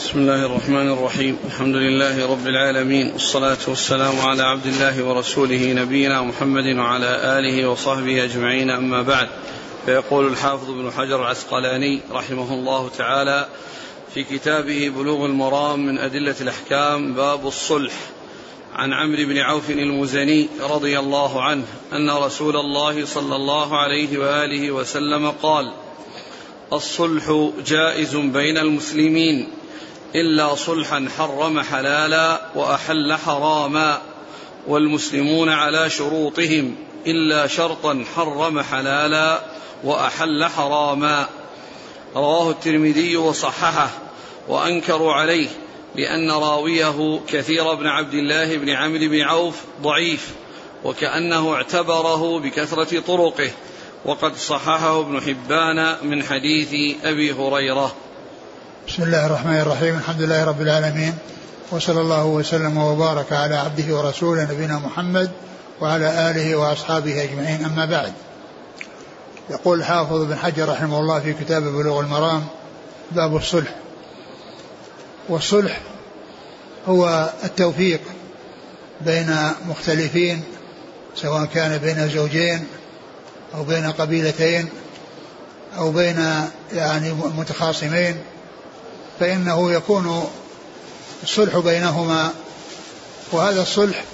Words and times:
بسم 0.00 0.18
الله 0.18 0.46
الرحمن 0.46 0.88
الرحيم. 0.92 1.36
الحمد 1.46 1.76
لله 1.76 2.30
رب 2.30 2.46
العالمين. 2.46 3.12
والصلاة 3.12 3.58
والسلام 3.68 4.20
على 4.20 4.42
عبد 4.42 4.66
الله 4.66 5.04
ورسوله 5.04 5.72
نبينا 5.72 6.22
محمد 6.22 6.76
وعلى 6.76 7.38
آله 7.38 7.68
وصحبه 7.68 8.24
أجمعين. 8.24 8.70
أما 8.70 9.02
بعد 9.02 9.28
فيقول 9.86 10.26
الحافظ 10.26 10.70
ابن 10.70 10.90
حجر 10.90 11.22
العسقلاني 11.22 12.00
رحمه 12.12 12.54
الله 12.54 12.90
تعالى 12.98 13.48
في 14.14 14.24
كتابه 14.24 14.88
بلوغ 14.88 15.26
المرام 15.26 15.86
من 15.86 15.98
أدلة 15.98 16.36
الأحكام 16.40 17.14
باب 17.14 17.46
الصلح. 17.46 17.92
عن 18.74 18.92
عمرو 18.92 19.24
بن 19.24 19.38
عوف 19.38 19.70
المزني 19.70 20.48
رضي 20.60 20.98
الله 20.98 21.42
عنه 21.42 21.64
أن 21.92 22.10
رسول 22.10 22.56
الله 22.56 23.04
صلى 23.04 23.36
الله 23.36 23.78
عليه 23.78 24.18
وآله 24.18 24.70
وسلم 24.70 25.30
قال 25.30 25.72
الصلح 26.72 27.50
جائز 27.66 28.16
بين 28.16 28.58
المسلمين. 28.58 29.48
إلا 30.14 30.54
صلحا 30.54 31.08
حرم 31.18 31.60
حلالا 31.60 32.40
وأحل 32.54 33.14
حراما. 33.14 34.00
والمسلمون 34.66 35.48
على 35.48 35.90
شروطهم 35.90 36.74
إلا 37.06 37.46
شرطا 37.46 38.04
حرم 38.16 38.62
حلالا 38.62 39.40
وأحل 39.84 40.44
حراما. 40.44 41.26
رواه 42.16 42.50
الترمذي 42.50 43.16
وصححه 43.16 43.90
وأنكروا 44.48 45.12
عليه 45.12 45.48
لأن 45.96 46.30
راويه 46.30 47.20
كثير 47.28 47.74
بن 47.74 47.86
عبد 47.86 48.14
الله 48.14 48.56
بن 48.56 48.70
عمرو 48.70 49.08
بن 49.08 49.20
عوف 49.20 49.54
ضعيف 49.82 50.28
وكأنه 50.84 51.54
اعتبره 51.54 52.38
بكثرة 52.38 53.00
طرقه. 53.00 53.50
وقد 54.04 54.36
صححه 54.36 55.00
ابن 55.00 55.20
حبان 55.20 55.96
من 56.02 56.22
حديث 56.22 56.96
أبي 57.04 57.32
هريرة. 57.32 57.94
بسم 58.90 59.02
الله 59.02 59.26
الرحمن 59.26 59.60
الرحيم 59.60 59.96
الحمد 59.96 60.22
لله 60.22 60.44
رب 60.44 60.60
العالمين 60.60 61.14
وصلى 61.70 62.00
الله 62.00 62.24
وسلم 62.26 62.78
وبارك 62.78 63.32
على 63.32 63.56
عبده 63.56 63.96
ورسوله 63.96 64.42
نبينا 64.42 64.78
محمد 64.78 65.30
وعلى 65.80 66.30
آله 66.30 66.56
وأصحابه 66.56 67.22
أجمعين 67.22 67.64
أما 67.64 67.84
بعد. 67.84 68.12
يقول 69.50 69.78
الحافظ 69.78 70.22
بن 70.22 70.36
حجر 70.36 70.68
رحمه 70.68 70.98
الله 70.98 71.20
في 71.20 71.32
كتاب 71.32 71.62
بلوغ 71.62 72.00
المرام 72.00 72.44
باب 73.12 73.36
الصلح. 73.36 73.74
والصلح 75.28 75.80
هو 76.88 77.30
التوفيق 77.44 78.00
بين 79.00 79.36
مختلفين 79.68 80.42
سواء 81.16 81.44
كان 81.44 81.78
بين 81.78 82.08
زوجين 82.08 82.66
أو 83.54 83.64
بين 83.64 83.92
قبيلتين 83.92 84.68
أو 85.78 85.90
بين 85.90 86.48
يعني 86.72 87.12
متخاصمين. 87.12 88.16
فإنه 89.20 89.72
يكون 89.72 90.24
الصلح 91.22 91.58
بينهما 91.58 92.30
وهذا 93.32 93.62
الصلح 93.62 94.04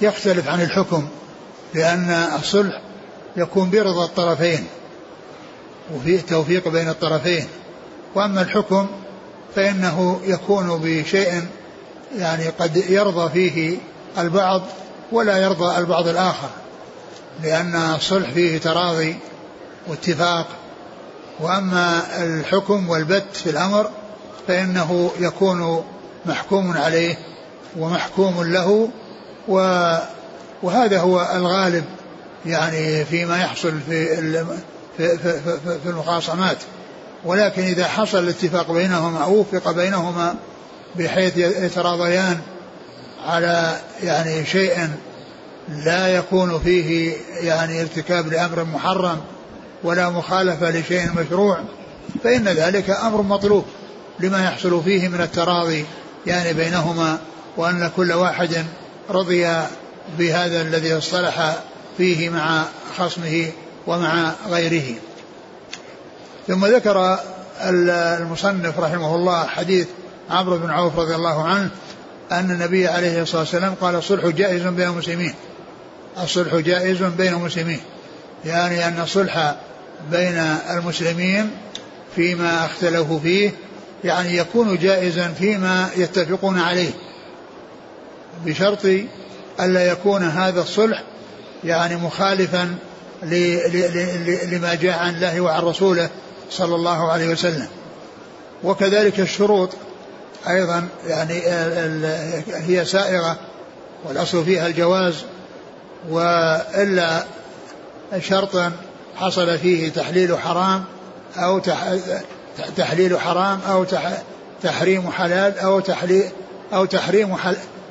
يختلف 0.00 0.48
عن 0.48 0.60
الحكم 0.62 1.08
لأن 1.74 2.10
الصلح 2.38 2.82
يكون 3.36 3.70
برضا 3.70 4.04
الطرفين 4.04 4.66
وفيه 5.94 6.20
توفيق 6.20 6.68
بين 6.68 6.88
الطرفين. 6.88 7.48
وأما 8.14 8.42
الحكم 8.42 8.86
فإنه 9.54 10.20
يكون 10.24 10.80
بشيء 10.84 11.46
يعني 12.18 12.48
قد 12.48 12.76
يرضى 12.76 13.30
فيه 13.30 13.78
البعض 14.18 14.62
ولا 15.12 15.36
يرضى 15.36 15.78
البعض 15.78 16.08
الآخر 16.08 16.48
لأن 17.42 17.74
الصلح 17.74 18.30
فيه 18.30 18.58
تراضي 18.58 19.16
واتفاق. 19.88 20.46
وأما 21.40 22.02
الحكم 22.24 22.88
والبت 22.88 23.26
في 23.32 23.50
الأمر 23.50 23.90
فإنه 24.48 25.10
يكون 25.20 25.84
محكوم 26.26 26.76
عليه 26.76 27.18
ومحكوم 27.78 28.42
له 28.42 28.88
و 29.48 29.58
وهذا 30.62 31.00
هو 31.00 31.28
الغالب 31.34 31.84
يعني 32.46 33.04
فيما 33.04 33.38
يحصل 33.38 33.80
في 33.88 34.16
في 34.96 35.18
في, 35.18 35.40
في, 35.82 35.86
المخاصمات. 35.86 36.56
ولكن 37.24 37.62
إذا 37.62 37.88
حصل 37.88 38.18
الاتفاق 38.18 38.72
بينهما 38.72 39.24
أو 39.24 39.40
وفق 39.40 39.70
بينهما 39.70 40.34
بحيث 40.96 41.36
يتراضيان 41.36 42.38
على 43.26 43.76
يعني 44.02 44.46
شيء 44.46 44.88
لا 45.68 46.08
يكون 46.08 46.60
فيه 46.60 47.16
يعني 47.40 47.80
ارتكاب 47.80 48.26
لأمر 48.32 48.64
محرم 48.64 49.18
ولا 49.84 50.10
مخالفة 50.10 50.70
لشيء 50.70 51.12
مشروع 51.16 51.58
فإن 52.24 52.44
ذلك 52.48 52.90
أمر 52.90 53.22
مطلوب. 53.22 53.64
لما 54.20 54.44
يحصل 54.44 54.82
فيه 54.84 55.08
من 55.08 55.20
التراضي 55.20 55.84
يعني 56.26 56.52
بينهما 56.52 57.18
وأن 57.56 57.90
كل 57.96 58.12
واحد 58.12 58.64
رضي 59.10 59.48
بهذا 60.18 60.62
الذي 60.62 60.98
اصطلح 60.98 61.56
فيه 61.98 62.30
مع 62.30 62.64
خصمه 62.98 63.50
ومع 63.86 64.32
غيره. 64.48 64.94
ثم 66.48 66.66
ذكر 66.66 67.18
المصنف 67.62 68.78
رحمه 68.78 69.14
الله 69.14 69.46
حديث 69.46 69.86
عمرو 70.30 70.58
بن 70.58 70.70
عوف 70.70 70.98
رضي 70.98 71.14
الله 71.14 71.44
عنه 71.44 71.70
أن 72.32 72.50
النبي 72.50 72.88
عليه 72.88 73.22
الصلاة 73.22 73.40
والسلام 73.40 73.74
قال 73.74 73.94
الصلح 73.94 74.26
جائز 74.26 74.62
بين 74.62 74.88
المسلمين. 74.88 75.34
الصلح 76.22 76.54
جائز 76.54 77.02
بين 77.02 77.32
المسلمين. 77.32 77.80
يعني 78.44 78.88
أن 78.88 79.00
الصلح 79.00 79.54
بين 80.10 80.38
المسلمين 80.70 81.50
فيما 82.16 82.64
اختلفوا 82.64 83.20
فيه 83.20 83.52
يعني 84.04 84.36
يكون 84.36 84.78
جائزا 84.78 85.28
فيما 85.28 85.90
يتفقون 85.96 86.58
عليه 86.58 86.90
بشرط 88.44 88.86
ألا 89.60 89.86
يكون 89.86 90.22
هذا 90.22 90.60
الصلح 90.60 91.02
يعني 91.64 91.96
مخالفا 91.96 92.74
لما 94.52 94.74
جاء 94.74 94.98
عن 94.98 95.14
الله 95.14 95.40
وعن 95.40 95.62
رسوله 95.62 96.08
صلى 96.50 96.74
الله 96.74 97.12
عليه 97.12 97.28
وسلم. 97.28 97.68
وكذلك 98.64 99.20
الشروط 99.20 99.70
أيضا 100.48 100.88
يعني 101.06 101.42
هي 102.54 102.84
سائغة 102.84 103.36
والأصل 104.04 104.44
فيها 104.44 104.66
الجواز 104.66 105.14
وإلا 106.10 107.24
شرطا 108.18 108.72
حصل 109.16 109.58
فيه 109.58 109.88
تحليل 109.88 110.38
حرام 110.38 110.84
أو 111.36 111.60
تحليل 112.76 113.20
حرام 113.20 113.60
أو 113.68 113.84
تحريم 114.62 115.10
حلال 115.10 115.58
أو 115.58 115.80
تحليل 115.80 116.24
أو 116.72 116.84
تحريم 116.84 117.36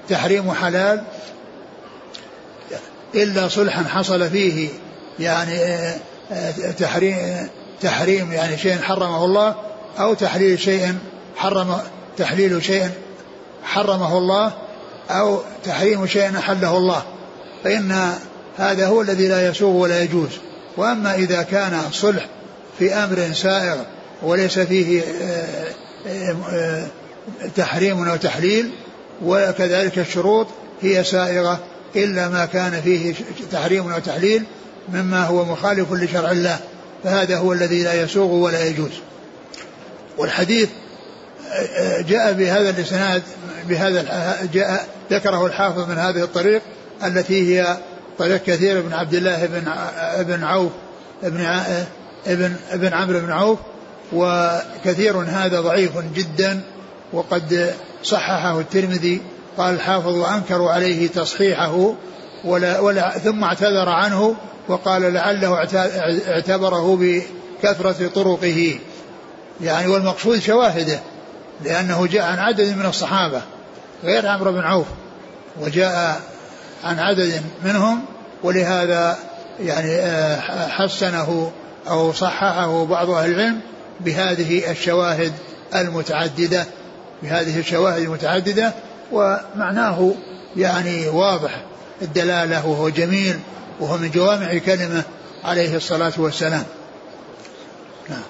تحريم 0.10 0.52
حلال 0.52 1.04
إلا 3.16 3.48
صلحا 3.48 3.84
حصل 3.84 4.30
فيه 4.30 4.70
يعني 5.20 5.54
آه، 5.54 5.96
آه، 6.32 6.52
تحريم 6.80 7.50
تحريم 7.82 8.32
يعني 8.32 8.58
شيء 8.58 8.82
حرمه 8.82 9.26
الله 9.26 9.56
أو 10.00 10.14
تحليل 10.14 10.60
شيء 10.60 10.96
حرم 11.36 11.78
تحليل 12.18 12.64
شيء 12.64 12.90
حرمه 13.64 14.18
الله 14.18 14.54
أو 15.10 15.40
تحريم 15.64 16.08
شيء 16.08 16.38
أحله 16.38 16.78
الله. 16.78 17.04
فإن 17.64 18.14
هذا 18.58 18.88
هو 18.88 19.02
الذي 19.02 19.28
لا 19.28 19.48
يسوغ 19.48 19.76
ولا 19.76 20.04
يجوز. 20.04 20.30
وأما 20.78 21.16
إذا 21.16 21.42
كان 21.42 21.82
الصلح 21.90 22.26
في 22.80 22.94
أمر 22.94 23.34
سائغ 23.34 23.78
وليس 24.24 24.60
فيه 24.60 25.02
آه، 26.50 26.88
تحريم 27.56 28.10
أو 28.10 28.16
تحليل 28.16 28.72
وكذلك 29.24 30.00
الشروط 30.00 30.48
هي 30.82 31.04
سائغة 31.04 31.60
إلا 31.96 32.30
ما 32.30 32.46
كان 32.46 32.82
فيه 32.82 33.14
تحريم 33.52 33.92
أو 33.92 34.00
تحليل 34.00 34.44
مما 34.94 35.26
هو 35.26 35.46
مخالف 35.46 35.92
لشرع 35.92 36.32
الله 36.32 36.60
فهذا 37.04 37.38
هو 37.38 37.54
الذي 37.54 37.84
لا 37.84 38.02
يسوغ 38.02 38.32
ولا 38.32 38.66
يجوز. 38.66 38.92
والحديث 40.18 40.70
جاء 42.00 42.34
بهذا 42.34 42.70
الإسناد 42.70 43.24
بهذا 43.70 44.02
جاء 44.54 44.88
ذكره 45.12 45.46
الحافظ 45.46 45.90
من 45.90 45.98
هذه 45.98 46.24
الطريق 46.24 46.62
التي 47.04 47.60
هي 47.60 47.78
طريق 48.20 48.44
كثير 48.44 48.82
بن 48.82 48.94
عبد 48.94 49.14
الله 49.14 49.46
بن 49.46 49.64
ابن 49.98 50.44
عوف 50.44 50.72
ابن 51.24 51.46
ابن 52.28 52.56
ابن 52.72 52.94
عمرو 52.94 53.20
بن 53.20 53.32
عوف 53.32 53.60
وكثير 54.14 55.18
هذا 55.18 55.62
ضعيف 55.62 55.92
جدا 56.16 56.62
وقد 57.14 57.74
صححه 58.04 58.60
الترمذي 58.60 59.22
قال 59.58 59.76
الحافظ 59.76 60.16
وأنكروا 60.16 60.72
عليه 60.72 61.08
تصحيحه 61.08 61.94
ولا 62.46 62.80
ولا 62.80 63.18
ثم 63.18 63.44
اعتذر 63.44 63.90
عنه 63.90 64.36
وقال 64.68 65.14
لعله 65.14 65.68
اعتبره 66.28 66.96
بكثرة 66.96 68.08
طرقه. 68.16 68.80
يعني 69.62 69.88
والمقصود 69.88 70.40
شواهده 70.40 71.00
لأنه 71.64 72.08
جاء 72.08 72.24
عن 72.24 72.40
عدد 72.40 72.78
من 72.78 72.86
الصحابة 72.86 73.42
غير 74.04 74.28
عمرو 74.28 74.52
بن 74.52 74.60
عوف 74.60 74.88
وجاء 75.62 76.22
عن 76.84 77.00
عدد 77.00 77.42
منهم 77.66 78.06
ولهذا 78.44 79.18
يعني 79.60 79.96
آه، 79.96 80.40
حسنه 80.68 81.52
أو 81.90 82.14
صححه 82.14 82.86
بعض 82.86 83.10
أهل 83.10 83.32
العلم 83.32 83.60
بهذه 84.00 84.72
الشواهد 84.72 85.34
المتعددة 85.76 86.66
بهذه 87.24 87.60
الشواهد 87.60 88.02
المتعددة 88.02 88.74
ومعناه 89.12 90.14
يعني 90.56 91.08
واضح 91.08 91.62
الدلالة 92.02 92.68
وهو 92.68 92.90
جميل 92.90 93.40
وهو 93.80 93.98
من 93.98 94.12
جوامع 94.12 94.58
كلمة 94.58 95.04
عليه 95.44 95.76
الصلاة 95.76 96.14
والسلام. 96.18 96.66
نعم. 98.10 98.24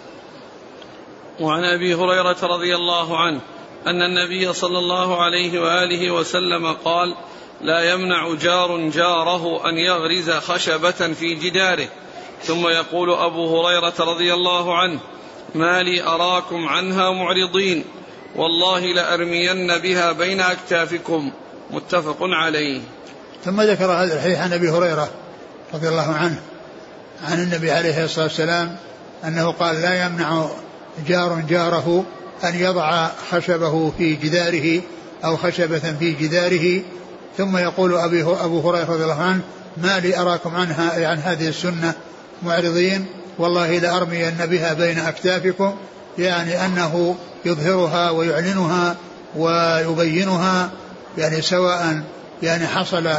وعن 1.39 1.63
أبي 1.63 1.95
هريرة 1.95 2.37
رضي 2.43 2.75
الله 2.75 3.17
عنه 3.17 3.39
أن 3.87 4.01
النبي 4.01 4.53
صلى 4.53 4.77
الله 4.77 5.23
عليه 5.23 5.59
وآله 5.59 6.11
وسلم 6.11 6.73
قال 6.85 7.15
لا 7.61 7.93
يمنع 7.93 8.33
جار 8.33 8.89
جاره 8.89 9.69
أن 9.69 9.77
يغرز 9.77 10.29
خشبة 10.31 10.91
في 10.91 11.35
جداره. 11.35 11.87
ثم 12.43 12.67
يقول 12.67 13.13
أبو 13.13 13.61
هريرة 13.61 13.93
رضي 13.99 14.33
الله 14.33 14.77
عنه 14.77 14.99
ما 15.55 15.83
لي 15.83 16.03
أراكم 16.03 16.67
عنها 16.67 17.11
معرضين. 17.11 17.83
والله 18.35 18.79
لأرمين 18.79 19.77
بها 19.77 20.11
بين 20.11 20.41
أكتافكم. 20.41 21.31
متفق 21.71 22.17
عليه. 22.21 22.81
ثم 23.45 23.61
ذكر 23.61 23.85
هذا 23.85 24.15
الحديث 24.15 24.37
عن 24.37 24.53
أبي 24.53 24.69
هريرة 24.69 25.09
رضي 25.73 25.89
الله 25.89 26.13
عنه 26.13 26.41
عن 27.23 27.43
النبي 27.43 27.71
عليه 27.71 28.03
الصلاة 28.03 28.25
والسلام 28.25 28.75
أنه 29.23 29.51
قال 29.51 29.81
لا 29.81 30.05
يمنع 30.05 30.45
جار 31.07 31.43
جاره 31.49 32.05
أن 32.43 32.55
يضع 32.55 33.07
خشبه 33.31 33.91
في 33.97 34.15
جداره 34.15 34.81
أو 35.25 35.37
خشبة 35.37 35.95
في 35.99 36.11
جداره. 36.11 36.81
ثم 37.37 37.57
يقول 37.57 37.97
أبي 37.97 38.23
أبو 38.23 38.69
هريرة 38.69 38.91
رضي 38.93 39.03
الله 39.03 39.21
عنه 39.21 39.41
ما 39.77 39.99
لي 39.99 40.17
أراكم 40.17 40.55
عنها 40.55 41.07
عن 41.07 41.17
هذه 41.17 41.47
السنة 41.47 41.93
معرضين. 42.43 43.05
والله 43.39 43.77
لأرمين 43.79 44.35
بها 44.39 44.73
بين 44.73 44.99
أكتافكم 44.99 45.75
يعني 46.17 46.65
أنه 46.65 47.15
يظهرها 47.45 48.09
ويعلنها 48.09 48.95
ويبينها 49.35 50.71
يعني 51.17 51.41
سواء 51.41 52.01
يعني 52.43 52.67
حصل 52.67 53.09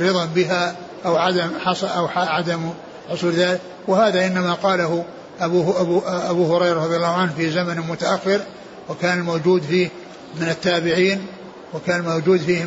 رضا 0.00 0.24
بها 0.24 0.76
أو 1.04 1.16
عدم 1.16 1.50
حصل 1.64 1.86
أو 1.86 2.06
عدم 2.06 2.70
حصول 3.10 3.32
ذلك. 3.32 3.60
وهذا 3.88 4.26
إنما 4.26 4.54
قاله 4.54 5.04
أبو, 5.40 5.72
أبو, 5.80 6.02
أبو 6.06 6.56
هريرة 6.56 6.84
رضي 6.84 6.96
الله 6.96 7.14
عنه 7.14 7.32
في 7.36 7.50
زمن 7.50 7.78
متأخر 7.78 8.40
وكان 8.88 9.18
الموجود 9.18 9.62
فيه 9.62 9.88
من 10.40 10.48
التابعين 10.48 11.26
وكان 11.74 12.00
موجود 12.02 12.40
فيه 12.40 12.64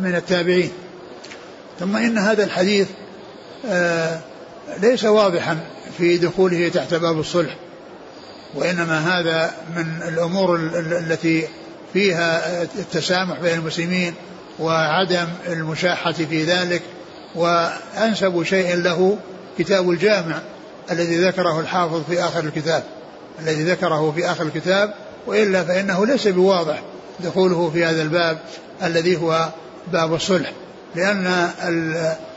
من 0.00 0.14
التابعين. 0.16 0.70
ثم 1.80 1.96
إن 1.96 2.18
هذا 2.18 2.44
الحديث 2.44 2.88
آه، 3.66 4.20
ليس 4.78 5.04
واضحا. 5.04 5.58
في 5.98 6.18
دخوله 6.18 6.68
تحت 6.68 6.94
باب 6.94 7.20
الصلح 7.20 7.56
وإنما 8.54 8.98
هذا 8.98 9.54
من 9.76 10.02
الأمور 10.08 10.56
التي 10.76 11.48
فيها 11.92 12.62
التسامح 12.62 13.40
بين 13.40 13.54
المسلمين 13.54 14.14
وعدم 14.58 15.26
المشاحة 15.46 16.12
في 16.12 16.44
ذلك 16.44 16.82
وأنسب 17.34 18.42
شيء 18.42 18.76
له 18.76 19.18
كتاب 19.58 19.90
الجامع 19.90 20.38
الذي 20.90 21.18
ذكره 21.24 21.60
الحافظ 21.60 22.02
في 22.04 22.24
آخر 22.24 22.40
الكتاب 22.40 22.82
الذي 23.42 23.64
ذكره 23.64 24.12
في 24.12 24.30
آخر 24.30 24.42
الكتاب 24.42 24.94
وإلا 25.26 25.64
فإنه 25.64 26.06
ليس 26.06 26.28
بواضح 26.28 26.82
دخوله 27.20 27.70
في 27.70 27.84
هذا 27.84 28.02
الباب 28.02 28.38
الذي 28.82 29.16
هو 29.16 29.48
باب 29.92 30.14
الصلح 30.14 30.52
لأن 30.94 31.50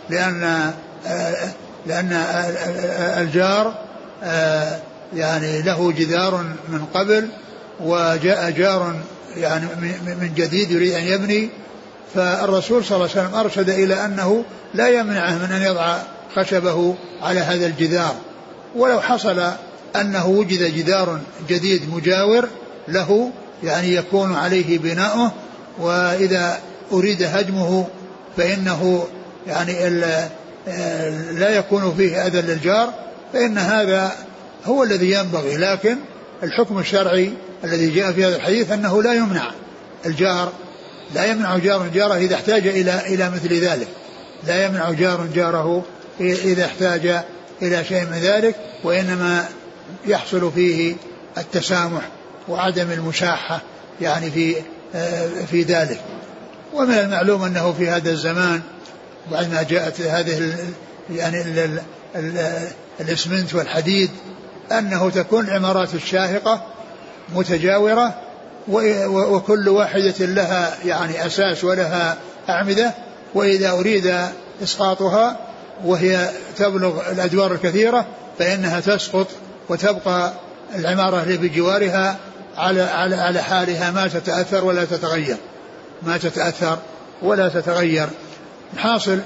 لأن 0.09 0.73
لأن 1.85 2.13
الجار 3.17 3.73
يعني 5.15 5.61
له 5.61 5.91
جدار 5.91 6.43
من 6.69 6.85
قبل 6.93 7.27
وجاء 7.79 8.51
جار 8.51 8.95
يعني 9.35 9.65
من 10.05 10.31
جديد 10.35 10.71
يريد 10.71 10.93
أن 10.93 11.03
يبني. 11.03 11.49
فالرسول 12.15 12.85
صلى 12.85 12.95
الله 12.95 13.09
عليه 13.09 13.21
وسلم 13.21 13.39
أرشد 13.39 13.69
إلى 13.69 14.05
أنه 14.05 14.43
لا 14.73 14.87
يمنعه 14.87 15.35
من 15.35 15.51
أن 15.51 15.61
يضع 15.61 15.97
خشبه 16.35 16.95
على 17.21 17.39
هذا 17.39 17.65
الجدار. 17.65 18.15
ولو 18.75 19.01
حصل 19.01 19.51
أنه 19.95 20.27
وجد 20.27 20.63
جدار 20.75 21.19
جديد 21.49 21.93
مجاور 21.93 22.47
له 22.87 23.31
يعني 23.63 23.95
يكون 23.95 24.35
عليه 24.35 24.77
بناؤه. 24.77 25.31
وإذا 25.79 26.59
أريد 26.91 27.23
هدمه 27.23 27.87
فإنه 28.37 29.07
يعني 29.47 29.87
لا 31.31 31.49
يكون 31.49 31.95
فيه 31.97 32.27
أذى 32.27 32.41
للجار 32.41 32.93
فإن 33.33 33.57
هذا 33.57 34.11
هو 34.65 34.83
الذي 34.83 35.11
ينبغي. 35.11 35.57
لكن 35.57 35.97
الحكم 36.43 36.79
الشرعي 36.79 37.33
الذي 37.63 37.89
جاء 37.89 38.11
في 38.11 38.25
هذا 38.25 38.35
الحديث 38.35 38.71
أنه 38.71 39.03
لا 39.03 39.13
يمنع 39.13 39.51
الجار 40.05 40.51
لا 41.15 41.25
يمنع 41.25 41.57
جار 41.57 41.87
جاره 41.87 42.15
إذا 42.15 42.35
احتاج 42.35 42.67
إلى 42.67 43.01
إلى 43.07 43.29
مثل 43.29 43.53
ذلك. 43.53 43.87
لا 44.47 44.65
يمنع 44.65 44.91
جار 44.91 45.27
جاره 45.35 45.85
إذا 46.19 46.65
احتاج 46.65 47.23
إلى 47.61 47.85
شيء 47.85 48.05
من 48.05 48.17
ذلك 48.17 48.55
وإنما 48.83 49.45
يحصل 50.07 50.51
فيه 50.51 50.95
التسامح 51.37 52.01
وعدم 52.47 52.91
المشاحة 52.91 53.61
يعني 54.01 54.31
في 54.31 54.55
في 55.51 55.63
ذلك. 55.63 55.99
ومن 56.73 56.93
المعلوم 56.93 57.43
أنه 57.43 57.73
في 57.73 57.89
هذا 57.89 58.11
الزمان 58.11 58.61
بعد 59.31 59.51
ما 59.51 59.63
جاءت 59.63 60.01
هذه 60.01 60.55
يعني 61.09 61.41
ال 61.41 61.59
ال 61.59 61.79
ال 62.15 62.57
الإسمنت 62.99 63.55
والحديد 63.55 64.09
أنه 64.71 65.09
تكون 65.09 65.47
العمارات 65.47 65.93
الشاهقة 65.93 66.65
متجاورة 67.35 68.13
وكل 68.67 69.69
واحدة 69.69 70.25
لها 70.25 70.77
يعني 70.85 71.25
أساس 71.25 71.63
ولها 71.63 72.17
أعمدة 72.49 72.93
وإذا 73.33 73.71
أريد 73.71 74.15
إسقاطها 74.63 75.37
وهي 75.85 76.29
تبلغ 76.57 77.11
الأدوار 77.11 77.51
الكثيرة 77.51 78.05
فإنها 78.39 78.79
تسقط 78.79 79.27
وتبقى 79.69 80.33
العمارة 80.75 81.23
اللي 81.23 81.37
بجوارها 81.37 82.17
على 82.57 82.81
على 82.81 83.15
على 83.15 83.41
حالها 83.41 83.91
ما 83.91 84.07
تتأثر 84.07 84.65
ولا 84.65 84.85
تتغير 84.85 85.37
ما 86.03 86.17
تتأثر 86.17 86.77
ولا 87.21 87.49
تتغير. 87.49 88.09
حاصل 88.77 89.19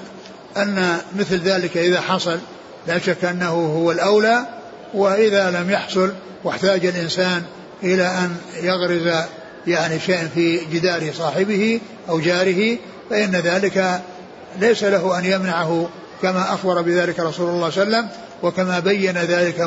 أن 0.57 0.97
مثل 1.19 1.39
ذلك 1.39 1.77
إذا 1.77 2.01
حصل 2.01 2.39
لا 2.87 2.99
شك 2.99 3.25
أنه 3.25 3.51
هو 3.51 3.91
الأولى 3.91 4.45
وإذا 4.93 5.51
لم 5.51 5.71
يحصل 5.71 6.13
واحتاج 6.43 6.85
الإنسان 6.85 7.43
إلى 7.83 8.07
أن 8.07 8.35
يغرز 8.61 9.25
يعني 9.67 9.99
شيء 9.99 10.27
في 10.35 10.59
جدار 10.73 11.13
صاحبه 11.17 11.79
أو 12.09 12.19
جاره 12.19 12.77
فإن 13.09 13.31
ذلك 13.31 14.01
ليس 14.59 14.83
له 14.83 15.19
أن 15.19 15.25
يمنعه 15.25 15.89
كما 16.21 16.53
أخبر 16.53 16.81
بذلك 16.81 17.19
رسول 17.19 17.49
الله 17.49 17.69
صلى 17.69 17.83
الله 17.83 17.97
عليه 17.97 18.07
وسلم 18.07 18.09
وكما 18.43 18.79
بين 18.79 19.17
ذلك 19.17 19.59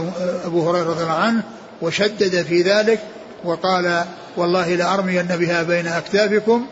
أبو 0.45 0.71
هريرة 0.71 0.91
رضي 0.91 1.03
الله 1.03 1.13
عنه 1.13 1.43
وشدد 1.83 2.43
في 2.43 2.63
ذلك 2.63 3.01
وقال 3.45 4.05
والله 4.37 4.75
لأرمين 4.75 5.27
بها 5.27 5.63
بين 5.63 5.87
أكتافكم 5.87 6.67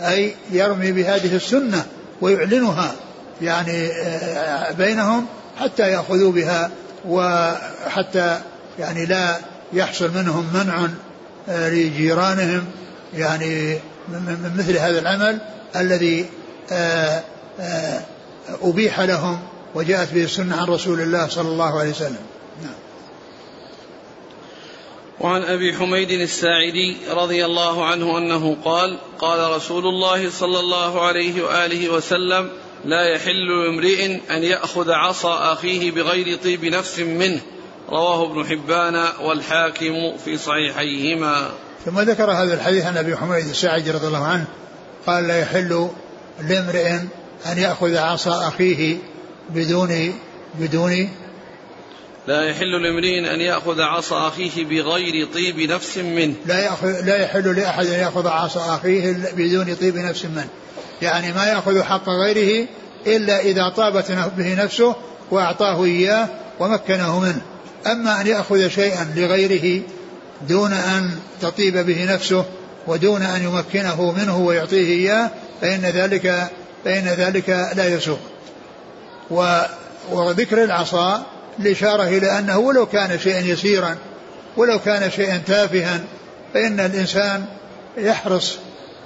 أي 0.00 0.34
يرمي 0.52 0.92
بهذه 0.92 1.36
السنة 1.36 1.84
ويعلنها 2.20 2.94
يعني 3.42 3.86
آه، 3.86 4.72
بينهم 4.72 5.26
حتى 5.60 5.90
يأخذوا 5.90 6.32
بها 6.32 6.70
وحتى 7.08 8.40
يعني 8.78 9.06
لا 9.06 9.38
يحصل 9.72 10.10
منهم 10.14 10.46
منع 10.54 10.88
آه، 11.48 11.68
لجيرانهم 11.68 12.64
يعني 13.14 13.78
من 14.08 14.54
مثل 14.58 14.76
هذا 14.76 14.98
العمل 14.98 15.38
الذي 15.76 16.26
آه، 16.72 17.22
أبيح 18.62 19.00
لهم 19.00 19.38
وجاءت 19.74 20.14
به 20.14 20.24
السنة 20.24 20.56
عن 20.56 20.66
رسول 20.66 21.00
الله 21.00 21.28
صلى 21.28 21.48
الله 21.48 21.80
عليه 21.80 21.90
وسلم. 21.90 22.29
وعن 25.20 25.42
أبي 25.42 25.74
حميد 25.74 26.10
الساعدي 26.10 26.96
رضي 27.10 27.44
الله 27.44 27.84
عنه 27.84 28.18
أنه 28.18 28.56
قال 28.64 28.98
قال 29.18 29.56
رسول 29.56 29.86
الله 29.86 30.30
صلى 30.30 30.60
الله 30.60 31.06
عليه 31.06 31.42
وآله 31.42 31.88
وسلم 31.88 32.50
لا 32.84 33.14
يحل 33.14 33.48
لامرئ 33.48 34.04
أن 34.30 34.42
يأخذ 34.42 34.90
عصا 34.90 35.52
أخيه 35.52 35.90
بغير 35.90 36.38
طيب 36.38 36.64
نفس 36.64 36.98
منه 36.98 37.40
رواه 37.88 38.30
ابن 38.30 38.46
حبان 38.46 39.08
والحاكم 39.20 40.16
في 40.24 40.36
صحيحيهما. 40.36 41.50
ثم 41.84 42.00
ذكر 42.00 42.30
هذا 42.30 42.54
الحديث 42.54 42.84
عن 42.84 42.96
أبي 42.96 43.16
حميد 43.16 43.46
الساعدي 43.46 43.90
رضي 43.90 44.06
الله 44.06 44.24
عنه 44.24 44.46
قال 45.06 45.26
لا 45.28 45.40
يحل 45.40 45.88
لامرئ 46.48 46.90
أن 47.46 47.58
يأخذ 47.58 47.96
عصا 47.96 48.48
أخيه 48.48 48.98
بدون 49.50 50.14
بدون 50.60 51.08
لا 52.26 52.44
يحل 52.44 52.82
لامرئ 52.82 53.34
أن 53.34 53.40
يأخذ 53.40 53.80
عصا 53.80 54.28
أخيه 54.28 54.64
بغير 54.64 55.26
طيب 55.34 55.60
نفس 55.60 55.98
منه. 55.98 56.34
لا 56.46 56.58
يأخذ 56.58 57.04
لا 57.04 57.16
يحل 57.16 57.56
لأحد 57.56 57.86
أن 57.86 58.00
يأخذ 58.00 58.26
عصا 58.26 58.76
أخيه 58.76 59.16
بدون 59.36 59.74
طيب 59.74 59.96
نفس 59.96 60.24
منه. 60.24 60.48
يعني 61.02 61.32
ما 61.32 61.46
يأخذ 61.46 61.82
حق 61.82 62.08
غيره 62.08 62.68
إلا 63.06 63.40
إذا 63.40 63.68
طابت 63.68 64.12
به 64.36 64.54
نفسه 64.54 64.94
وأعطاه 65.30 65.84
إياه 65.84 66.28
ومكنه 66.60 67.20
منه. 67.20 67.42
أما 67.86 68.20
أن 68.20 68.26
يأخذ 68.26 68.68
شيئا 68.68 69.12
لغيره 69.16 69.82
دون 70.48 70.72
أن 70.72 71.10
تطيب 71.42 71.78
به 71.78 72.14
نفسه 72.14 72.44
ودون 72.86 73.22
أن 73.22 73.42
يمكنه 73.42 74.12
منه 74.12 74.38
ويعطيه 74.38 74.86
إياه 74.86 75.30
فإن 75.60 75.80
ذلك 75.80 76.50
فإن 76.84 77.04
ذلك 77.04 77.48
لا 77.76 77.88
يسوق. 77.88 78.18
وذكر 80.10 80.64
العصا 80.64 81.26
الإشارة 81.60 82.02
إلى 82.02 82.38
أنه 82.38 82.58
ولو 82.58 82.86
كان 82.86 83.18
شيئا 83.18 83.40
يسيرا 83.40 83.96
ولو 84.56 84.78
كان 84.78 85.10
شيئا 85.10 85.42
تافها 85.46 86.00
فإن 86.54 86.80
الإنسان 86.80 87.44
يحرص 87.96 88.58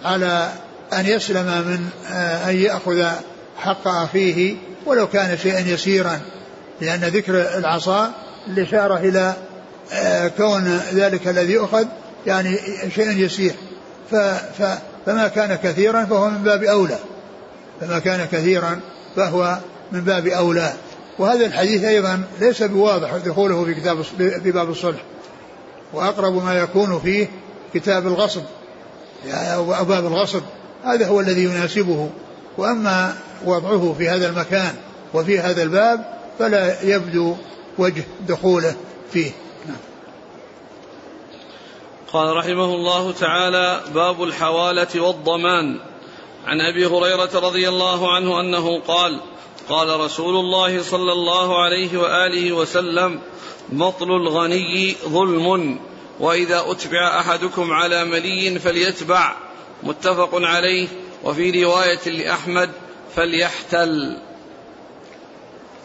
على 0.04 0.52
أن 0.92 1.06
يسلم 1.06 1.46
من 1.46 1.88
آه، 2.12 2.50
أن 2.50 2.56
يأخذ 2.56 3.04
حق 3.58 3.88
أخيه 3.88 4.56
ولو 4.87 5.06
كان 5.06 5.38
شيئا 5.38 5.61
يسيرا. 5.61 6.20
لأن 6.80 7.00
ذكر 7.00 7.58
العصا 7.58 8.12
الإشارة 8.46 8.96
إلى 8.96 9.34
آه، 9.92 10.28
كون 10.28 10.80
ذلك 10.94 11.28
الذي 11.28 11.52
يؤخذ 11.52 11.87
يعني 12.26 12.58
شيئا 12.94 13.12
يسير. 13.12 13.54
فما 15.06 15.28
كان 15.34 15.54
كثيرا 15.54 16.04
فهو 16.04 16.30
من 16.30 16.42
باب 16.42 16.62
أولى. 16.62 16.99
فما 17.80 17.99
كان 17.99 18.26
كثيرا 18.32 18.80
فهو 19.16 19.58
من 19.92 20.00
باب 20.00 20.26
أولى. 20.26 20.73
وهذا 21.18 21.47
الحديث 21.47 21.85
أيضا 21.85 22.23
ليس 22.40 22.62
بواضح 22.62 23.16
دخوله 23.16 23.64
في 23.64 23.75
كتاب 23.75 24.02
في 24.42 24.50
باب 24.52 24.71
الصلح. 24.71 25.02
وأقرب 25.92 26.44
ما 26.44 26.59
يكون 26.59 27.00
فيه 27.00 27.28
كتاب 27.75 28.06
الغصب. 28.06 28.42
أو 29.35 29.85
باب 29.85 30.06
الغصب. 30.06 30.42
هذا 30.85 31.06
هو 31.06 31.21
الذي 31.21 31.44
يناسبه. 31.44 32.11
وأما 32.59 33.16
وضعه 33.44 33.94
في 33.99 34.09
هذا 34.09 34.28
المكان 34.28 34.75
وفي 35.14 35.40
هذا 35.40 35.62
الباب 35.62 36.04
فلا 36.38 36.83
يبدو 36.83 37.37
وجه 37.78 38.04
دخوله 38.28 38.75
فيه. 39.12 39.30
نعم. 39.66 39.76
قال 42.12 42.37
رحمه 42.37 42.75
الله 42.75 43.12
تعالى 43.12 43.80
باب 43.94 44.23
الحوالة 44.23 45.00
والضمان. 45.00 45.80
عن 46.47 46.61
أبي 46.61 46.87
هريرة 46.87 47.30
رضي 47.35 47.68
الله 47.68 48.14
عنه 48.14 48.40
أنه 48.40 48.80
قال 48.80 49.21
قال 49.68 50.00
رسول 50.00 50.37
الله 50.37 50.83
صلى 50.83 51.12
الله 51.12 51.64
عليه 51.64 51.99
وآله 51.99 52.52
وسلم 52.52 53.18
مطل 53.73 54.11
الغني 54.11 54.97
ظلم 55.09 55.78
وإذا 56.21 56.62
أتبع 56.66 57.21
أحدكم 57.21 57.73
على 57.73 58.04
ملي 58.04 58.59
فليتبع. 58.59 59.35
متفق 59.83 60.30
عليه. 60.33 60.88
وفي 61.25 61.64
رواية 61.64 62.09
لأحمد 62.09 62.71
فليحتل. 63.16 64.16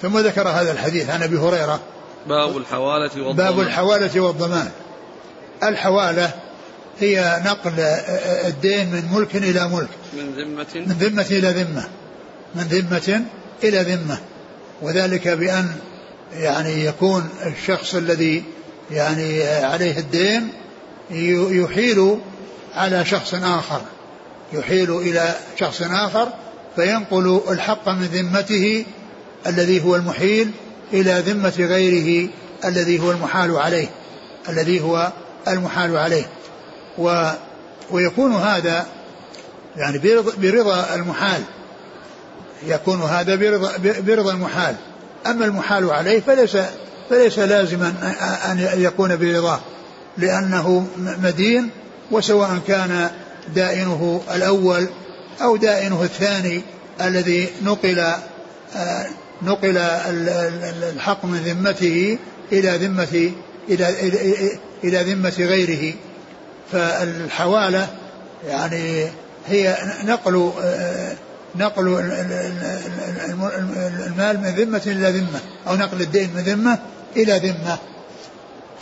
ثم 0.01 0.17
ذكر 0.17 0.47
هذا 0.47 0.71
الحديث 0.71 1.09
عن 1.09 1.23
أبي 1.23 1.37
هريرة. 1.37 1.79
باب 2.27 2.57
الحوالة 2.57 3.11
والضمان. 3.15 3.35
باب 3.35 3.59
الحوالة 3.59 4.19
والضمان. 4.19 4.71
الحوالة 5.63 6.31
هي 6.99 7.41
نقل 7.45 7.73
الدين 8.47 8.91
من 8.91 9.03
ملك 9.11 9.35
إلى 9.35 9.67
ملك. 9.67 9.89
من 10.13 10.33
ذمة. 10.37 10.85
من 10.87 10.93
ذمة 10.93 11.27
إلى 11.31 11.47
ذمة. 11.47 11.87
من 12.55 12.63
ذمة 12.63 13.25
إلى 13.63 13.81
ذمة 13.81 14.19
وذلك 14.81 15.27
بأن 15.27 15.75
يعني 16.33 16.85
يكون 16.85 17.29
الشخص 17.45 17.95
الذي 17.95 18.43
يعني 18.91 19.43
عليه 19.43 19.97
الدين 19.97 20.49
يحيل 21.51 22.19
على 22.75 23.05
شخص 23.05 23.33
آخر 23.33 23.81
يحيل 24.53 24.97
إلى 24.97 25.35
شخص 25.59 25.81
آخر 25.81 26.29
فينقل 26.75 27.41
الحق 27.49 27.89
من 27.89 28.05
ذمته 28.05 28.85
الذي 29.47 29.83
هو 29.83 29.95
المحيل 29.95 30.51
إلى 30.93 31.23
ذمة 31.25 31.53
غيره 31.59 32.29
الذي 32.65 32.99
هو 32.99 33.11
المحال 33.11 33.57
عليه 33.57 33.87
الذي 34.49 34.81
هو 34.81 35.11
المحال 35.47 35.97
عليه. 35.97 36.25
و 36.97 37.31
ويكون 37.91 38.35
هذا 38.35 38.85
يعني 39.75 39.97
برضا 40.37 40.95
المحال. 40.95 41.43
يكون 42.67 43.01
هذا 43.01 43.35
برضا, 43.35 43.71
برضا 43.99 44.31
المحال. 44.31 44.75
أما 45.27 45.45
المحال 45.45 45.91
عليه 45.91 46.19
فليس 46.19 46.57
فليس 47.09 47.39
لازما 47.39 47.93
أن 48.51 48.81
يكون 48.81 49.17
برضاه 49.17 49.59
لأنه 50.17 50.87
مدين 50.97 51.69
وسواء 52.11 52.59
كان 52.67 53.09
دائنه 53.55 54.21
الأول 54.35 54.87
أو 55.41 55.55
دائنه 55.55 56.03
الثاني 56.03 56.61
الذي 57.01 57.49
نقل 57.63 58.05
نقل 59.41 59.77
الحق 60.93 61.25
من 61.25 61.37
ذمته 61.37 62.17
إلى 62.51 62.77
ذمة 62.77 63.31
إلى 63.69 63.89
إلى 64.83 65.13
ذمة 65.13 65.33
غيره. 65.39 65.93
فالحوالة 66.71 67.87
يعني 68.47 69.07
هي 69.47 69.77
نقل 70.05 70.51
نقل 71.55 71.87
المال 74.07 74.39
من 74.39 74.49
ذمة 74.49 74.81
إلى 74.85 75.09
ذمة 75.09 75.39
أو 75.67 75.75
نقل 75.75 76.01
الدين 76.01 76.29
من 76.35 76.41
ذمة 76.41 76.79
إلى 77.15 77.37
ذمة. 77.37 77.77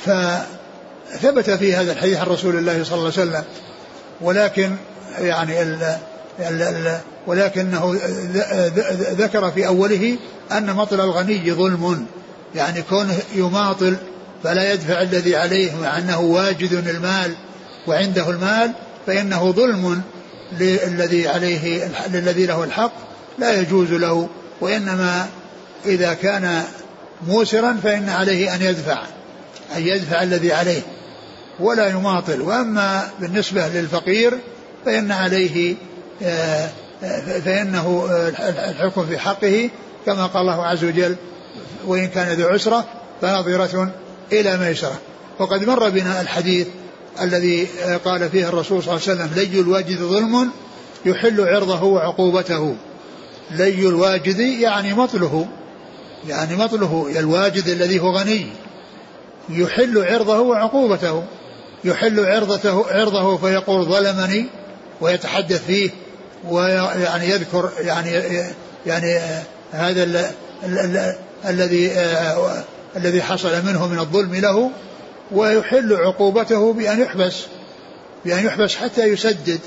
فثبت 0.06 1.50
في 1.50 1.76
هذا 1.76 1.92
الحديث 1.92 2.18
عن 2.18 2.28
رسول 2.28 2.58
الله 2.58 2.84
صلى 2.84 2.98
الله 2.98 3.12
عليه 3.18 3.30
وسلم. 3.30 3.44
ولكن 4.22 4.76
يعني 5.20 5.62
ال 5.62 5.98
ال 6.40 6.62
ال 6.62 7.00
ولكنه 7.28 8.00
ذكر 9.12 9.52
في 9.52 9.68
أوله 9.68 10.18
أن 10.52 10.74
مطل 10.74 11.02
الغني 11.02 11.54
ظلم. 11.54 12.06
يعني 12.56 12.82
كونه 12.82 13.18
يماطل 13.36 13.96
فلا 14.44 14.74
يدفع 14.74 15.02
الذي 15.02 15.36
عليه 15.36 15.76
مع 15.76 15.98
أنه 15.98 16.20
واجد 16.20 16.74
المال 16.74 17.36
وعنده 17.88 18.30
المال 18.30 18.72
فإنه 19.08 19.52
ظلم. 19.52 20.02
للذي 20.60 21.28
عليه 21.28 21.90
للذي 22.08 22.46
له 22.46 22.64
الحق 22.64 22.92
لا 23.40 23.62
يجوز 23.62 23.92
له 23.92 24.30
وإنما 24.62 25.28
إذا 25.86 26.14
كان 26.14 26.64
موسرا 27.28 27.78
فإن 27.84 28.10
عليه 28.10 28.56
أن 28.56 28.62
يدفع 28.62 29.04
أن 29.78 29.88
يدفع 29.88 30.24
الذي 30.24 30.54
عليه 30.54 30.82
ولا 31.60 31.88
يماطل. 31.88 32.42
وأما 32.42 33.10
بالنسبة 33.20 33.68
للفقير 33.68 34.38
فإن 34.86 35.12
عليه 35.12 35.76
آه، 36.24 36.70
فإنه 37.46 38.10
الحكم 38.70 39.06
في 39.06 39.18
حقه 39.18 39.70
كما 40.06 40.26
قال 40.26 40.42
الله 40.42 40.66
عز 40.66 40.84
وجل 40.84 41.16
وإن 41.86 42.08
كان 42.08 42.28
ذو 42.28 42.48
عسرة 42.48 42.86
فنظرة 43.22 43.92
إلى 44.32 44.58
ميسرة 44.58 45.00
وقد 45.40 45.64
مر 45.64 45.90
بنا 45.90 46.22
الحديث 46.22 46.68
الذي 47.22 47.68
قال 48.06 48.30
فيه 48.30 48.50
الرسول 48.50 48.84
صلى 48.84 48.96
الله 48.96 49.04
عليه 49.08 49.22
وسلم 49.22 49.32
لي 49.36 49.60
الواجد 49.60 49.98
ظلم 49.98 50.52
يحل 51.06 51.42
عرضه 51.42 51.84
وعقوبته. 51.84 52.76
لي 53.52 53.88
الواجد 53.88 54.40
يعني 54.40 54.94
مطله 54.94 55.48
يعني 56.28 56.56
مطله 56.56 57.20
الواجد 57.20 57.68
الذي 57.68 58.00
هو 58.00 58.18
غني. 58.18 58.48
يحل 59.50 60.04
عرضه 60.04 60.40
وعقوبته 60.40 61.24
يحل 61.84 62.26
عرضته 62.26 62.86
عرضه 62.92 63.38
فيقول 63.38 63.86
ظلمني 63.86 64.46
ويتحدث 65.02 65.66
فيه 65.66 65.90
ويعني 66.50 67.30
يذكر 67.30 67.72
يعني 67.82 68.12
يعني 68.86 69.20
هذا 69.72 70.32
الذي 71.46 71.92
الذي 72.96 73.22
حصل 73.22 73.66
منه 73.66 73.88
من 73.88 74.00
الظلم 74.00 74.36
له. 74.36 74.72
ويحل 75.32 75.94
عقوبته 75.94 76.74
بأن 76.74 77.02
يحبس 77.02 77.36
بأن 78.26 78.46
يحبس 78.46 78.76
حتى 78.76 79.04
يسدد. 79.06 79.60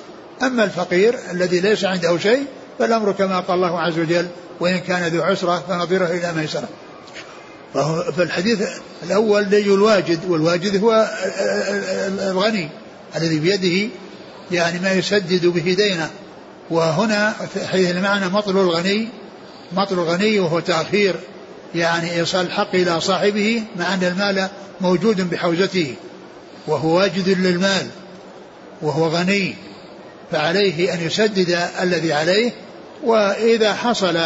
أما 0.42 0.64
الفقير 0.64 1.18
الذي 1.30 1.60
ليس 1.60 1.84
عنده 1.84 2.18
شيء 2.18 2.44
فالأمر 2.78 3.12
كما 3.12 3.40
قال 3.40 3.56
الله 3.56 3.80
عز 3.80 3.98
وجل 3.98 4.26
وإن 4.60 4.78
كان 4.78 5.06
ذو 5.06 5.22
عسرة 5.22 5.64
فنظيره 5.68 6.06
إلى 6.06 6.32
ميسرة 6.32 6.68
فالحديث 8.16 8.68
الأول 9.02 9.48
لي 9.50 9.74
الواجد 9.74 10.20
والواجد 10.28 10.84
هو 10.84 11.10
الغني 12.18 12.68
الذي 13.16 13.38
بيده 13.38 13.90
يعني 14.50 14.78
ما 14.78 14.92
يسدد 14.92 15.46
به 15.46 15.74
دينه. 15.74 16.10
وهنا 16.70 17.34
حيث 17.70 17.90
المعنى 17.90 18.28
مطل 18.28 18.50
الغني 18.50 19.08
مطل 19.72 19.94
الغني 19.94 20.40
وهو 20.40 20.60
تأخير 20.60 21.14
يعني 21.74 22.14
إيصال 22.20 22.46
الحق 22.46 22.74
إلى 22.74 23.00
صاحبه 23.00 23.62
مع 23.76 23.94
أن 23.94 24.04
المال 24.04 24.48
موجود 24.80 25.30
بحوزته 25.30 25.94
وهو 26.66 26.96
واجد 26.96 27.28
للمال 27.28 27.86
وهو 28.82 29.08
غني 29.08 29.54
فعليه 30.32 30.94
أن 30.94 31.00
يسدد 31.00 31.58
الذي 31.82 32.12
عليه 32.12 32.52
وإذا 33.04 33.74
حصل 33.74 34.18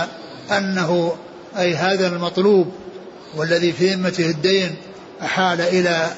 أنه 0.50 1.16
أي 1.58 1.74
هذا 1.74 2.06
المطلوب 2.06 2.72
والذي 3.36 3.72
في 3.72 3.94
ذمته 3.94 4.30
الدين 4.30 4.76
أحال 5.22 5.60
إلى 5.60 6.10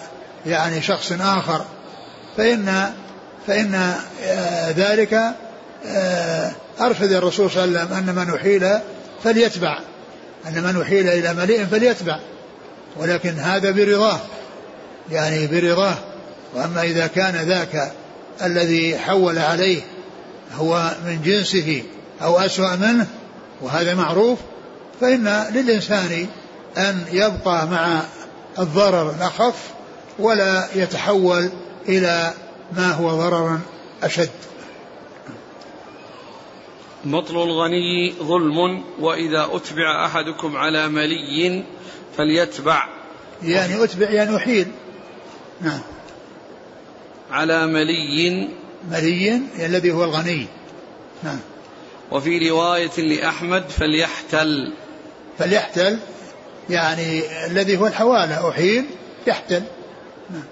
يعني 0.47 0.83
شخص 0.83 1.12
آخر 1.21 1.64
فإن 2.37 2.93
فإن 3.47 3.95
آه، 4.25 4.71
ذلك 4.71 5.35
آه، 5.87 6.52
أرشد 6.81 7.12
الرسول 7.12 7.50
صلى 7.50 7.64
الله 7.64 7.81
عليه 7.81 7.90
وسلم 7.90 8.09
أن 8.09 8.14
من 8.14 8.35
أحيل 8.35 8.78
فليتبع 9.25 9.78
أن 10.49 10.62
من 10.62 10.81
أحيل 10.83 11.09
إلى 11.09 11.35
مليء 11.35 11.64
فليتبع. 11.64 12.21
ولكن 12.98 13.30
هذا 13.30 13.70
برضاه 13.70 14.20
يعني 15.10 15.46
برضاه. 15.46 15.94
وأما 16.54 16.82
إذا 16.82 17.06
كان 17.06 17.34
ذاك 17.34 17.92
الذي 18.42 18.98
حول 18.98 19.38
عليه 19.38 19.82
هو 20.54 20.90
من 21.06 21.22
جنسه 21.22 21.82
أو 22.22 22.38
أسوأ 22.38 22.76
منه 22.76 23.06
وهذا 23.62 23.94
معروف 23.94 24.38
فإن 25.00 25.46
للإنسان 25.54 26.26
أن 26.76 27.04
يبقى 27.12 27.66
مع 27.66 28.02
الضرر 28.58 29.10
الأخف 29.10 29.70
ولا 30.18 30.68
يتحول 30.74 31.50
إلى 31.88 32.32
ما 32.72 32.92
هو 32.92 33.10
ضرر 33.10 33.58
أشد. 34.02 34.30
مطل 37.04 37.42
الغني 37.42 38.14
ظلم 38.22 38.84
وإذا 39.00 39.48
أتبع 39.52 40.06
أحدكم 40.06 40.56
على 40.56 40.88
ملي 40.88 41.64
فليتبع. 42.16 42.88
يعني 43.42 43.85
أتبع 43.85 44.11
يعني 44.11 44.37
أحيل. 44.37 44.66
نعم. 45.61 45.80
على 47.30 47.66
ملي. 47.66 48.49
ملي 48.90 49.26
يعني 49.26 49.66
الذي 49.66 49.92
هو 49.92 50.04
الغني. 50.04 50.46
نعم. 51.23 51.40
وفي 52.11 52.50
رواية 52.50 52.99
لأحمد 52.99 53.68
فليحتل. 53.68 54.73
فليحتل 55.38 55.99
يعني 56.70 57.23
الذي 57.46 57.76
هو 57.76 57.87
الحوالة. 57.87 58.50
أحيل 58.50 58.85
يحتل. 59.26 59.62
نعم. 60.30 60.44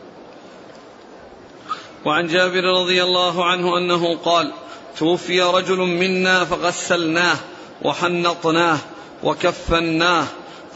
وعن 2.04 2.26
جابر 2.26 2.64
رضي 2.64 3.02
الله 3.02 3.44
عنه 3.44 3.78
أنه 3.78 4.16
قال 4.16 4.52
توفي 4.98 5.42
رجل 5.42 5.78
منا 5.78 6.44
فغسلناه 6.44 7.36
وحنطناه 7.82 8.78
وكفناه 9.22 10.26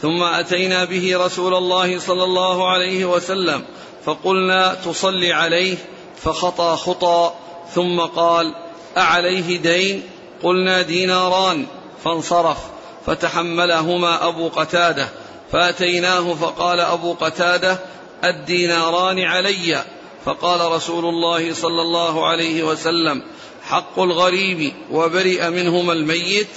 ثم 0.01 0.23
أتينا 0.23 0.85
به 0.85 1.25
رسول 1.25 1.53
الله 1.53 1.99
صلى 1.99 2.23
الله 2.23 2.69
عليه 2.69 3.05
وسلم 3.05 3.63
فقلنا 4.05 4.73
تصلي 4.73 5.33
عليه 5.33 5.77
فخطى 6.23 6.77
خطى 6.77 7.31
ثم 7.75 7.99
قال 7.99 8.55
أعليه 8.97 9.57
دين؟ 9.57 10.03
قلنا 10.43 10.81
ديناران. 10.81 11.65
فانصرف 12.03 12.57
فتحملهما 13.05 14.27
أبو 14.27 14.47
قتادة 14.47 15.09
فأتيناه 15.51 16.33
فقال 16.33 16.79
أبو 16.79 17.13
قتادة 17.13 17.79
الديناران 18.23 19.19
علي. 19.19 19.83
فقال 20.25 20.71
رسول 20.71 21.05
الله 21.05 21.53
صلى 21.53 21.81
الله 21.81 22.27
عليه 22.27 22.63
وسلم 22.63 23.23
حق 23.63 23.99
الغريب 23.99 24.73
وبرئ 24.91 25.49
منهما 25.49 25.93
الميت؟ 25.93 26.47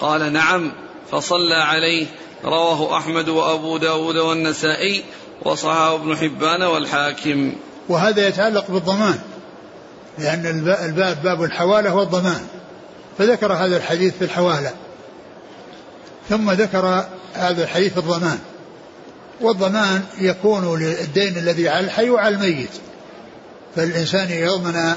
قال 0.00 0.32
نعم. 0.32 0.72
فصلى 1.10 1.54
عليه 1.54 2.06
رواه 2.44 2.96
أحمد 2.96 3.28
وأبو 3.28 3.76
داود 3.76 4.16
والنسائي 4.16 5.04
وصححه 5.42 5.94
ابن 5.94 6.16
حبان 6.16 6.62
والحاكم. 6.62 7.52
وهذا 7.88 8.28
يتعلق 8.28 8.70
بالضمان 8.70 9.18
لأن 10.18 10.46
الباب 10.84 11.22
باب 11.22 11.42
الحوالة 11.42 11.94
والضمان 11.94 12.46
فذكر 13.18 13.52
هذا 13.52 13.76
الحديث 13.76 14.14
في 14.18 14.24
الحوالة. 14.24 14.72
ثم 16.28 16.50
ذكر 16.50 17.04
هذا 17.34 17.62
الحديث 17.62 17.98
الضمان 17.98 18.38
والضمان 19.40 20.02
يكون 20.20 20.82
للدين 20.82 21.36
الذي 21.36 21.68
على 21.68 21.86
الحي 21.86 22.10
وعلى 22.10 22.34
الميت. 22.34 22.70
فالإنسان 23.76 24.30
يضمن 24.30 24.94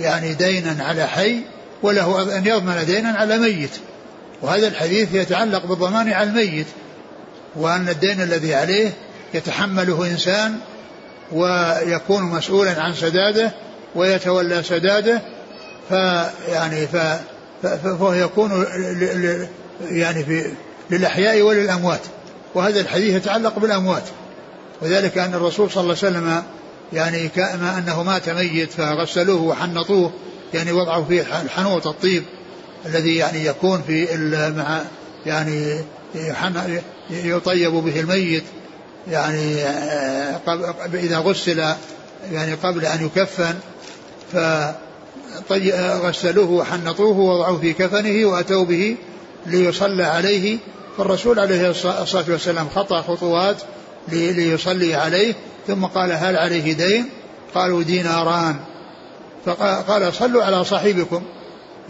يعني 0.00 0.34
دينا 0.34 0.84
على 0.84 1.06
حي 1.06 1.40
وله 1.82 2.38
أن 2.38 2.46
يضمن 2.46 2.84
دينا 2.86 3.08
على 3.08 3.38
ميت. 3.38 3.70
وهذا 4.42 4.68
الحديث 4.68 5.14
يتعلق 5.14 5.66
بالضمان 5.66 6.12
على 6.12 6.28
الميت 6.28 6.66
وأن 7.56 7.88
الدين 7.88 8.20
الذي 8.20 8.54
عليه 8.54 8.92
يتحمله 9.34 10.06
إنسان 10.06 10.58
ويكون 11.32 12.22
مسؤولا 12.22 12.82
عن 12.82 12.94
سداده 12.94 13.52
ويتولى 13.94 14.62
سداده 14.62 15.22
فيعني 15.88 16.86
ف 16.86 16.96
فهو 17.62 18.12
يكون 18.12 18.66
يعني 19.80 20.24
في 20.24 20.54
للأحياء 20.90 21.42
وللأموات. 21.42 22.00
وهذا 22.54 22.80
الحديث 22.80 23.14
يتعلق 23.14 23.58
بالأموات. 23.58 24.02
وذلك 24.82 25.18
أن 25.18 25.34
الرسول 25.34 25.70
صلى 25.70 25.82
الله 25.82 25.96
عليه 26.02 26.08
وسلم 26.18 26.42
يعني 26.92 27.28
كما 27.28 27.78
أنه 27.78 28.02
مات 28.02 28.28
ميت 28.28 28.72
فغسلوه 28.72 29.42
وحنطوه 29.42 30.12
يعني 30.54 30.72
وضعوا 30.72 31.04
فيه 31.04 31.42
الحنوط 31.42 31.86
الطيب. 31.86 32.22
الذي 32.86 33.16
يعني 33.16 33.44
يكون 33.46 33.82
في 33.82 34.16
مع 34.56 34.82
يعني 35.26 35.80
يطيب 37.10 37.72
به 37.72 38.00
الميت. 38.00 38.44
يعني 39.10 39.64
آه، 39.64 40.40
إذا 40.94 41.18
غسل 41.18 41.74
يعني 42.32 42.54
قبل 42.54 42.86
أن 42.86 43.06
يكفن 43.06 43.54
فغسلوه 45.48 46.50
وحنطوه 46.50 47.18
ووضعوه 47.18 47.58
في 47.58 47.72
كفنه 47.72 48.26
وأتوا 48.26 48.64
به 48.64 48.96
ليصلى 49.46 50.04
عليه. 50.04 50.58
فالرسول 50.98 51.40
عليه 51.40 51.70
الصلاة 51.70 52.24
والسلام 52.28 52.68
خطى 52.68 53.04
خطوات 53.08 53.56
ليصلي 54.08 54.94
عليه. 54.94 55.34
ثم 55.66 55.84
قال 55.84 56.12
هل 56.12 56.36
عليه 56.36 56.72
دين؟ 56.72 57.08
قالوا 57.54 57.82
ديناران. 57.82 58.56
فقال 59.46 60.14
صلوا 60.14 60.44
على 60.44 60.64
صاحبكم. 60.64 61.22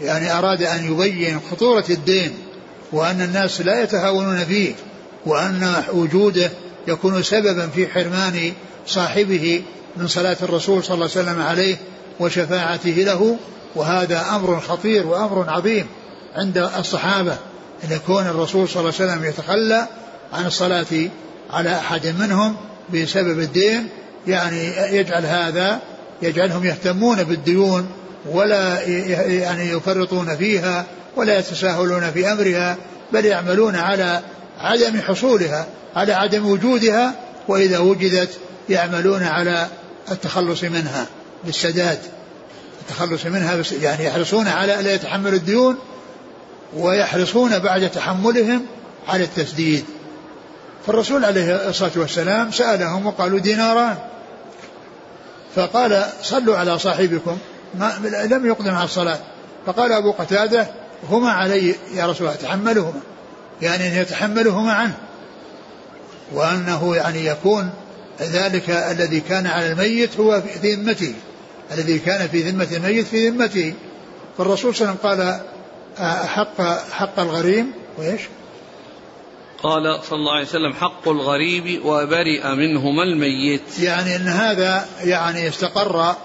يعني 0.01 0.37
أراد 0.37 0.63
أن 0.63 0.91
يبين 0.91 1.39
خطورة 1.51 1.85
الدين 1.89 2.33
وأن 2.91 3.21
الناس 3.21 3.61
لا 3.61 3.83
يتهاونون 3.83 4.45
فيه 4.45 4.73
وأن 5.25 5.83
وجوده 5.93 6.51
يكون 6.87 7.23
سببا 7.23 7.67
في 7.67 7.87
حرمان 7.87 8.53
صاحبه 8.87 9.61
من 9.97 10.07
صلاة 10.07 10.37
الرسول 10.43 10.83
صلى 10.83 10.93
الله 10.93 11.09
عليه 11.15 11.21
وسلم 11.21 11.41
عليه 11.41 11.77
وشفاعته 12.19 12.89
له. 12.89 13.37
وهذا 13.75 14.25
أمر 14.35 14.59
خطير 14.59 15.07
وأمر 15.07 15.49
عظيم 15.49 15.85
عند 16.35 16.57
الصحابة 16.57 17.37
أن 17.83 17.91
يكون 17.91 18.27
الرسول 18.27 18.69
صلى 18.69 18.79
الله 18.79 18.93
عليه 18.99 19.11
وسلم 19.11 19.25
يتخلى 19.25 19.87
عن 20.33 20.45
الصلاة 20.45 21.09
على 21.51 21.75
أحد 21.75 22.07
منهم 22.07 22.55
بسبب 22.93 23.39
الدين 23.39 23.89
يعني 24.27 24.67
يجعل 24.97 25.25
هذا 25.25 25.79
يجعلهم 26.21 26.65
يهتمون 26.65 27.23
بالديون 27.23 27.87
ولا 28.25 28.81
يعني 29.27 29.69
يفرطون 29.69 30.35
فيها 30.37 30.85
ولا 31.15 31.39
يتساهلون 31.39 32.11
في 32.11 32.31
أمرها 32.31 32.77
بل 33.13 33.25
يعملون 33.25 33.75
على 33.75 34.21
عدم 34.59 35.01
حصولها 35.01 35.67
على 35.95 36.13
عدم 36.13 36.45
وجودها 36.45 37.13
وإذا 37.47 37.79
وجدت 37.79 38.29
يعملون 38.69 39.23
على 39.23 39.67
التخلص 40.11 40.63
منها 40.63 41.05
بالسداد. 41.43 41.99
التخلص 42.81 43.25
منها 43.25 43.55
بس 43.55 43.71
يعني 43.71 44.05
يحرصون 44.05 44.47
على 44.47 44.79
ألا 44.79 44.93
يتحملوا 44.93 45.37
الديون 45.37 45.77
ويحرصون 46.73 47.59
بعد 47.59 47.89
تحملهم 47.89 48.65
على 49.07 49.23
التسديد. 49.23 49.85
فالرسول 50.87 51.25
عليه 51.25 51.69
الصلاة 51.69 51.91
والسلام 51.95 52.51
سألهم 52.51 53.05
وقالوا 53.05 53.39
ديناران. 53.39 53.97
فقال 55.55 56.05
صلوا 56.21 56.57
على 56.57 56.79
صاحبكم. 56.79 57.37
ما 57.75 57.93
لم 58.25 58.45
يقدم 58.45 58.75
على 58.75 58.85
الصلاة. 58.85 59.19
فقال 59.65 59.91
أبو 59.91 60.11
قتادة 60.11 60.67
هما 61.09 61.31
علي 61.31 61.75
يا 61.93 62.05
رسول 62.05 62.27
الله 62.27 62.39
تحملهما. 62.39 63.01
يعني 63.61 63.87
أن 63.87 63.93
يتحملهما 63.93 64.73
عنه. 64.73 64.97
وأنه 66.33 66.95
يعني 66.95 67.25
يكون 67.25 67.69
ذلك 68.21 68.69
الذي 68.69 69.19
كان 69.19 69.47
على 69.47 69.71
الميت 69.71 70.19
هو 70.19 70.41
في 70.41 70.75
ذمته. 70.75 71.13
الذي 71.71 71.99
كان 71.99 72.27
في 72.27 72.41
ذمة 72.41 72.67
الميت 72.71 73.07
في 73.07 73.29
ذمته. 73.29 73.73
فالرسول 74.37 74.75
صلى 74.75 74.89
الله 74.89 74.99
عليه 75.03 75.13
وسلم 75.13 75.41
قال 75.97 76.27
حق 76.27 76.61
حق 76.91 77.19
الغريم؟ 77.19 77.71
وإيش؟ 77.97 78.21
قال 79.63 79.99
صلى 80.03 80.17
الله 80.17 80.33
عليه 80.33 80.45
وسلم 80.45 80.73
حق 80.73 81.07
الغريب 81.07 81.85
وبرئ 81.85 82.55
منهما 82.55 83.03
الميت. 83.03 83.79
يعني 83.79 84.15
أن 84.15 84.27
هذا 84.27 84.85
يعني 85.03 85.47
استقر 85.47 86.15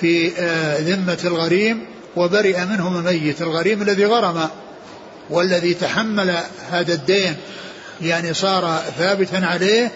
في 0.00 0.32
آه، 0.38 0.78
ذمة 0.78 1.18
الغريم 1.24 1.86
وبرئ 2.16 2.64
منهما 2.64 2.98
الميت. 2.98 3.42
الغريم 3.42 3.82
الذي 3.82 4.04
غرم 4.04 4.48
والذي 5.30 5.74
تحمل 5.74 6.36
هذا 6.70 6.92
الدين 6.94 7.36
يعني 8.00 8.34
صار 8.34 8.82
ثابتا 8.98 9.36
عليه 9.36 9.90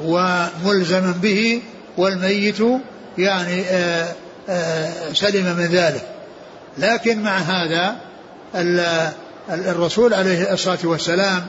وملزما 0.00 1.14
به 1.22 1.62
والميت 1.98 2.58
يعني 3.18 3.62
آه، 3.62 4.14
آه، 4.48 4.92
سلم 5.14 5.56
من 5.56 5.66
ذلك. 5.66 6.02
لكن 6.78 7.22
مع 7.22 7.38
هذا 7.38 7.96
الرسول 9.50 10.14
عليه 10.14 10.52
الصلاة 10.52 10.78
والسلام 10.84 11.46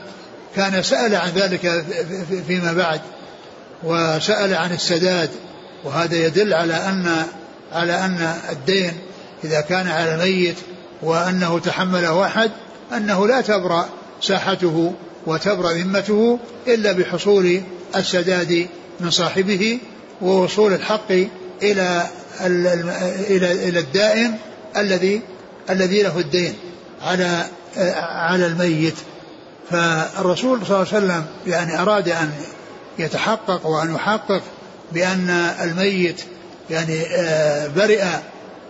كان 0.56 0.82
سأل 0.82 1.14
عن 1.14 1.30
ذلك 1.30 1.84
فيما 2.46 2.72
بعد 2.72 3.00
وسأل 3.82 4.54
عن 4.54 4.72
السداد 4.72 5.30
وهذا 5.84 6.16
يدل 6.16 6.54
على 6.54 6.74
أن 6.74 7.26
على 7.74 7.92
أن 8.04 8.34
الدين 8.50 8.92
إذا 9.44 9.60
كان 9.60 9.88
على 9.88 10.14
الميت 10.14 10.56
وأنه 11.02 11.58
تحمله 11.58 12.26
أحد 12.26 12.50
أنه 12.96 13.26
لا 13.26 13.40
تبرأ 13.40 13.88
ساحته 14.20 14.92
وتبرأ 15.26 15.72
ذمته 15.72 16.38
إلا 16.66 16.92
بحصول 16.92 17.60
السداد 17.96 18.66
من 19.00 19.10
صاحبه 19.10 19.78
ووصول 20.22 20.72
الحق 20.72 21.12
إلى 21.62 22.06
إلى 23.30 23.68
إلى 23.68 23.78
الدائن 23.78 24.36
الذي 24.76 25.20
الذي 25.70 26.02
له 26.02 26.18
الدين 26.18 26.54
على 27.02 27.46
على 27.96 28.46
الميت. 28.46 28.94
فالرسول 29.70 30.66
صلى 30.66 30.76
الله 30.76 30.88
عليه 30.92 31.04
وسلم 31.04 31.24
يعني 31.46 31.82
أراد 31.82 32.08
أن 32.08 32.32
يتحقق 32.98 33.66
وأن 33.66 33.94
يحقق 33.94 34.42
بأن 34.92 35.30
الميت 35.62 36.20
يعني 36.70 37.02
آه، 37.06 37.66
برئ 37.66 38.04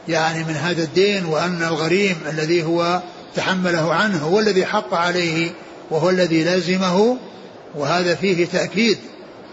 يعني 0.08 0.44
من 0.44 0.54
هذا 0.54 0.82
الدين 0.82 1.24
وأن 1.24 1.62
الغريم 1.62 2.16
الذي 2.28 2.62
هو 2.62 3.02
تحمله 3.36 3.94
عنه 3.94 4.18
هو 4.18 4.40
الذي 4.40 4.66
حق 4.66 4.94
عليه 4.94 5.50
وهو 5.90 6.10
الذي 6.10 6.44
لازمه 6.44 7.16
وهذا 7.74 8.14
فيه 8.14 8.46
تأكيد. 8.46 8.98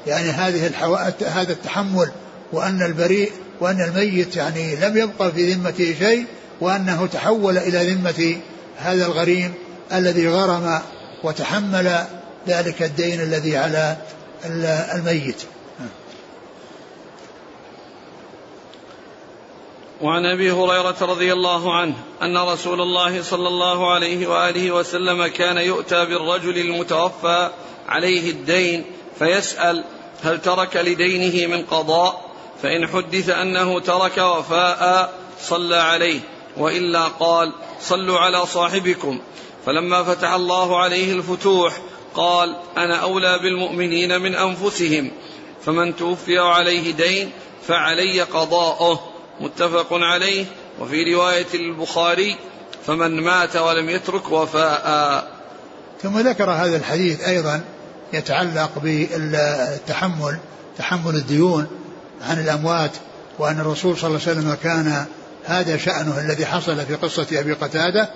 يعني 0.07 0.29
هذه 0.29 0.67
الحو... 0.67 0.95
هذا 1.25 1.51
التحمل 1.51 2.11
وأن 2.53 2.81
البريء 2.81 3.31
وأن 3.59 3.81
الميت 3.81 4.35
يعني 4.35 4.75
لم 4.75 4.97
يبقى 4.97 5.31
في 5.31 5.53
ذمته 5.53 5.95
شيء 5.99 6.25
وأنه 6.61 7.07
تحول 7.07 7.57
إلى 7.57 7.93
ذمة 7.93 8.35
هذا 8.77 9.05
الغريم 9.05 9.53
الذي 9.93 10.27
غرم 10.27 10.79
وتحمل 11.23 12.05
ذلك 12.47 12.83
الدين 12.83 13.21
الذي 13.21 13.57
على 13.57 13.97
الميت. 14.95 15.43
وعن 20.01 20.25
أبي 20.25 20.51
هريرة 20.51 20.95
رضي 21.01 21.33
الله 21.33 21.73
عنه 21.75 21.95
أن 22.21 22.37
رسول 22.37 22.81
الله 22.81 23.21
صلى 23.21 23.47
الله 23.47 23.91
عليه 23.91 24.27
وآله 24.27 24.71
وسلم 24.71 25.27
كان 25.27 25.57
يؤتى 25.57 26.05
بالرجل 26.05 26.57
المتوفى 26.57 27.49
عليه 27.87 28.31
الدين 28.31 28.85
فيسأل 29.19 29.83
هل 30.23 30.41
ترك 30.41 30.75
لدينه 30.75 31.55
من 31.55 31.65
قضاء 31.65 32.31
فإن 32.61 32.87
حدث 32.87 33.29
أنه 33.29 33.79
ترك 33.79 34.17
وفاء 34.17 35.13
صلى 35.41 35.75
عليه 35.75 36.19
وإلا 36.57 37.07
قال 37.07 37.53
صلوا 37.81 38.19
على 38.19 38.45
صاحبكم 38.45 39.19
فلما 39.65 40.03
فتح 40.03 40.33
الله 40.33 40.79
عليه 40.79 41.13
الفتوح 41.13 41.77
قال 42.15 42.55
أنا 42.77 42.95
أولى 42.95 43.39
بالمؤمنين 43.39 44.21
من 44.21 44.35
أنفسهم 44.35 45.11
فمن 45.65 45.95
توفي 45.95 46.39
عليه 46.39 46.91
دين 46.91 47.31
فعلي 47.67 48.21
قضاؤه 48.21 49.10
متفق 49.41 49.87
عليه. 49.91 50.45
وفي 50.79 51.13
رواية 51.13 51.53
البخاري 51.53 52.35
فمن 52.87 53.21
مات 53.21 53.55
ولم 53.55 53.89
يترك 53.89 54.31
وفاء. 54.31 55.27
ثم 56.01 56.19
ذكر 56.19 56.49
هذا 56.49 56.77
الحديث 56.77 57.23
أيضا 57.23 57.61
يتعلق 58.13 58.71
بالتحمل 58.79 60.37
تحمل 60.77 61.15
الديون 61.15 61.67
عن 62.29 62.39
الأموات 62.39 62.91
وأن 63.39 63.59
الرسول 63.59 63.97
صلى 63.97 64.07
الله 64.07 64.21
عليه 64.27 64.39
وسلم 64.39 64.57
كان 64.63 65.05
هذا 65.45 65.77
شأنه 65.77 66.19
الذي 66.19 66.45
حصل 66.45 66.85
في 66.85 66.95
قصة 66.95 67.27
أبي 67.33 67.53
قتادة 67.53 68.09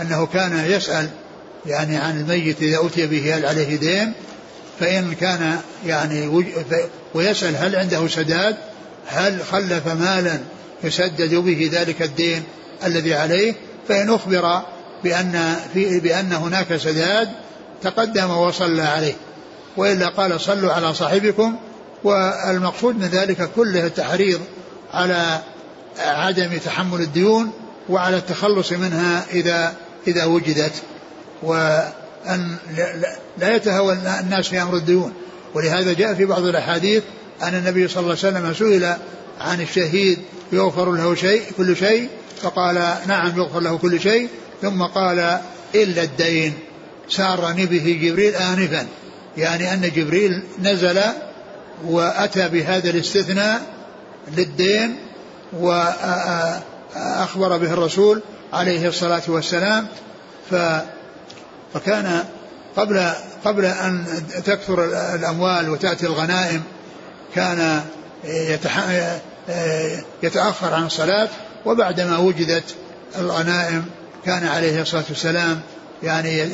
أنه 0.00 0.26
كان 0.26 0.64
يسأل 0.70 1.08
يعني 1.66 1.96
عن 1.96 2.20
الميت 2.20 2.62
إذا 2.62 2.86
أتي 2.86 3.06
به 3.06 3.36
هل 3.36 3.46
عليه 3.46 3.76
دين؟ 3.76 4.12
فإن 4.80 5.14
كان 5.14 5.60
يعني 5.86 6.44
ويسأل 7.14 7.56
هل 7.56 7.76
عنده 7.76 8.08
سداد؟ 8.08 8.56
هل 9.06 9.40
خلف 9.52 9.86
مالا 9.86 10.40
يسدد 10.84 11.34
به 11.34 11.70
ذلك 11.72 12.02
الدين 12.02 12.42
الذي 12.84 13.14
عليه؟ 13.14 13.54
فإن 13.88 14.14
أخبر 14.14 14.62
بأن 15.04 15.56
في 15.74 16.00
بأن 16.00 16.32
هناك 16.32 16.76
سداد 16.76 17.28
تقدم 17.82 18.30
وصلى 18.30 18.82
عليه. 18.82 19.14
وإلا 19.76 20.08
قال 20.08 20.40
صلوا 20.40 20.72
على 20.72 20.94
صاحبكم 20.94 21.56
والمقصود 22.04 22.98
من 22.98 23.06
ذلك 23.06 23.50
كله 23.56 23.86
التحريض 23.86 24.40
على 24.92 25.40
عدم 25.98 26.58
تحمل 26.64 27.00
الديون 27.00 27.52
وعلى 27.88 28.16
التخلص 28.16 28.72
منها 28.72 29.24
إذا 29.32 29.74
إذا 30.06 30.24
وجدت. 30.24 30.72
وأن 31.42 32.56
لا 33.38 33.56
يتهوى 33.56 33.92
الناس 33.92 34.48
في 34.48 34.62
أمر 34.62 34.76
الديون. 34.76 35.12
ولهذا 35.54 35.92
جاء 35.92 36.14
في 36.14 36.24
بعض 36.24 36.42
الأحاديث 36.42 37.02
أن 37.42 37.54
النبي 37.54 37.88
صلى 37.88 38.00
الله 38.00 38.16
عليه 38.24 38.38
وسلم 38.38 38.54
سئل 38.54 38.96
عن 39.40 39.60
الشهيد 39.60 40.18
يغفر 40.52 40.92
له 40.92 41.14
شيء 41.14 41.42
كل 41.56 41.76
شيء 41.76 42.08
فقال 42.42 42.94
نعم 43.06 43.38
يغفر 43.38 43.60
له 43.60 43.78
كل 43.78 44.00
شيء 44.00 44.28
ثم 44.62 44.82
قال 44.82 45.38
إلا 45.74 46.02
الدين. 46.02 46.52
سارني 47.08 47.66
به 47.66 48.00
جبريل 48.02 48.34
آنفا. 48.34 48.86
يعني 49.36 49.72
أن 49.72 49.90
جبريل 49.96 50.42
نزل 50.62 51.00
وأتى 51.84 52.48
بهذا 52.48 52.90
الاستثناء 52.90 53.62
للدين 54.36 54.96
وأخبر 55.52 57.56
به 57.56 57.72
الرسول 57.72 58.22
عليه 58.52 58.88
الصلاة 58.88 59.22
والسلام. 59.28 59.86
ف 60.50 60.54
فكان 61.74 62.24
قبل 62.76 63.10
قبل 63.44 63.64
أن 63.64 64.04
تكثر 64.44 64.84
الأموال 65.14 65.70
وتأتي 65.70 66.06
الغنائم 66.06 66.62
كان 67.34 67.84
يتأخر 70.22 70.74
عن 70.74 70.86
الصلاة 70.86 71.28
وبعدما 71.66 72.18
وجدت 72.18 72.74
الغنائم 73.18 73.84
كان 74.26 74.46
عليه 74.46 74.82
الصلاة 74.82 75.04
والسلام 75.08 75.60
يعني 76.02 76.46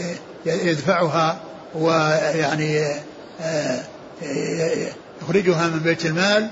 يدفعها 0.46 1.40
ويعني 1.74 2.84
يخرجها 5.22 5.66
من 5.66 5.80
بيت 5.84 6.06
المال 6.06 6.50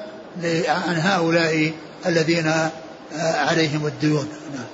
عن 0.68 0.96
هؤلاء 0.96 1.72
الذين 2.06 2.52
عليهم 3.20 3.86
الديون. 3.86 4.28
نعم. 4.54 4.64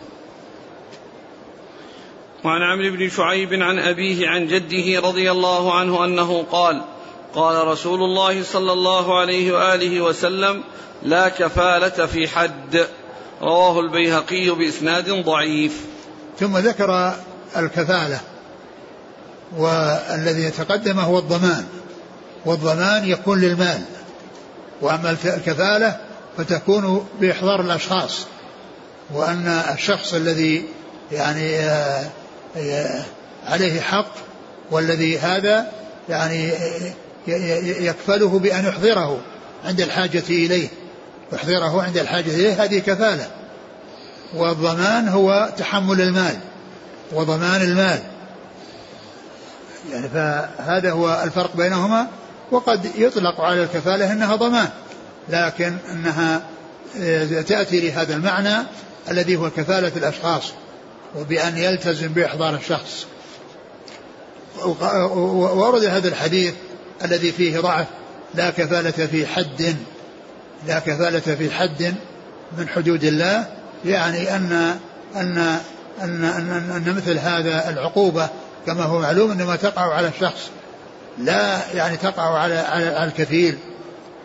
وعن 2.45 2.63
عمرو 2.63 2.97
بن 2.97 3.09
شعيب 3.09 3.53
عن 3.53 3.79
أبيه 3.79 4.29
عن 4.29 4.47
جده 4.47 5.01
رضي 5.09 5.31
الله 5.31 5.75
عنه 5.75 6.05
أنه 6.05 6.43
قال 6.43 6.83
قال 7.35 7.67
رسول 7.67 8.03
الله 8.03 8.43
صلى 8.43 8.73
الله 8.73 9.21
عليه 9.21 9.53
وآله 9.53 10.01
وسلم 10.01 10.63
لا 11.03 11.29
كفالة 11.29 12.07
في 12.07 12.29
حد. 12.29 12.87
رواه 13.43 13.81
البيهقي 13.81 14.51
بإسناد 14.51 15.11
ضعيف. 15.11 15.81
ثم 16.41 16.59
ذكر 16.59 17.15
الكفالة 17.57 18.21
والذي 19.57 20.43
يتقدم 20.45 21.01
هو 21.01 21.19
الضمان 21.19 21.65
والضمان 22.45 23.05
يكون 23.05 23.41
للمال 23.41 23.81
وأما 24.81 25.11
الكفالة 25.11 25.97
فتكون 26.39 27.07
بإحضار 27.21 27.61
الأشخاص 27.61 28.27
وأن 29.15 29.63
الشخص 29.75 30.15
الذي 30.15 30.65
يعني 31.13 31.59
آه، 31.59 32.07
آه، 32.57 33.05
عليه 33.47 33.81
حق 33.81 34.13
والذي 34.71 35.19
هذا 35.19 35.73
يعني 36.09 36.53
يكفله 37.27 38.39
بأن 38.39 38.67
يحضره 38.67 39.21
عند 39.65 39.81
الحاجة 39.81 40.23
إليه. 40.29 40.69
يحضره 41.33 41.83
عند 41.83 41.99
الحاجة 41.99 42.31
إليه 42.31 42.65
هذه 42.65 42.79
كفالة. 42.79 43.31
والضمان 44.35 45.09
هو 45.09 45.53
تحمل 45.57 46.01
المال. 46.01 46.39
وضمان 47.13 47.63
المال. 47.63 48.01
يعني 49.93 50.09
فهذا 50.09 50.91
هو 50.91 51.23
الفرق 51.25 51.57
بينهما 51.57 52.07
وقد 52.51 52.91
يطلق 52.97 53.41
على 53.41 53.63
الكفالة 53.63 54.13
أنها 54.13 54.37
ضمان 54.37 54.69
لكن 55.29 55.77
أنها 55.93 56.43
آه، 57.01 57.41
تأتي 57.41 57.81
لهذا 57.81 58.15
المعنى 58.15 58.67
الذي 59.11 59.37
هو 59.37 59.51
كفالة 59.51 59.93
الأشخاص 59.97 60.53
وبأن 61.17 61.59
يلتزم 61.59 62.09
بإحضار 62.09 62.55
الشخص. 62.55 63.07
وورد 64.65 65.85
هذا 65.85 66.09
الحديث 66.09 66.55
الذي 67.05 67.33
فيه 67.33 67.61
ضعف 67.61 67.87
لا 68.35 68.51
كفالة 68.51 69.07
في 69.07 69.27
حد 69.27 69.77
لا 70.67 70.79
كفالة 70.79 71.35
في 71.35 71.51
حد 71.51 71.95
من 72.59 72.69
حدود 72.69 73.05
الله 73.05 73.47
يعني 73.85 74.37
أن 74.37 74.77
أن 75.17 75.39
أن 76.03 76.25
أن, 76.25 76.71
أن 76.77 76.95
مثل 76.97 77.19
هذا 77.19 77.69
العقوبة 77.69 78.29
كما 78.67 78.83
هو 78.83 79.01
معلوم 79.01 79.31
إنما 79.31 79.57
تقع 79.57 79.95
على 79.95 80.09
الشخص 80.09 80.51
لا 81.19 81.59
يعني 81.75 81.97
تقع 81.97 82.39
على 82.39 82.59
على 82.59 83.05
الكفيل 83.05 83.59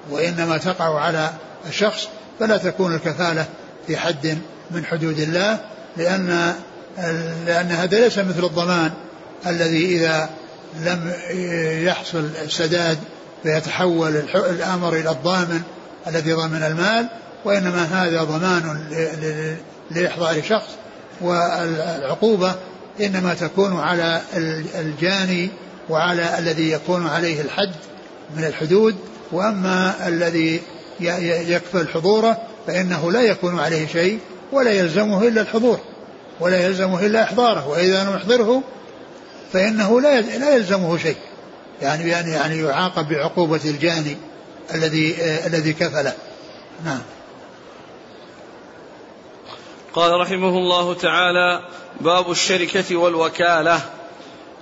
وإنما 0.10 0.58
تقع 0.58 1.00
على 1.00 1.30
الشخص 1.68 2.08
فلا 2.40 2.58
تكون 2.58 2.96
الكفالة 2.96 3.46
في 3.88 3.98
حد 3.98 4.38
من 4.72 4.86
حدود 4.86 5.20
الله 5.20 5.60
لأن 5.98 6.56
لأن 7.46 7.72
هذا 7.72 8.00
ليس 8.00 8.18
مثل 8.18 8.44
الضمان 8.44 8.92
الذي 9.48 9.86
إذا 9.86 10.30
لم 10.86 11.14
يحصل 11.86 12.30
السداد 12.44 12.98
فيتحول 13.44 14.16
الأمر 14.36 14.94
إلى 14.94 15.10
الضامن 15.12 15.62
الذي 16.08 16.34
ضمن 16.34 16.64
المال 16.64 17.08
وإنما 17.46 17.84
هذا 17.84 18.24
ضمان 18.24 18.84
لإحضار 19.92 20.42
شخص 20.50 20.70
والعقوبة 21.22 22.56
إنما 23.02 23.34
تكون 23.34 23.80
على 23.80 24.22
الجاني 24.80 25.50
وعلى 25.90 26.40
الذي 26.40 26.72
يكون 26.72 27.08
عليه 27.08 27.42
الحد 27.42 27.72
من 28.38 28.44
الحدود 28.44 28.96
وأما 29.32 30.08
الذي 30.08 30.62
يكفل 31.50 31.88
حضوره 31.88 32.38
فإنه 32.68 33.12
لا 33.12 33.22
يكون 33.22 33.60
عليه 33.60 33.88
شيء 33.88 34.20
ولا 34.52 34.72
يلزمه 34.72 35.28
إلا 35.28 35.42
الحضور 35.42 35.80
ولا 36.40 36.66
يلزمه 36.66 37.06
إلا 37.06 37.24
إحضاره 37.24 37.68
وإذا 37.68 38.04
لم 38.04 38.16
يحضره 38.16 38.64
فإنه 39.54 40.02
لا 40.02 40.22
لا 40.22 40.56
يلزمه 40.56 40.98
شيء. 40.98 41.18
يعني 41.82 42.10
يعني 42.10 42.32
يعني 42.32 42.58
يعاقب 42.60 43.10
بعقوبة 43.10 43.62
الجاني 43.66 44.18
الذي 44.74 45.16
آه 45.16 45.48
الذي 45.48 45.74
كفله 45.74 46.14
نعم. 46.86 47.02
قال 49.94 50.20
رحمه 50.20 50.50
الله 50.50 50.94
تعالى 50.94 51.62
باب 52.02 52.32
الشركة 52.32 52.96
والوكالة. 52.96 53.82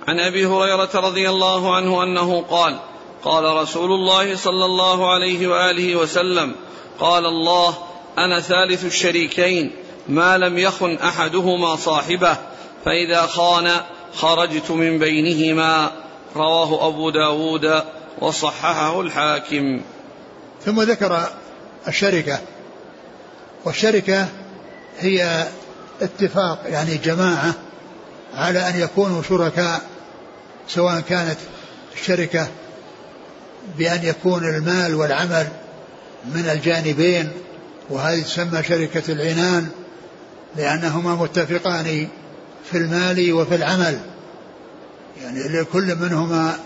عن 0.08 0.20
أبي 0.20 0.46
هريرة 0.46 0.90
رضي 0.94 1.28
الله 1.28 1.76
عنه 1.76 2.02
أنه 2.02 2.42
قال 2.42 2.78
قال 3.24 3.44
رسول 3.44 3.92
الله 3.92 4.36
صلى 4.36 4.64
الله 4.64 5.12
عليه 5.12 5.48
وآله 5.48 5.96
وسلم 5.96 6.54
قال 7.00 7.26
الله 7.26 7.74
أنا 8.18 8.40
ثالث 8.40 8.84
الشريكين 8.84 9.72
ما 10.08 10.38
لم 10.38 10.58
يخن 10.58 10.94
أحدهما 10.94 11.76
صاحبه 11.76 12.36
فإذا 12.84 13.26
خان 13.26 13.70
خرجت 14.14 14.70
من 14.70 14.98
بينهما 14.98 15.90
رواه 16.36 16.88
أبو 16.88 17.10
داود 17.10 17.82
وصححه 18.20 19.00
الحاكم. 19.00 19.80
ثم 20.64 20.82
ذكر 20.82 21.28
الشركة. 21.88 22.38
والشركة 23.64 24.28
هي 24.98 25.48
اتفاق 26.02 26.62
يعني 26.66 26.96
جماعة 26.96 27.54
على 28.34 28.68
أن 28.68 28.80
يكونوا 28.80 29.22
شركاء 29.22 29.80
سواء 30.68 31.00
كانت 31.00 31.38
الشركة 31.94 32.48
بأن 33.78 34.04
يكون 34.04 34.44
المال 34.44 34.94
والعمل 34.94 35.48
من 36.24 36.48
الجانبين 36.52 37.30
وهذه 37.90 38.22
تسمى 38.22 38.62
شركة 38.62 39.12
العنان 39.12 39.68
لأنهما 40.56 41.14
متفقان 41.14 42.08
في 42.70 42.78
المال 42.78 43.32
وفي 43.32 43.54
العمل. 43.54 44.00
يعني 45.22 45.64
كل 45.64 45.96
منهما 45.96 46.58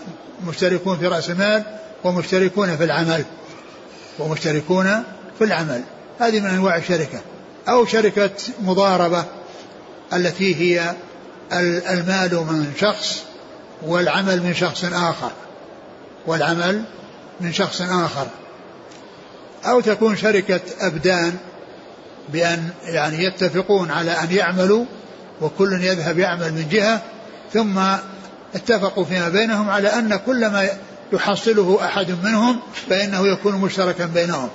مشتركون 0.47 0.97
في 0.97 1.07
رأس 1.07 1.29
المال 1.29 1.63
ومشتركون 2.03 2.77
في 2.77 2.83
العمل. 2.83 3.25
ومشتركون 4.19 5.03
في 5.37 5.43
العمل. 5.43 5.83
هذه 6.19 6.39
من 6.39 6.45
أنواع 6.45 6.77
الشركة. 6.77 7.21
أو 7.67 7.85
شركة 7.85 8.31
مضاربة 8.61 9.25
التي 10.13 10.55
هي 10.55 10.95
المال 11.91 12.35
من 12.35 12.73
شخص 12.79 13.23
والعمل 13.81 14.43
من 14.43 14.53
شخص 14.53 14.83
آخر. 14.83 15.31
والعمل 16.27 16.83
من 17.41 17.53
شخص 17.53 17.81
آخر. 17.81 18.27
أو 19.65 19.79
تكون 19.79 20.15
شركة 20.15 20.61
أبدان 20.79 21.37
بأن 22.29 22.69
يعني 22.83 23.23
يتفقون 23.23 23.91
على 23.91 24.11
أن 24.11 24.31
يعملوا 24.31 24.85
وكل 25.43 25.83
يذهب 25.83 26.19
يعمل 26.19 26.53
من 26.53 26.67
جهة 26.71 27.01
ثم 27.53 27.79
اتفقوا 28.55 29.05
فيما 29.05 29.29
بينهم 29.29 29.69
على 29.69 29.87
أن 29.87 30.15
كل 30.15 30.47
ما 30.47 30.69
يحصله 31.13 31.79
أحد 31.85 32.15
منهم 32.23 32.59
فإنه 32.89 33.27
يكون 33.27 33.55
مشتركا 33.55 34.05
بينهم. 34.05 34.49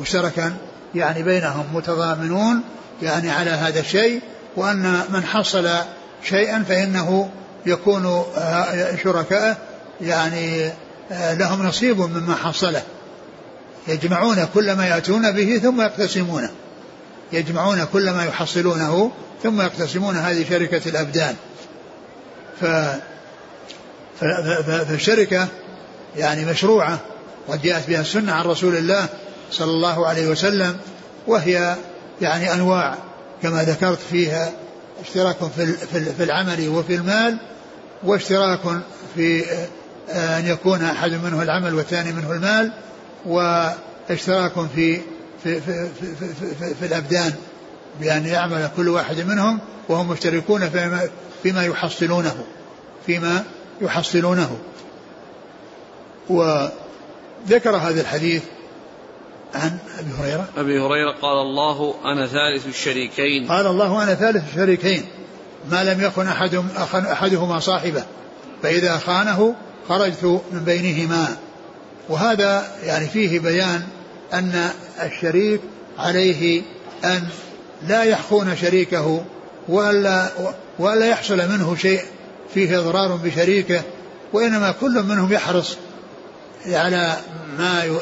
مشتركا 0.00 0.56
يعني 0.94 1.22
بينهم 1.22 1.64
متضامنون 1.74 2.60
يعني 3.02 3.30
على 3.30 3.50
هذا 3.50 3.80
الشيء 3.80 4.20
وأن 4.56 5.00
من 5.08 5.24
حصل 5.24 5.68
شيئا 6.24 6.64
فإنه 6.68 7.30
يكون 7.66 8.24
شركاء 9.02 9.58
يعني 10.00 10.70
لهم 11.10 11.66
نصيب 11.66 12.00
مما 12.00 12.34
حصله. 12.34 12.82
يجمعون 13.88 14.48
كل 14.54 14.72
ما 14.72 14.86
يأتون 14.86 15.32
به 15.32 15.58
ثم 15.62 15.80
يقتسمونه. 15.80 16.50
يجمعون 17.32 17.84
كل 17.92 18.10
ما 18.10 18.24
يحصلونه 18.24 19.10
ثم 19.42 19.60
يقتسمون 19.60 20.16
هذه 20.16 20.48
شركة 20.48 20.88
الأبدان. 20.88 21.36
ف 22.60 22.64
فالشركة 24.20 25.48
يعني 26.16 26.44
مشروعة 26.44 26.98
وجاءت 27.48 27.88
بها 27.88 28.00
السنة 28.00 28.32
عن 28.32 28.44
رسول 28.44 28.76
الله 28.76 29.06
صلى 29.50 29.70
الله 29.70 30.06
عليه 30.06 30.28
وسلم 30.28 30.76
وهي 31.26 31.76
يعني 32.20 32.52
أنواع 32.52 32.96
كما 33.42 33.64
ذكرت 33.64 33.98
فيها 34.10 34.52
اشتراك 35.04 35.36
في 36.16 36.24
العمل 36.24 36.68
وفي 36.68 36.94
المال 36.94 37.36
واشتراك 38.04 38.60
في 39.14 39.44
آه، 40.10 40.38
أن 40.38 40.46
يكون 40.46 40.84
أحد 40.84 41.10
منه 41.10 41.42
العمل 41.42 41.74
والثاني 41.74 42.12
منه 42.12 42.32
المال 42.32 42.72
واشتراك 43.26 44.52
في 44.74 45.00
في, 45.46 45.60
في, 45.60 46.14
في, 46.14 46.34
في, 46.34 46.54
في, 46.54 46.74
في 46.74 46.86
الأبدان 46.86 47.32
بأن 48.00 48.26
يعمل 48.26 48.70
كل 48.76 48.88
واحد 48.88 49.20
منهم 49.20 49.58
وهم 49.88 50.08
مشتركون 50.08 50.68
فيما, 50.68 51.08
فيما 51.42 51.64
يحصلونه 51.64 52.44
فيما 53.06 53.44
يحصلونه. 53.80 54.58
وذكر 56.28 57.76
هذا 57.76 58.00
الحديث 58.00 58.42
عن 59.54 59.78
أبي 59.98 60.10
هريرة. 60.18 60.48
أبي 60.56 60.80
هريرة 60.80 61.12
قال 61.22 61.38
الله 61.38 61.94
أنا 62.04 62.26
ثالث 62.26 62.66
الشريكين. 62.66 63.46
قال 63.46 63.66
الله 63.66 64.02
أنا 64.02 64.14
ثالث 64.14 64.48
الشريكين. 64.48 65.04
ما 65.70 65.84
لم 65.84 66.00
يكن 66.00 66.26
أحد 66.26 66.64
أحدهما 66.94 67.60
صاحبه 67.60 68.04
فإذا 68.62 68.98
خانه 68.98 69.54
خرجت 69.88 70.24
من 70.24 70.64
بينهما. 70.64 71.36
وهذا 72.08 72.66
يعني 72.84 73.08
فيه 73.08 73.40
بيان 73.40 73.86
أن 74.32 74.70
الشريك 75.02 75.60
عليه 75.98 76.62
أن 77.04 77.22
لا 77.88 78.04
يخون 78.04 78.56
شريكه 78.56 79.24
ولا 79.68 80.28
ولا 80.78 81.06
يحصل 81.06 81.36
منه 81.36 81.76
شيء 81.76 82.00
فيه 82.54 82.78
إضرار 82.78 83.16
بشريكه 83.16 83.82
وإنما 84.32 84.74
كل 84.80 85.02
منهم 85.02 85.32
يحرص 85.32 85.76
على 86.66 87.16
ما 87.58 87.98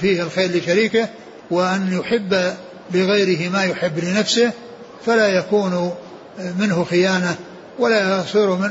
فيه 0.00 0.22
الخير 0.22 0.50
لشريكه 0.50 1.08
وأن 1.50 1.92
يحب 1.92 2.54
لغيره 2.94 3.50
ما 3.50 3.64
يحب 3.64 3.98
لنفسه 3.98 4.52
فلا 5.06 5.28
يكون 5.28 5.92
منه 6.58 6.84
خيانة 6.84 7.36
ولا 7.78 8.20
يصير 8.20 8.50
من 8.50 8.70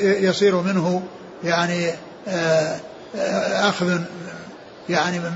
يصير 0.00 0.60
منه 0.60 1.02
يعني 1.44 1.90
آه، 2.28 2.76
آه، 3.16 3.68
أخذ 3.68 4.00
يعني 4.90 5.18
من, 5.18 5.30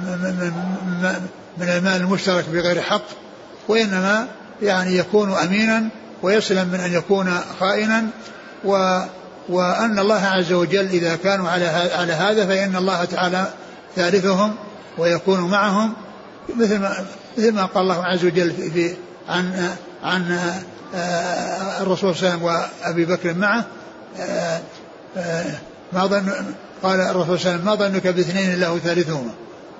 من 1.58 1.68
المال 1.68 2.00
المشترك 2.00 2.44
بغير 2.52 2.80
حق 2.80 3.04
وإنما 3.68 4.28
يعني 4.62 4.96
يكون 4.96 5.32
أمينا 5.32 5.88
ويسلم 6.22 6.68
من 6.68 6.80
أن 6.80 6.92
يكون 6.92 7.40
خائنا. 7.60 8.06
و 8.64 9.00
وأن 9.48 9.98
الله 9.98 10.26
عز 10.26 10.52
وجل 10.52 10.86
إذا 10.86 11.16
كانوا 11.16 11.48
على 11.48 11.66
على 11.94 12.12
هذا 12.12 12.46
فإن 12.46 12.76
الله 12.76 13.04
تعالى 13.04 13.46
ثالثهم 13.96 14.54
ويكون 14.98 15.40
معهم 15.40 15.92
مثل 16.56 16.78
ما 16.78 17.04
مثل 17.38 17.52
ما 17.52 17.64
قال 17.64 17.82
الله 17.82 18.04
عز 18.04 18.24
وجل 18.24 18.52
في 18.52 18.94
عن 19.28 19.70
عن 20.02 20.38
آه، 20.94 21.82
الرسول 21.82 22.16
صلى 22.16 22.34
الله 22.34 22.50
عليه 22.50 22.62
وسلم 22.62 22.70
وأبي 22.84 23.04
بكر 23.04 23.34
معه 23.34 23.64
آه، 24.20 24.60
آه، 25.16 25.44
ما 25.92 26.06
ظن 26.06 26.32
قال 26.82 27.00
الرسول 27.00 27.40
صلى 27.40 27.54
الله 27.54 27.60
عليه 27.60 27.62
وسلم 27.62 27.64
ما 27.64 27.74
ظنك 27.74 28.06
باثنين 28.06 28.54
الله 28.54 28.78
ثالثهما. 28.78 29.30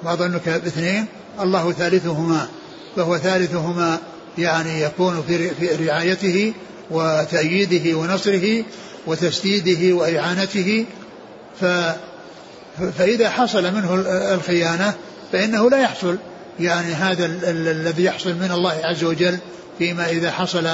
ما 0.05 0.15
ظنك 0.15 0.49
باثنين 0.49 1.07
الله 1.41 1.73
ثالثهما 1.73 2.49
فهو 2.97 3.19
ثالثهما 3.19 3.99
يعني 4.39 4.81
يكون 4.81 5.25
في 5.29 5.87
رعايته 5.87 6.53
وتأييده 6.91 7.99
ونصره 7.99 8.65
وتسديده 9.07 9.95
وإعانته. 9.95 10.87
ف 11.61 11.65
فإذا 12.99 13.31
حصل 13.31 13.75
منه 13.75 13.95
الخيانة 14.35 14.95
فإنه 15.33 15.71
لا 15.71 15.81
يحصل 15.81 16.17
يعني 16.61 16.95
هذا 16.95 17.27
الذي 17.51 18.05
يحصل 18.05 18.35
من 18.35 18.51
الله 18.51 18.81
عز 18.85 19.05
وجل 19.05 19.39
فيما 19.79 20.11
إذا 20.11 20.31
حصل 20.31 20.69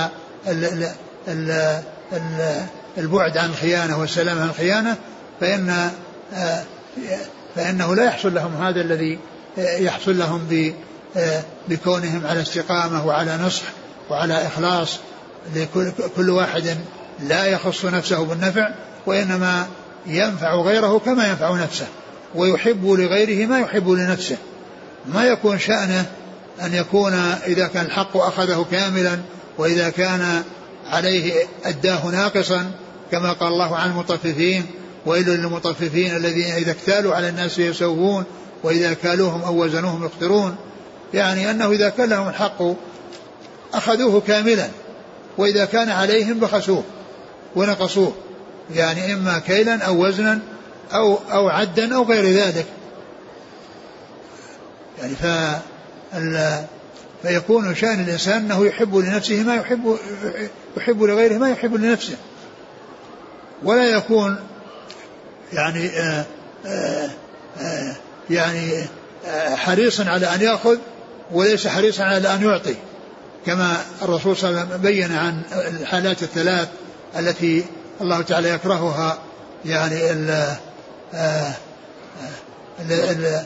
البعد 2.99 3.38
عن 3.38 3.51
الخيانة 3.51 4.01
والسلام 4.01 4.38
عن 4.38 4.49
الخيانة 4.49 4.97
فإن 5.40 5.90
آه، 6.35 6.62
فإنه 7.55 7.95
لا 7.95 8.05
يحصل 8.05 8.35
لهم 8.35 8.63
هذا 8.63 8.81
الذي 8.81 9.19
يحصل 9.59 10.19
لهم 10.19 10.73
آه، 11.17 11.43
بكونهم 11.69 12.27
على 12.27 12.43
استقامة 12.43 13.07
وعلى 13.07 13.37
نصح 13.37 13.63
وعلى 14.11 14.47
إخلاص. 14.47 14.99
لكل 15.57 15.93
كل 16.17 16.31
واحد 16.31 16.77
لا 17.21 17.47
يخص 17.47 17.85
نفسه 17.85 18.25
بالنفع 18.25 18.69
وإنما 19.07 19.67
ينفع 20.07 20.55
غيره 20.55 20.99
كما 20.99 21.29
ينفع 21.29 21.55
نفسه 21.55 21.87
ويحب 22.35 22.87
لغيره 22.87 23.47
ما 23.47 23.59
يحب 23.59 23.91
لنفسه. 23.91 24.37
ما 25.07 25.25
يكون 25.25 25.59
شأنه 25.59 26.05
أن 26.63 26.75
يكون 26.75 27.15
إذا 27.47 27.67
كان 27.67 27.87
الحق 27.87 28.17
أخذه 28.17 28.67
كاملا 28.71 29.19
وإذا 29.59 29.91
كان 29.91 30.43
عليه 30.91 31.33
أداه 31.65 32.07
ناقصا 32.07 32.71
كما 33.11 33.33
قال 33.33 33.53
الله 33.53 33.77
عن 33.77 33.91
المطففين 33.91 34.67
ويل 35.07 35.31
للمطففين 35.31 36.17
الذين 36.17 36.55
إذا 36.55 36.71
اكتالوا 36.71 37.15
على 37.15 37.29
الناس 37.29 37.59
يسوون 37.59 38.25
وإذا 38.63 38.95
كالوهم 38.95 39.43
أو 39.43 39.65
وزنوهم 39.65 40.05
يخسرون 40.05 40.57
يعني 41.15 41.51
أنه 41.51 41.71
إذا 41.71 41.89
كان 41.89 42.09
لهم 42.09 42.29
الحق 42.29 42.63
أخذوه 43.75 44.21
كاملا 44.21 44.69
وإذا 45.39 45.65
كان 45.65 45.89
عليهم 45.89 46.39
بخسوه 46.39 46.85
ونقصوه. 47.57 48.13
يعني 48.75 49.13
إما 49.13 49.39
كيلا 49.39 49.85
أو 49.85 50.07
وزنا 50.07 50.39
أو 50.93 51.19
أو 51.33 51.49
عدا 51.49 51.97
أو 51.97 52.03
غير 52.03 52.25
ذلك. 52.25 52.67
يعني 54.99 55.15
ف 55.15 55.27
فيكون 57.23 57.75
شأن 57.75 58.01
الإنسان 58.01 58.37
أنه 58.37 58.67
يحب 58.67 58.97
لنفسه 58.97 59.43
ما 59.43 59.55
يحب 59.55 59.97
يحب 60.77 61.03
لغيره 61.03 61.39
ما 61.39 61.51
يحب 61.51 61.75
لنفسه. 61.75 62.17
ولا 63.63 63.85
يكون 63.85 64.37
يعني 65.53 65.89
آآ 65.89 66.25
آآ 66.67 67.11
آآ 67.61 67.97
يعني 68.31 68.85
حريصا 69.57 70.05
على 70.05 70.35
أن 70.35 70.41
يأخذ 70.41 70.77
وليس 71.33 71.69
حريصا 71.69 72.05
على 72.05 72.35
أن 72.35 72.43
يعطي. 72.43 72.77
كما 73.47 73.77
الرسول 74.03 74.37
صلى 74.37 74.51
الله 74.51 74.61
عليه 74.61 74.71
وسلم 74.71 74.83
بين 74.83 75.13
عن 75.13 75.43
الحالات 75.53 76.23
الثلاث 76.23 76.69
التي 77.19 77.65
الله 78.01 78.23
تعالى 78.23 78.51
يكرهها 78.51 79.19
يعني 79.65 80.11
ال 80.11 80.57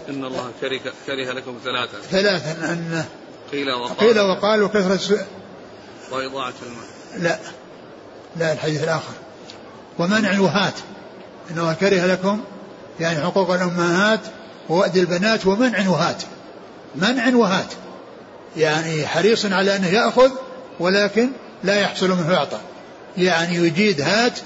إن 0.09 0.25
الله 0.25 0.51
كره, 0.61 0.81
كره 1.07 1.33
لكم 1.33 1.59
ثلاثة. 1.64 2.01
ثلاثا 2.11 2.73
أن 2.73 3.05
قيل 3.53 3.73
وقال 3.73 3.97
قيل 3.97 4.21
وقال 4.21 4.62
وكثرة 4.62 5.27
وإضاعة 6.11 6.53
المال. 6.62 7.25
لا 7.25 7.38
لا 8.37 8.53
الحديث 8.53 8.85
الآخر. 8.85 9.14
ومنع 9.99 10.38
وهات 11.50 11.59
إنه 11.59 11.72
كره 11.72 12.07
لكم 12.07 12.40
يعني 13.00 13.20
حقوق 13.20 13.50
الأمهات 13.50 14.20
ووأد 14.68 14.96
البنات 14.96 15.46
ومنع 15.46 15.88
وهات. 15.88 16.22
منع 16.96 17.37
وهات. 17.37 17.72
يعني 18.57 19.07
حريص 19.07 19.46
على 19.46 19.76
أنه 19.76 19.88
يأخذ 19.88 20.30
ولكن 20.80 21.30
لا 21.64 21.80
يحصل 21.80 22.11
منه 22.11 22.33
يعطى. 22.33 22.59
يعني 23.16 23.57
يجيد 23.57 24.00
هات 24.00 24.38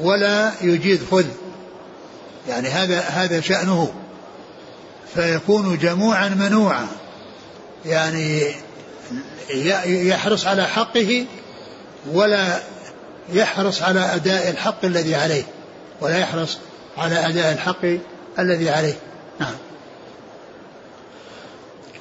ولا 0.00 0.52
يجيد 0.62 1.00
خذ. 1.10 1.24
يعني 2.48 2.68
هذا 2.68 3.00
هذا 3.00 3.40
شأنه. 3.40 3.94
فيكون 5.14 5.78
جموعا 5.78 6.28
منوعا. 6.28 6.86
يعني 7.86 8.54
يحرص 9.86 10.46
على 10.46 10.66
حقه 10.66 11.24
ولا 12.12 12.60
يحرص 13.32 13.82
على 13.82 14.00
أداء 14.00 14.50
الحق 14.50 14.84
الذي 14.84 15.14
عليه. 15.14 15.44
ولا 16.04 16.18
يحرص 16.18 16.58
على 16.96 17.28
أداء 17.28 17.52
الحق 17.52 17.84
الذي 18.38 18.70
عليه. 18.70 18.98
نعم. 19.40 19.54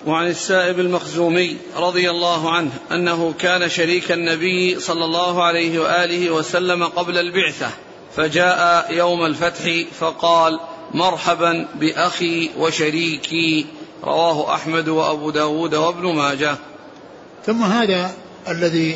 وعن 0.06 0.28
السائب 0.28 0.80
المخزومي 0.80 1.58
رضي 1.78 2.10
الله 2.10 2.52
عنه 2.52 2.72
أنه 2.92 3.34
كان 3.39 3.70
شريك 3.70 4.12
النبي 4.12 4.80
صلى 4.80 5.06
الله 5.06 5.44
عليه 5.44 5.80
وآله 5.80 6.32
وسلم 6.32 6.84
قبل 6.84 7.18
البعثة 7.18 7.70
فجاء 8.16 8.94
يوم 8.94 9.26
الفتح 9.26 9.86
فقال 10.00 10.60
مرحبا 10.94 11.68
بأخي 11.76 12.50
وشريكي 12.58 13.66
رواه 14.04 14.56
أحمد 14.56 14.89
وأبو 14.89 15.30
داود 15.30 15.76
وابن 15.76 16.16
ماجه. 16.16 16.58
ثم 17.46 17.63
هذا 17.63 18.12
الذي 18.48 18.96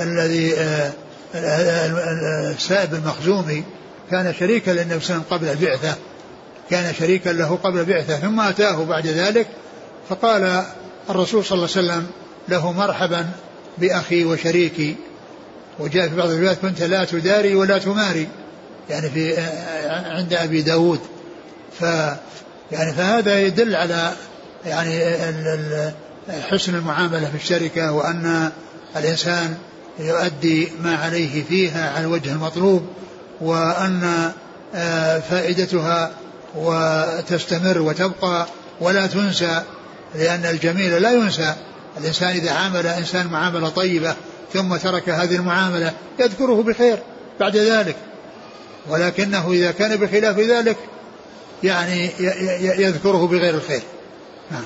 الذي 0.00 0.54
آه، 0.54 0.92
السائب 1.34 2.94
المخزومي 2.94 3.64
كان 4.12 4.34
شريكا 4.34 4.70
للنبي 4.70 5.00
صلى 5.00 5.16
الله 5.16 5.26
عليه 5.30 5.36
وسلم 5.36 5.38
قبل 5.38 5.48
البعثه 5.48 5.96
كان 6.70 6.94
شريكا 6.94 7.30
له 7.30 7.58
قبل 7.62 7.78
البعثه 7.78 8.16
ثم 8.16 8.40
أتاه 8.40 8.84
بعد 8.84 9.06
ذلك 9.06 9.46
فقال 10.08 10.64
الرسول 11.10 11.44
صلى 11.44 11.56
الله 11.56 11.68
عليه 11.76 11.86
وسلم 11.86 12.06
له 12.48 12.72
مرحبا 12.72 13.26
بأخي 13.78 14.24
وشريكي. 14.24 14.96
وجاء 15.78 16.08
في 16.08 16.16
بعض 16.16 16.30
الروايات 16.30 16.58
كنت 16.58 16.82
لا 16.82 17.04
تداري 17.04 17.54
ولا 17.54 17.78
تماري 17.78 18.28
يعني 18.90 19.10
في 19.10 19.36
عند 19.88 20.34
أبي 20.34 20.62
داود. 20.62 21.00
ف 21.80 21.82
يعني 22.72 22.92
فهذا 22.96 23.40
يدل 23.40 23.76
على 23.76 24.12
يعني 24.66 25.00
حسن 26.50 26.74
المعاملة 26.74 27.30
في 27.30 27.36
الشركة 27.44 27.92
وأن 27.92 28.50
الإنسان 28.96 29.54
يؤدي 29.98 30.68
ما 30.82 30.96
عليه 30.96 31.44
فيها 31.44 31.90
على 31.90 32.04
الوجه 32.04 32.32
المطلوب. 32.32 32.86
وأن 33.42 34.32
آه، 34.74 35.18
فائدتها 35.18 36.10
وتستمر 36.54 37.78
وتبقى 37.78 38.46
ولا 38.80 39.06
تنسى 39.06 39.62
لأن 40.14 40.44
الجميل 40.44 41.02
لا 41.02 41.12
ينسى. 41.12 41.54
الإنسان 42.00 42.28
إذا 42.28 42.52
عامل 42.52 42.86
إنسان 42.86 43.26
معاملة 43.26 43.68
طيبة 43.68 44.14
ثم 44.52 44.76
ترك 44.76 45.08
هذه 45.08 45.36
المعاملة 45.36 45.92
يذكره 46.18 46.62
بخير 46.62 46.98
بعد 47.40 47.56
ذلك. 47.56 47.96
ولكنه 48.88 49.52
إذا 49.52 49.70
كان 49.70 49.96
بخلاف 49.96 50.38
ذلك 50.38 50.76
يعني 51.62 52.10
يذكره 52.60 53.26
بغير 53.26 53.54
الخير. 53.54 53.82
نعم. 54.50 54.64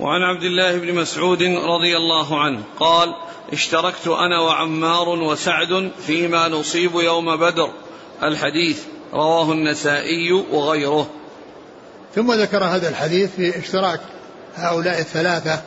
وعن 0.00 0.22
عبد 0.22 0.42
الله 0.42 0.78
بن 0.78 0.94
مسعود 0.94 1.42
رضي 1.42 1.96
الله 1.96 2.40
عنه 2.40 2.62
قال 2.80 3.14
اشتركت 3.52 4.08
أنا 4.08 4.40
وعمار 4.40 5.08
وسعد 5.08 5.90
فيما 6.06 6.48
نصيب 6.48 6.94
يوم 6.94 7.36
بدر. 7.36 7.70
الحديث 8.22 8.82
رواه 9.12 9.52
النسائي 9.52 10.32
وغيره. 10.32 11.10
ثم 12.14 12.32
ذكر 12.32 12.64
هذا 12.64 12.88
الحديث 12.88 13.30
في 13.36 13.58
اشتراك 13.58 14.00
هؤلاء 14.56 14.98
الثلاثة 14.98 15.62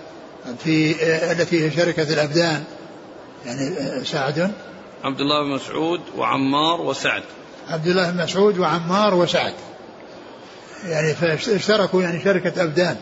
في 0.64 0.96
التي 1.32 1.66
هي 1.66 1.72
شركة 1.72 2.14
الأبدان. 2.14 2.64
يعني 3.46 3.76
سعد. 4.06 4.52
عبد 5.04 5.22
الله 5.22 5.44
بن 5.44 5.50
مسعود 5.50 6.02
وعمار 6.18 6.82
وسعد. 6.82 7.24
عبد 7.68 7.88
الله 7.88 8.12
بن 8.12 8.24
مسعود 8.24 8.60
وعمار 8.60 9.14
وسعد. 9.14 9.54
يعني 10.86 11.14
فاشتركوا 11.14 12.02
يعني 12.02 12.24
شركة 12.24 12.64
أبدان. 12.64 12.98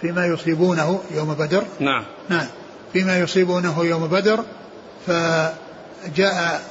فيما 0.00 0.26
يصيبونه 0.26 1.00
يوم 1.14 1.34
بدر. 1.34 1.64
نعم. 1.80 2.04
نعم. 2.28 2.46
فيما 2.92 3.18
يصيبونه 3.18 3.84
يوم 3.84 4.06
بدر 4.06 4.44
فجاء 5.06 6.62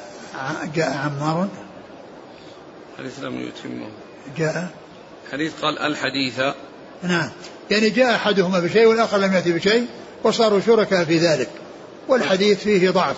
جاء 0.75 0.97
عمار. 0.97 1.47
حديث 2.97 3.19
لم 3.19 3.39
يتمه. 3.41 3.87
جاء. 4.37 4.67
حديث 5.31 5.51
قال 5.61 5.79
الحديث. 5.79 6.39
نعم. 7.03 7.29
يعني 7.71 7.89
جاء 7.89 8.15
أحدهما 8.15 8.59
بشيء 8.59 8.85
والآخر 8.85 9.17
لم 9.17 9.33
يأتي 9.33 9.51
بشيء 9.51 9.85
وصاروا 10.23 10.59
شركاء 10.59 11.05
في 11.05 11.17
ذلك. 11.17 11.49
والحديث 12.07 12.63
فيه 12.63 12.89
ضعف. 12.89 13.15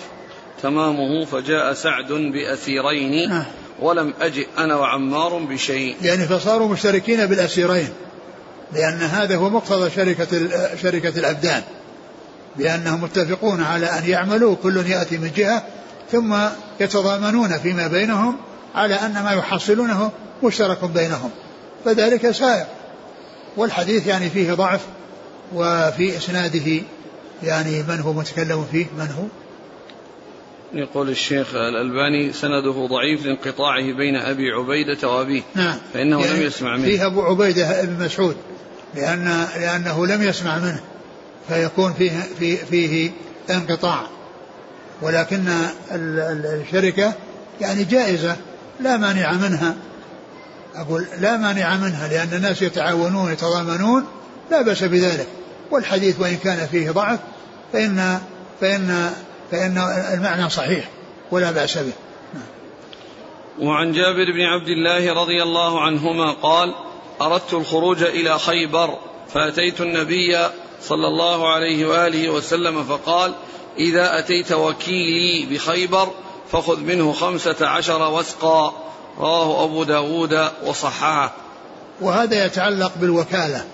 تمامه 0.62 1.24
فجاء 1.24 1.72
سعد 1.72 2.12
بأسيرين. 2.12 3.28
نعم. 3.28 3.44
ولم 3.80 4.14
أجئ 4.20 4.46
أنا 4.58 4.76
وعمار 4.76 5.38
بشيء. 5.38 5.96
يعني 6.02 6.26
فصاروا 6.26 6.68
مشتركين 6.68 7.26
بالأسيرين. 7.26 7.88
لأن 8.74 9.02
هذا 9.02 9.36
هو 9.36 9.50
مقتضى 9.50 9.90
شركة 9.90 10.26
شركة 10.82 11.18
الأبدان. 11.18 11.62
بأنهم 12.56 13.02
متفقون 13.02 13.62
على 13.62 13.86
أن 13.86 14.04
يعملوا 14.04 14.56
كل 14.62 14.76
يأتي 14.90 15.18
من 15.18 15.30
جهة 15.36 15.62
ثم 16.12 16.36
يتضامنون 16.80 17.58
فيما 17.58 17.86
بينهم 17.86 18.36
على 18.74 18.94
أن 18.94 19.12
ما 19.12 19.32
يحصلونه 19.32 20.10
مشترك 20.42 20.84
بينهم. 20.84 21.30
فذلك 21.84 22.30
سائر 22.30 22.66
والحديث 23.56 24.06
يعني 24.06 24.30
فيه 24.30 24.52
ضعف 24.52 24.80
وفي 25.54 26.16
إسناده 26.16 26.82
يعني 27.42 27.82
من 27.82 28.00
هو 28.00 28.12
متكلم 28.12 28.66
فيه؟ 28.72 28.86
من 28.98 29.08
هو؟ 29.18 29.41
يقول 30.74 31.08
الشيخ 31.08 31.54
الألباني 31.54 32.32
سنده 32.32 32.86
ضعيف 32.86 33.26
لانقطاعه 33.26 33.92
بين 33.92 34.16
أبي 34.16 34.50
عبيدة 34.50 35.08
وأبيه 35.08 35.42
نعم. 35.54 35.78
فإنه 35.94 36.20
يعني 36.20 36.40
لم 36.40 36.46
يسمع 36.46 36.76
منه. 36.76 36.84
فيه 36.84 37.06
أبو 37.06 37.22
عبيدة 37.22 37.82
بن 37.82 38.04
مسعود 38.04 38.36
لأن 38.94 39.46
لأنه 39.56 40.06
لم 40.06 40.22
يسمع 40.22 40.58
منه 40.58 40.80
فيكون 41.48 41.92
فيه 41.92 42.10
فيه, 42.38 42.56
فيه 42.56 43.10
انقطاع. 43.50 44.06
ولكن 45.02 45.44
الشركة 45.92 47.12
يعني 47.60 47.84
جائزة 47.84 48.36
لا 48.80 48.96
مانع 48.96 49.32
منها. 49.32 49.74
أقول 50.74 51.06
لا 51.20 51.36
مانع 51.36 51.76
منها 51.76 52.08
لأن 52.08 52.28
الناس 52.32 52.62
يتعاونون 52.62 53.32
يتضامنون 53.32 54.04
لا 54.50 54.62
بأس 54.62 54.84
بذلك. 54.84 55.26
والحديث 55.70 56.20
وإن 56.20 56.36
كان 56.36 56.66
فيه 56.66 56.90
ضعف 56.90 57.18
فإن 57.72 58.18
فإن 58.60 59.12
فإن 59.52 59.78
المعنى 60.14 60.50
صحيح 60.50 60.88
ولا 61.30 61.50
بأس 61.50 61.78
به. 61.78 61.92
وعن 63.60 63.92
جابر 63.92 64.32
بن 64.32 64.40
عبد 64.40 64.68
الله 64.68 65.22
رضي 65.22 65.42
الله 65.42 65.80
عنهما 65.80 66.32
قال 66.32 66.74
أردت 67.20 67.54
الخروج 67.54 68.02
إلى 68.02 68.38
خيبر 68.38 68.98
فأتيت 69.28 69.80
النبي 69.80 70.38
صلى 70.82 71.06
الله 71.06 71.52
عليه 71.52 71.86
وآله 71.86 72.30
وسلم 72.30 72.84
فقال 72.84 73.32
إذا 73.78 74.18
أتيت 74.18 74.52
وكيلي 74.52 75.46
بخيبر 75.54 76.08
فخذ 76.52 76.80
منه 76.80 77.12
خمسة 77.12 77.68
عشر 77.68 78.10
وسقا. 78.12 78.74
رواه 79.18 79.64
أبو 79.64 79.84
داود 79.84 80.48
وصححه. 80.66 81.32
وهذا 82.00 82.46
يتعلق 82.46 82.92
بالوكالة. 82.96 83.64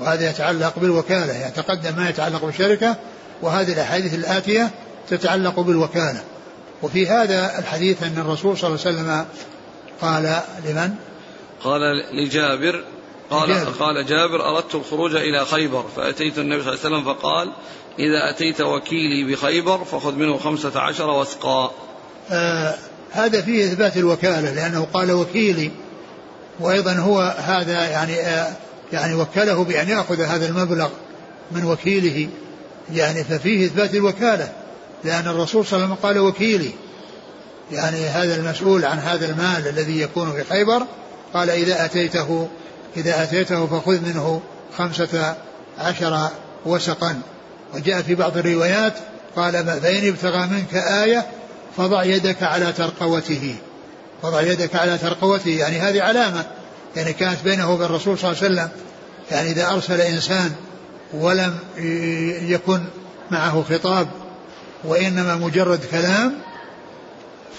وهذا 0.00 0.30
يتعلق 0.30 0.72
بالوكالة 0.76 1.46
يتقدم 1.46 1.96
ما 1.96 2.08
يتعلق 2.08 2.44
بالشركة 2.44 2.96
وهذه 3.42 3.72
الأحاديث 3.72 4.14
الآتية 4.14 4.70
تتعلق 5.08 5.60
بالوكالة. 5.60 6.22
وفي 6.82 7.08
هذا 7.08 7.58
الحديث 7.58 8.02
أن 8.02 8.18
الرسول 8.18 8.58
صلى 8.58 8.68
الله 8.68 8.80
عليه 8.86 8.96
وسلم 8.96 9.26
قال 10.00 10.40
لمن؟ 10.68 10.94
قال 11.64 11.80
لجابر. 12.12 12.84
قال 13.30 13.48
جابر. 13.48 13.70
قال 13.70 14.06
جابر 14.06 14.48
أردت 14.48 14.74
الخروج 14.74 15.14
إلى 15.14 15.44
خيبر. 15.44 15.84
فأتيت 15.96 16.38
النبي 16.38 16.62
صلى 16.62 16.72
الله 16.72 16.84
عليه 16.84 16.96
وسلم 16.96 17.14
فقال 17.14 17.52
إذا 17.98 18.30
أتيت 18.30 18.60
وكيلي 18.60 19.32
بخيبر 19.32 19.84
فخذ 19.84 20.14
منه 20.14 20.38
خمسة 20.38 20.80
عشر 20.80 21.10
وسقا. 21.10 21.70
آه 22.30 22.74
هذا 23.10 23.42
فيه 23.42 23.64
إثبات 23.64 23.96
الوكالة 23.96 24.54
لأنه 24.54 24.86
قال 24.94 25.12
وكيلي. 25.12 25.70
وأيضا 26.60 26.92
هو 26.92 27.36
هذا 27.38 27.88
يعني 27.88 28.20
آه 28.20 28.52
يعني 28.92 29.14
وكله 29.14 29.64
بأن 29.64 29.88
يأخذ 29.88 30.20
هذا 30.20 30.48
المبلغ 30.48 30.88
من 31.52 31.64
وكيله. 31.64 32.28
يعني 32.90 33.24
ففيه 33.24 33.66
إثبات 33.66 33.94
الوكالة 33.94 34.52
لأن 35.04 35.28
الرسول 35.28 35.66
صلى 35.66 35.76
الله 35.76 35.86
عليه 35.86 35.94
وسلم 35.94 36.08
قال 36.08 36.18
وكيلي. 36.18 36.70
يعني 37.72 38.06
هذا 38.06 38.36
المسؤول 38.36 38.84
عن 38.84 38.98
هذا 38.98 39.26
المال 39.26 39.68
الذي 39.68 40.00
يكون 40.00 40.32
في 40.32 40.44
خيبر 40.44 40.86
قال 41.34 41.50
إذا 41.50 41.84
أتيته 41.84 42.48
إذا 42.96 43.22
أتيته 43.22 43.66
فخذ 43.66 44.00
منه 44.00 44.42
خمسة 44.78 45.36
عشر 45.78 46.28
وسقا. 46.66 47.20
وجاء 47.74 48.02
في 48.02 48.14
بعض 48.14 48.36
الروايات 48.36 48.94
قال 49.36 49.52
فإن 49.52 50.08
ابتغى 50.08 50.46
منك 50.46 50.74
آية 50.74 51.26
فضع 51.76 52.04
يدك 52.04 52.42
على 52.42 52.72
ترقوته. 52.72 53.54
وضع 54.22 54.40
يدك 54.40 54.76
على 54.76 54.98
ترقوته 54.98 55.50
يعني 55.50 55.78
هذه 55.78 56.02
علامة 56.02 56.46
يعني 56.96 57.12
كانت 57.12 57.38
بينه 57.44 57.72
وبين 57.72 57.86
الرسول 57.86 58.18
صلى 58.18 58.30
الله 58.30 58.42
عليه 58.42 58.52
وسلم. 58.52 58.68
يعني 59.30 59.50
إذا 59.50 59.70
أرسل 59.70 60.00
إنسان 60.00 60.52
ولم 61.12 61.58
يكن 62.48 62.80
معه 63.30 63.62
خطاب 63.62 64.08
وإنما 64.84 65.36
مجرد 65.36 65.80
كلام 65.90 66.34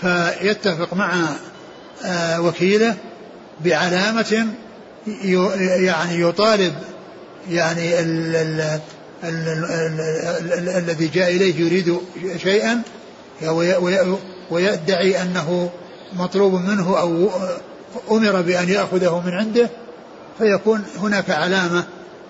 فيتفق 0.01 0.93
مع 0.93 1.13
آه، 2.05 2.41
وكيله 2.41 2.95
بعلامة 3.65 4.47
يعني 5.07 6.21
يطالب 6.21 6.73
يعني 7.49 7.99
ال 7.99 8.35
ال 8.35 8.79
ال 9.23 9.47
ال 10.53 10.69
الذي 10.69 11.07
جاء 11.07 11.35
إليه 11.35 11.55
يريد 11.65 11.97
شيئا 12.37 12.81
ويدعي 14.51 15.21
أنه 15.21 15.69
مطلوب 16.13 16.53
منه 16.53 16.99
أو 16.99 17.29
أمر 18.11 18.41
بأن 18.41 18.69
يأخذه 18.69 19.23
من 19.25 19.33
عنده 19.33 19.69
فيكون 20.37 20.83
هناك 20.99 21.29
علامة 21.29 21.83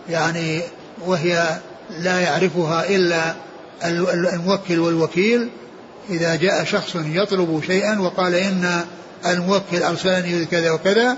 يعني 0.09 0.61
وهي 1.05 1.59
لا 1.99 2.19
يعرفها 2.19 2.89
إلا 2.89 3.35
الموكل 4.33 4.79
والوكيل. 4.79 5.49
إذا 6.09 6.35
جاء 6.35 6.63
شخص 6.63 6.95
يطلب 6.95 7.63
شيئا 7.67 7.99
وقال 7.99 8.35
إن 8.35 8.85
الموكل 9.25 9.83
أرسلني 9.83 10.45
كذا 10.45 10.71
وكذا 10.71 11.17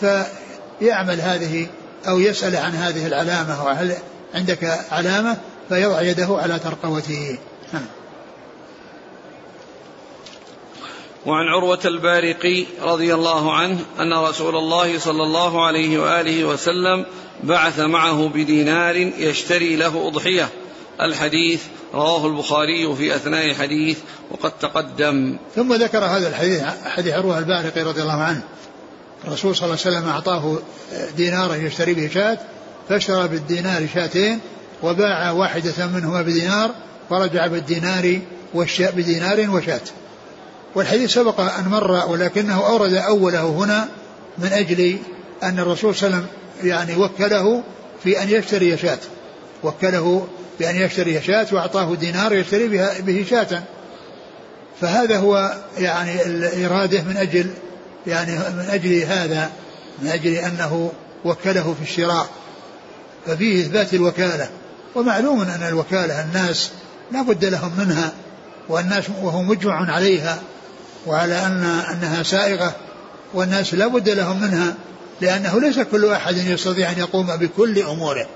فيعمل 0.00 1.20
هذه 1.20 1.66
أو 2.08 2.18
يسأل 2.18 2.56
عن 2.56 2.74
هذه 2.74 3.06
العلامة 3.06 3.64
وهل 3.64 3.94
عندك 4.34 4.78
علامة؟ 4.90 5.36
فيضع 5.68 6.02
يده 6.02 6.28
على 6.30 6.58
ترقوته 6.58 7.38
نعم. 7.72 7.82
وعن 11.26 11.48
عروة 11.48 11.80
البارقي 11.84 12.64
رضي 12.82 13.14
الله 13.14 13.52
عنه 13.52 13.80
أن 14.00 14.12
رسول 14.12 14.56
الله 14.56 14.98
صلى 14.98 15.22
الله 15.22 15.66
عليه 15.66 15.98
وآله 15.98 16.44
وسلم 16.44 17.06
بعث 17.44 17.80
معه 17.80 18.28
بدينار 18.28 18.96
يشتري 18.96 19.76
له 19.76 20.08
أضحية. 20.08 20.48
الحديث 21.00 21.62
رواه 21.94 22.26
البخاري 22.26 22.96
في 22.96 23.14
أثناء 23.14 23.54
حديث 23.54 23.98
وقد 24.30 24.52
تقدم. 24.60 25.36
ثم 25.56 25.74
ذكر 25.74 26.04
هذا 26.04 26.28
الحديث 26.28 26.62
حديث 26.84 27.14
عروة 27.14 27.38
البارقي 27.38 27.82
رضي 27.82 28.02
الله 28.02 28.22
عنه. 28.22 28.42
الرسول 29.24 29.56
صلى 29.56 29.64
الله 29.64 29.78
عليه 29.86 29.96
وسلم 29.96 30.08
أعطاه 30.08 30.58
دينارا 31.16 31.54
يشتري 31.54 31.94
به 31.94 32.10
شاة 32.14 32.38
فاشترى 32.88 33.28
بالدينار 33.28 33.88
شاتين 33.94 34.40
وباع 34.82 35.30
واحدة 35.30 35.86
منهما 35.86 36.22
بدينار 36.22 36.70
ورجع 37.10 37.46
بالدينار 37.46 38.20
والشاء 38.54 38.92
بدينار 38.92 39.50
وشاة. 39.50 39.80
والحديث 40.74 41.14
سبق 41.14 41.40
أن 41.40 41.68
مر 41.68 42.06
ولكنه 42.10 42.66
أورد 42.66 42.94
أوله 42.94 43.48
هنا 43.48 43.88
من 44.38 44.52
أجل 44.52 44.98
أن 45.42 45.58
الرسول 45.58 45.94
صلى 45.94 46.06
الله 46.06 46.16
عليه 46.18 46.26
وسلم 46.26 46.40
يعني 46.70 46.96
وكله 46.96 47.62
في 48.04 48.22
أن 48.22 48.28
يشتري 48.28 48.76
شاة. 48.76 48.98
وكله 49.62 50.28
بأن 50.60 50.76
يشتري 50.76 51.22
شاة 51.22 51.46
وأعطاه 51.52 51.94
دينار 51.94 52.32
يشتري 52.32 52.68
بها 52.68 53.00
به 53.00 53.26
شاة. 53.30 53.62
فهذا 54.80 55.18
هو 55.18 55.54
يعني 55.78 56.26
الإرادة 56.26 57.02
من 57.02 57.16
أجل 57.16 57.50
يعني 58.06 58.32
من 58.32 58.66
أجل 58.70 59.02
هذا 59.02 59.50
من 60.02 60.08
أجل 60.08 60.34
أنه 60.34 60.92
وكله 61.24 61.74
في 61.74 61.82
الشراء. 61.82 62.28
ففيه 63.26 63.62
إثبات 63.62 63.94
الوكالة. 63.94 64.48
ومعلوم 64.94 65.40
أن 65.40 65.68
الوكالة 65.68 66.24
الناس 66.24 66.70
لا 67.12 67.22
بد 67.22 67.44
لهم 67.44 67.72
منها 67.78 68.12
والناس 68.68 69.04
وهو 69.22 69.42
مجمع 69.42 69.92
عليها. 69.92 70.38
وعلى 71.06 71.46
أن 71.46 71.64
أنها 71.64 72.22
سائغة 72.22 72.76
والناس 73.34 73.74
لا 73.74 73.86
بد 73.86 74.08
لهم 74.08 74.40
منها 74.40 74.74
لأنه 75.20 75.60
ليس 75.60 75.78
كل 75.78 76.12
أحد 76.12 76.36
يستطيع 76.36 76.90
أن 76.90 76.98
يقوم 76.98 77.26
بكل 77.26 77.78
أموره. 77.78 78.26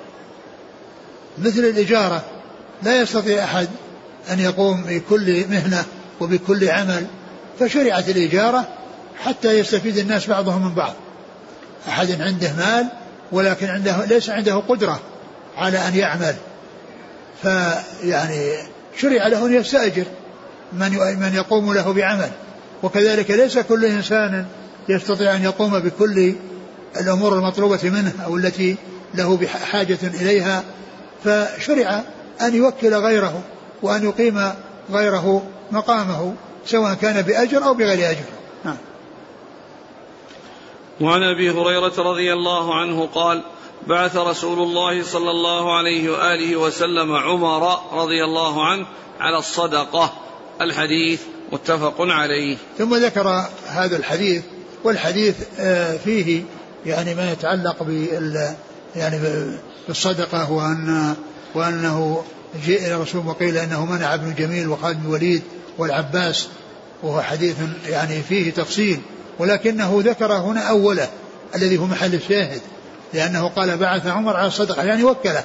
مثل 1.38 1.60
الإجارة 1.60 2.24
لا 2.82 3.02
يستطيع 3.02 3.44
أحد 3.44 3.68
أن 4.30 4.40
يقوم 4.40 4.82
بكل 4.82 5.44
مهنة 5.48 5.84
وبكل 6.20 6.68
عمل 6.68 7.06
فشرعت 7.60 8.08
الإجارة 8.08 8.68
حتى 9.24 9.58
يستفيد 9.58 9.98
الناس 9.98 10.26
بعضهم 10.26 10.64
من 10.64 10.74
بعض. 10.74 10.94
أحد 11.88 12.20
عنده 12.20 12.52
مال 12.52 12.88
ولكن 13.32 13.66
عنده 13.66 14.04
ليس 14.04 14.30
عنده 14.30 14.54
قدرة 14.54 15.00
على 15.56 15.78
أن 15.78 15.94
يعمل. 15.94 16.34
فيعني 17.42 18.52
شرع 18.96 19.26
له 19.26 19.46
أن 19.46 19.54
يستأجر 19.54 20.04
من 20.72 20.90
من 21.20 21.32
يقوم 21.34 21.74
له 21.74 21.92
بعمل. 21.92 22.30
وكذلك 22.84 23.30
ليس 23.30 23.58
كل 23.58 23.84
إنسان 23.84 24.46
يستطيع 24.88 25.36
أن 25.36 25.42
يقوم 25.42 25.78
بكل 25.78 26.34
الأمور 27.00 27.38
المطلوبة 27.38 27.80
منه 27.84 28.12
أو 28.24 28.36
التي 28.36 28.76
له 29.14 29.36
بحاجة 29.36 29.98
إليها 30.02 30.64
فشرع 31.24 32.02
أن 32.40 32.54
يوكل 32.54 32.94
غيره 32.94 33.42
وأن 33.82 34.04
يقيم 34.04 34.52
غيره 34.90 35.42
مقامه 35.70 36.34
سواء 36.66 36.94
كان 36.94 37.22
بأجر 37.22 37.64
أو 37.64 37.74
بغير 37.74 38.10
أجر 38.10 38.24
نعم. 38.64 38.76
وعن 41.00 41.22
أبي 41.22 41.50
هريرة 41.50 41.94
رضي 41.98 42.32
الله 42.32 42.74
عنه 42.74 43.06
قال 43.14 43.42
بعث 43.86 44.16
رسول 44.16 44.58
الله 44.58 45.02
صلى 45.02 45.30
الله 45.30 45.76
عليه 45.76 46.10
وآله 46.10 46.56
وسلم 46.56 47.12
عمر 47.12 47.78
رضي 47.92 48.24
الله 48.24 48.66
عنه 48.66 48.86
على 49.20 49.38
الصدقة 49.38 50.12
الحديث 50.60 51.22
متفق 51.52 51.94
عليه. 51.98 52.56
ثم 52.78 52.94
ذكر 52.94 53.44
هذا 53.68 53.96
الحديث 53.96 54.42
والحديث 54.84 55.34
آه، 55.58 55.96
فيه 55.96 56.42
يعني 56.86 57.14
ما 57.14 57.32
يتعلق 57.32 57.82
بال 57.82 58.54
يعني 58.96 59.20
بالصدقة 59.88 60.52
وأن 60.52 61.14
وأنه 61.54 62.24
جاء 62.66 62.86
إلى 62.86 62.94
الرسول 62.94 63.26
وقيل 63.26 63.56
أنه 63.56 63.86
منع 63.86 64.14
ابن 64.14 64.34
جميل 64.34 64.68
وخالد 64.68 64.96
بن 64.96 65.06
الوليد 65.06 65.42
والعباس 65.78 66.48
وهو 67.02 67.22
حديث 67.22 67.56
يعني 67.88 68.22
فيه 68.22 68.50
تفصيل. 68.50 69.00
ولكنه 69.38 70.02
ذكر 70.04 70.32
هنا 70.32 70.60
أوله 70.60 71.08
الذي 71.54 71.78
هو 71.78 71.86
محل 71.86 72.14
الشاهد 72.14 72.60
لأنه 73.14 73.48
قال 73.48 73.76
بعث 73.76 74.06
عمر 74.06 74.36
على 74.36 74.46
الصدقة 74.46 74.82
يعني 74.82 75.04
وكله 75.04 75.44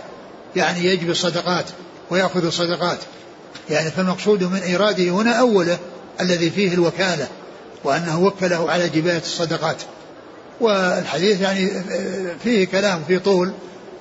يعني 0.55 0.85
يجبي 0.85 1.11
الصدقات 1.11 1.65
ويأخذ 2.09 2.45
الصدقات. 2.45 2.97
يعني 3.69 3.91
فالمقصود 3.91 4.43
من 4.43 4.59
إيراده 4.59 5.03
هنا 5.03 5.31
أوله 5.31 5.77
الذي 6.21 6.49
فيه 6.49 6.73
الوكالة 6.73 7.27
وأنه 7.83 8.23
وكله 8.23 8.71
على 8.71 8.89
جباية 8.89 9.17
الصدقات. 9.17 9.77
والحديث 10.59 11.41
يعني 11.41 11.69
فيه 12.43 12.67
كلام 12.67 13.03
في 13.07 13.19
طول 13.19 13.51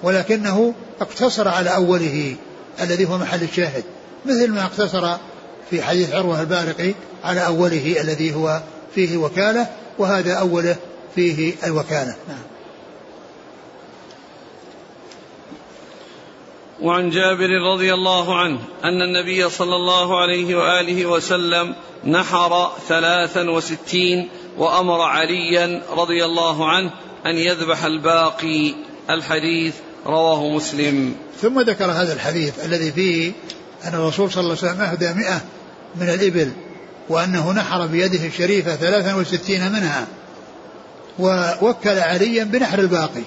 ولكنه 0.03 0.75
اقتصر 1.01 1.49
على 1.49 1.75
أوله 1.75 2.37
الذي 2.81 3.09
هو 3.09 3.19
محل 3.19 3.43
الشاهد 3.43 3.85
مثل 4.27 4.51
ما 4.51 4.65
اقتصر 4.65 5.17
في 5.71 5.83
حديث 5.83 6.15
عروة 6.15 6.41
البارقي 6.41 6.95
على 7.25 7.47
أوله 7.47 8.01
الذي 8.01 8.35
هو 8.35 8.61
فيه 8.95 9.17
وكالة 9.17 9.67
وهذا 9.99 10.35
أوله 10.35 10.77
فيه 11.15 11.55
الوكالة. 11.67 12.15
نعم. 12.29 12.58
وعن 16.83 17.11
جابر 17.11 17.51
رضي 17.73 17.95
الله 17.95 18.39
عنه 18.39 18.59
أن 18.85 19.03
النبي 19.03 19.51
صلى 19.51 19.77
الله 19.77 20.21
عليه 20.21 20.57
وآله 20.57 21.07
وسلم 21.07 21.75
نحر 22.07 22.73
ثلاثا 22.89 23.51
وستين 23.51 24.29
وأمر 24.59 25.01
عليا 25.01 25.83
رضي 25.91 26.25
الله 26.25 26.69
عنه 26.69 26.91
أن 27.27 27.37
يذبح 27.37 27.85
الباقي 27.85 28.75
الحديث 29.11 29.75
رواه 30.07 30.49
مسلم. 30.49 31.15
ثم 31.41 31.61
ذكر 31.61 31.85
هذا 31.85 32.13
الحديث 32.13 32.65
الذي 32.65 32.93
فيه 32.93 33.33
أن 33.85 33.95
الرسول 33.95 34.33
صلى 34.33 34.41
الله 34.41 34.57
عليه 34.63 34.73
وسلم 34.73 34.81
أهدى 34.81 35.21
مئة 35.21 35.41
من 35.97 36.09
الإبل 36.09 36.53
وأنه 37.09 37.53
نحر 37.53 37.87
بيده 37.87 38.27
الشريفة 38.27 38.77
ثلاثا 38.77 39.15
وستين 39.15 39.73
منها 39.73 40.07
ووكل 41.19 41.99
عليا 41.99 42.45
بنحر 42.45 42.79
الباقي. 42.79 43.23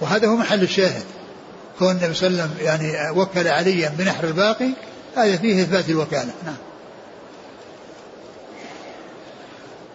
وهذا 0.00 0.28
هو 0.28 0.36
محل 0.36 0.62
الشاهد. 0.62 1.04
كون 1.78 1.90
النبي 1.90 2.14
صلى 2.14 2.28
الله 2.28 2.42
عليه 2.42 2.52
وسلم 2.52 2.66
يعني 2.66 3.18
وكل 3.20 3.48
عليا 3.48 3.94
بنحر 3.98 4.24
الباقي 4.24 4.70
هذا 5.16 5.36
فيه 5.36 5.62
إثبات 5.62 5.88
الوكالة. 5.88 6.32
نعم. 6.44 6.56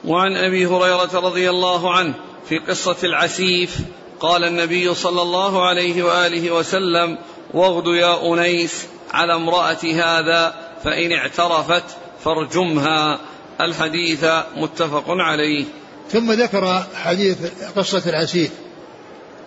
وعن 0.05 0.35
أبي 0.35 0.65
هريرة 0.65 1.19
رضي 1.19 1.49
الله 1.49 1.93
عنه 1.93 2.13
في 2.49 2.57
قصة 2.59 2.95
العسيف 3.03 3.77
قال 4.19 4.43
النبي 4.43 4.93
صلى 4.93 5.21
الله 5.21 5.67
عليه 5.67 6.03
وآله 6.03 6.51
وسلم 6.51 7.17
واغد 7.53 7.87
يا 7.87 8.33
أنيس 8.33 8.85
على 9.13 9.35
امرأة 9.35 9.83
هذا 9.83 10.55
فإن 10.83 11.11
اعترفت 11.11 11.83
فارجمها. 12.23 13.19
الحديث 13.61 14.25
متفق 14.55 15.05
عليه. 15.07 15.65
ثم 16.11 16.31
ذكر 16.31 16.83
حديث 16.95 17.37
قصة 17.75 18.09
العسيف. 18.09 18.51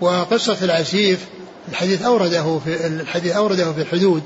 وقصة 0.01 0.65
العسيف 0.65 1.27
الحديث 1.71 2.03
أورده 2.03 2.59
في 2.59 2.87
الحديث 2.87 3.37
أورده 3.37 3.73
في 3.73 3.81
الحدود 3.81 4.23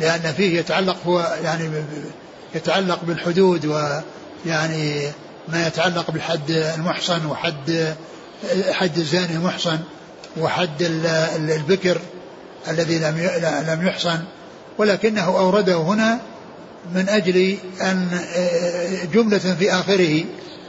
لأن 0.00 0.32
فيه 0.36 0.58
يتعلق 0.58 0.96
هو 1.06 1.36
يعني 1.44 1.70
يتعلق 2.54 3.04
بالحدود 3.04 3.66
ويعني 3.66 5.02
ما 5.48 5.66
يتعلق 5.66 6.10
بحد 6.10 6.50
المحصن 6.50 7.26
وحد 7.26 7.94
حد 8.70 8.98
الزاني 8.98 9.34
المحصن 9.34 9.78
وحد 10.40 10.82
البكر 11.48 11.98
الذي 12.68 12.98
لم 12.98 13.30
لم 13.68 13.86
يحصن. 13.86 14.18
ولكنه 14.78 15.24
أورده 15.24 15.76
هنا 15.76 16.20
من 16.94 17.08
أجل 17.08 17.56
أن 17.80 18.20
جملة 19.14 19.38
في 19.38 19.72
آخره 19.72 20.24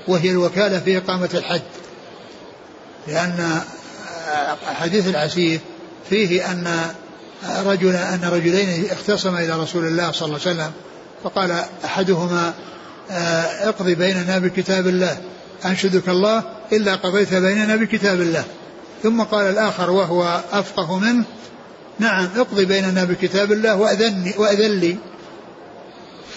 وهي 0.07 0.31
الوكالة 0.31 0.79
في 0.79 0.97
إقامة 0.97 1.29
الحد. 1.33 1.61
لأن 3.07 3.61
حديث 4.65 5.07
العسيف 5.07 5.61
فيه 6.09 6.51
أن 6.51 6.91
رجل 7.65 7.95
أن 7.95 8.29
رجلين 8.33 8.91
اختصما 8.91 9.39
إلى 9.39 9.59
رسول 9.59 9.85
الله 9.85 10.11
صلى 10.11 10.25
الله 10.25 10.39
عليه 10.45 10.51
وسلم 10.55 10.71
فقال 11.23 11.63
أحدهما 11.85 12.53
آه، 13.11 13.69
اقضي 13.69 13.95
بيننا 13.95 14.37
بكتاب 14.37 14.87
الله 14.87 15.17
أنشدك 15.65 16.09
الله 16.09 16.43
إلا 16.73 16.95
قضيت 16.95 17.33
بيننا 17.33 17.75
بكتاب 17.75 18.21
الله. 18.21 18.43
ثم 19.03 19.21
قال 19.21 19.45
الآخر 19.45 19.89
وهو 19.89 20.41
أفقه 20.51 20.99
منه 20.99 21.23
نعم 21.99 22.29
اقضي 22.35 22.65
بيننا 22.65 23.03
بكتاب 23.03 23.51
الله 23.51 23.75
وأذني 23.75 24.33
وأذن 24.37 24.79
لي. 24.79 24.97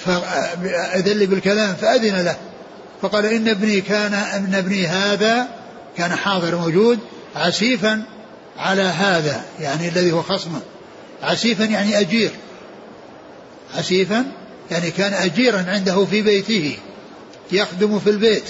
فأذن 0.05 1.19
لي 1.19 1.27
بالكلام 1.27 1.75
فأذن 1.75 2.25
له. 2.25 2.37
فقال 3.03 3.27
إن 3.27 3.49
ابني 3.49 3.81
كان 3.81 4.15
ابن 4.15 4.55
ابني 4.55 4.87
هذا 4.87 5.49
كان 5.97 6.17
حاضر 6.17 6.57
موجود 6.57 6.99
عسيفا 7.37 8.03
على 8.59 8.83
هذا 8.83 9.45
يعني 9.61 9.89
الذي 9.89 10.13
هو 10.13 10.23
خصمه. 10.23 10.61
عسيفا 11.23 11.65
يعني 11.65 12.01
أجير. 12.01 12.31
عسيفا 13.75 14.25
يعني 14.71 14.91
كان 14.91 15.13
أجيرا 15.13 15.65
عنده 15.69 16.05
في 16.05 16.23
بيته 16.23 16.77
يخدم 17.53 17.99
في 17.99 18.11
البيت. 18.11 18.45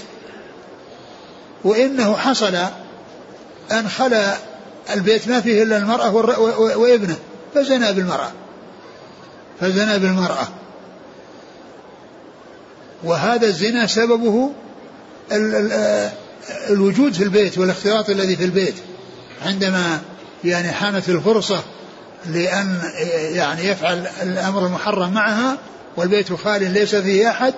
وإنه 1.64 2.16
حصل 2.16 2.56
أن 3.72 3.88
خلا 3.88 4.36
البيت 4.94 5.28
ما 5.28 5.40
فيه 5.40 5.62
إلا 5.62 5.76
المرأة 5.76 6.14
وابنه 6.76 7.16
فزنى 7.54 7.92
بالمرأة. 7.92 8.32
فزنى 9.60 9.98
بالمرأة. 9.98 10.48
وهذا 13.04 13.46
الزنا 13.46 13.86
سببه 13.86 14.50
الوجود 16.70 17.12
في 17.12 17.24
البيت 17.24 17.58
والاختلاط 17.58 18.10
الذي 18.10 18.36
في 18.36 18.44
البيت. 18.44 18.74
عندما 19.44 20.00
يعني 20.44 20.72
حانت 20.72 21.08
الفرصة 21.08 21.62
لأن 22.26 22.82
يعني 23.32 23.64
يفعل 23.64 24.06
الأمر 24.22 24.66
المحرم 24.66 25.14
معها 25.14 25.58
والبيت 25.96 26.32
خال 26.32 26.72
ليس 26.72 26.94
فيه 26.94 27.30
أحد 27.30 27.54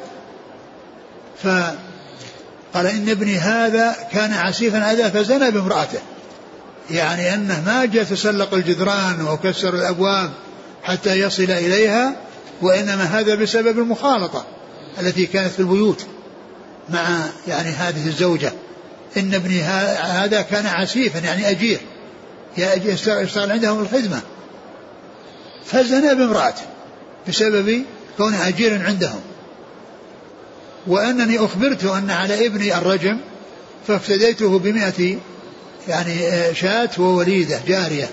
فقال 1.43 2.87
إن 2.87 3.09
ابني 3.09 3.37
هذا 3.37 3.97
كان 4.13 4.33
عسيفا 4.33 4.79
هذا 4.79 5.11
فزنى 5.11 5.51
بامرأته. 5.51 5.99
يعني 6.91 7.35
أنه 7.35 7.63
ما 7.67 7.85
جاء 7.85 8.05
تسلق 8.05 8.55
الجدران 8.55 9.27
وكسر 9.29 9.75
الأبواب 9.75 10.31
حتى 10.83 11.21
يصل 11.21 11.43
إليها 11.43 12.17
وإنما 12.63 13.05
هذا 13.05 13.35
بسبب 13.35 13.79
المخالطة 13.79 14.45
التي 15.01 15.27
كانت 15.27 15.53
في 15.53 15.61
البيوت 15.61 16.07
مع 16.89 17.07
يعني 17.49 17.69
هذه 17.69 18.07
الزوجة. 18.07 18.53
إن 19.17 19.35
ابني 19.35 19.61
هذا 19.63 20.43
كان 20.43 20.67
عسيفا 20.67 21.19
يعني 21.19 21.51
أجير. 21.51 21.81
يشتغل 22.85 23.51
عندهم 23.51 23.81
الخدمة. 23.81 24.21
فزنى 25.65 26.15
بامرأته 26.15 26.63
بسبب 27.29 27.83
كونه 28.17 28.49
أجير 28.49 28.87
عندهم. 28.87 29.21
وأنني 30.87 31.39
أخبرت 31.39 31.85
أن 31.85 32.11
على 32.11 32.47
ابني 32.47 32.79
الرجم 32.79 33.19
فافتديته 33.89 34.59
بمئة 34.59 35.19
يعني 35.89 36.15
شاة 36.55 36.91
ووليدة 36.99 37.61
جارية. 37.69 38.11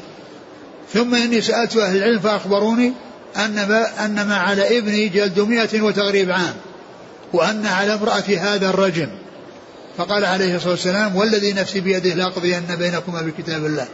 ثم 0.93 1.15
إني 1.15 1.41
سألت 1.41 1.77
أهل 1.77 1.97
العلم 1.97 2.19
فأخبروني 2.19 2.93
أن 3.37 3.55
ما, 3.55 4.05
أن 4.05 4.27
ما 4.27 4.35
على 4.35 4.77
ابني 4.77 5.09
جلد 5.09 5.39
مئة 5.39 5.81
وتغريب 5.81 6.31
عام 6.31 6.55
وأن 7.33 7.65
على 7.65 7.93
امرأة 7.93 8.23
هذا 8.39 8.69
الرجم. 8.69 9.09
فقال 9.97 10.25
عليه 10.25 10.55
الصلاة 10.55 10.71
والسلام 10.71 11.15
والذي 11.15 11.53
نفسي 11.53 11.79
بيده 11.79 12.13
لأقضين 12.13 12.65
بينكما 12.79 13.21
بكتاب 13.21 13.65
الله. 13.65 13.87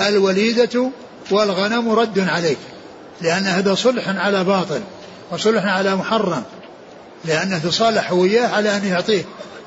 الوليدة 0.00 0.90
والغنم 1.30 1.90
رد 1.90 2.18
عليك 2.18 2.58
لأن 3.20 3.42
هذا 3.46 3.74
صلح 3.74 4.08
على 4.08 4.44
باطل 4.44 4.80
وصلح 5.30 5.64
على 5.64 5.96
محرم 5.96 6.42
لأنه 7.24 7.58
تصالح 7.58 8.12
وياه 8.12 8.48
على 8.48 8.76
أن 8.76 8.84
يعطيه. 8.84 9.24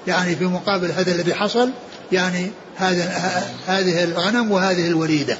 يعني 0.07 0.35
في 0.35 0.45
مقابل 0.45 0.91
هذا 0.91 1.11
الذي 1.11 1.33
حصل 1.33 1.69
يعني 2.11 2.51
هذا 2.77 3.43
هذه 3.67 4.03
الغنم 4.03 4.51
وهذه 4.51 4.87
الوليدة. 4.87 5.37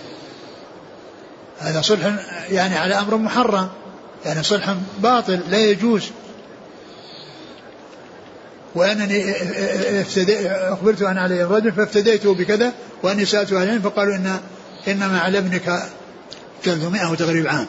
هذا 1.59 1.81
صلح 1.81 2.05
يعني 2.51 2.77
على 2.77 2.95
أمر 2.95 3.17
محرم 3.17 3.69
يعني 4.25 4.43
صلح 4.43 4.75
باطل 4.99 5.39
لا 5.49 5.57
يجوز. 5.57 6.03
وأنني 8.77 9.33
أخبرت 10.73 11.01
ان 11.01 11.17
عليه 11.17 11.43
الرجل 11.43 11.71
فافتديته 11.71 12.33
بكذا 12.33 12.73
وأني 13.03 13.25
سالت 13.25 13.53
أهل 13.53 13.81
فقالوا 13.81 14.15
ان 14.15 14.39
إنما 14.87 15.19
على 15.19 15.37
ابنك 15.37 15.83
جلد 16.65 16.83
100 16.83 17.11
وتغريب 17.11 17.47
عام 17.47 17.67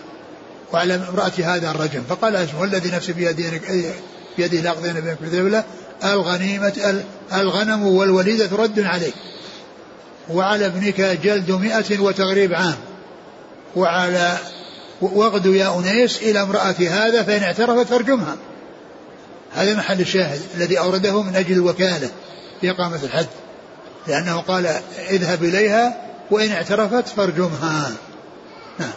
وعلى 0.72 0.94
امرأة 0.94 1.32
هذا 1.44 1.70
الرجل. 1.70 2.02
فقال 2.08 2.46
والذي 2.60 2.90
نفسي 2.90 3.12
بيده 3.12 3.60
بيده 4.36 4.60
لاقضين 4.60 5.00
بينك 5.00 5.64
الغنيمة 6.04 7.02
الغنم 7.32 7.86
والوليدة 7.86 8.56
رد 8.56 8.80
عليك. 8.80 9.14
وعلى 10.30 10.66
ابنك 10.66 11.00
جلد 11.00 11.50
مئة 11.50 12.00
وتغريب 12.00 12.54
عام. 12.54 12.76
وعلى 13.76 14.36
وأغدو 15.00 15.52
يا 15.52 15.78
أنيس 15.78 16.22
إلى 16.22 16.42
امرأة 16.42 16.76
هذا 16.90 17.22
فإن 17.22 17.42
اعترفت 17.42 17.86
فارجمها. 17.86 18.36
هذا 19.52 19.74
محل 19.74 20.00
الشاهد 20.00 20.40
الذي 20.54 20.78
أورده 20.78 21.22
من 21.22 21.36
أجل 21.36 21.52
الوكالة 21.52 22.10
في 22.60 22.70
إقامة 22.70 23.04
الحد 23.04 23.26
لأنه 24.06 24.40
قال 24.40 24.66
اذهب 25.10 25.44
إليها 25.44 26.08
وإن 26.30 26.52
اعترفت 26.52 27.08
فارجمها. 27.08 27.92
نعم. 28.78 28.90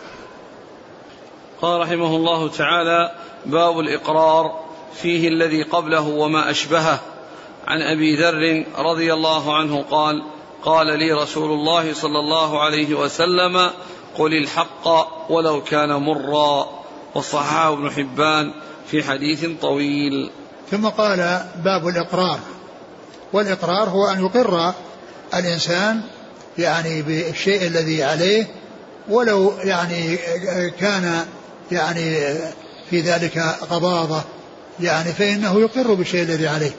قال 1.62 1.82
رحمه 1.82 2.16
الله 2.16 2.50
تعالى 2.50 3.12
باب 3.46 3.80
الإقرار 3.80 4.60
فيه 5.02 5.28
الذي 5.28 5.64
قبله 5.64 6.08
وما 6.08 6.50
أشبهه. 6.50 7.00
عن 7.68 7.82
أبي 7.82 8.16
ذر 8.16 8.66
رضي 8.78 9.14
الله 9.14 9.58
عنه 9.58 9.82
قال 9.92 10.24
قال 10.64 10.88
لي 10.88 11.12
رسول 11.12 11.52
الله 11.52 11.94
صلى 11.94 12.20
الله 12.20 12.62
عليه 12.62 12.96
وسلم 12.96 13.70
قل 14.18 14.34
الحق 14.34 14.88
ولو 15.32 15.64
كان 15.64 15.90
مرا. 15.90 16.82
وصححه 17.16 17.74
ابن 17.74 17.92
حبان 17.92 18.54
في 18.92 19.04
حديث 19.04 19.46
طويل. 19.62 20.32
ثم 20.72 20.88
قال 20.88 21.46
باب 21.64 21.88
الإقرار. 21.88 22.40
والإقرار 23.34 23.90
هو 23.90 24.08
أن 24.08 24.26
يقر 24.26 24.74
الإنسان 25.34 26.02
يعني 26.58 27.02
بالشيء 27.02 27.68
الذي 27.68 28.04
عليه 28.04 28.48
ولو 29.10 29.54
يعني 29.64 30.18
كان 30.80 31.26
يعني 31.72 32.16
في 32.90 33.02
ذلك 33.02 33.38
غضاضة 33.72 34.22
يعني 34.80 35.12
فإنه 35.12 35.60
يقر 35.60 35.94
بالشيء 35.94 36.24
الذي 36.24 36.48
عليه 36.48 36.72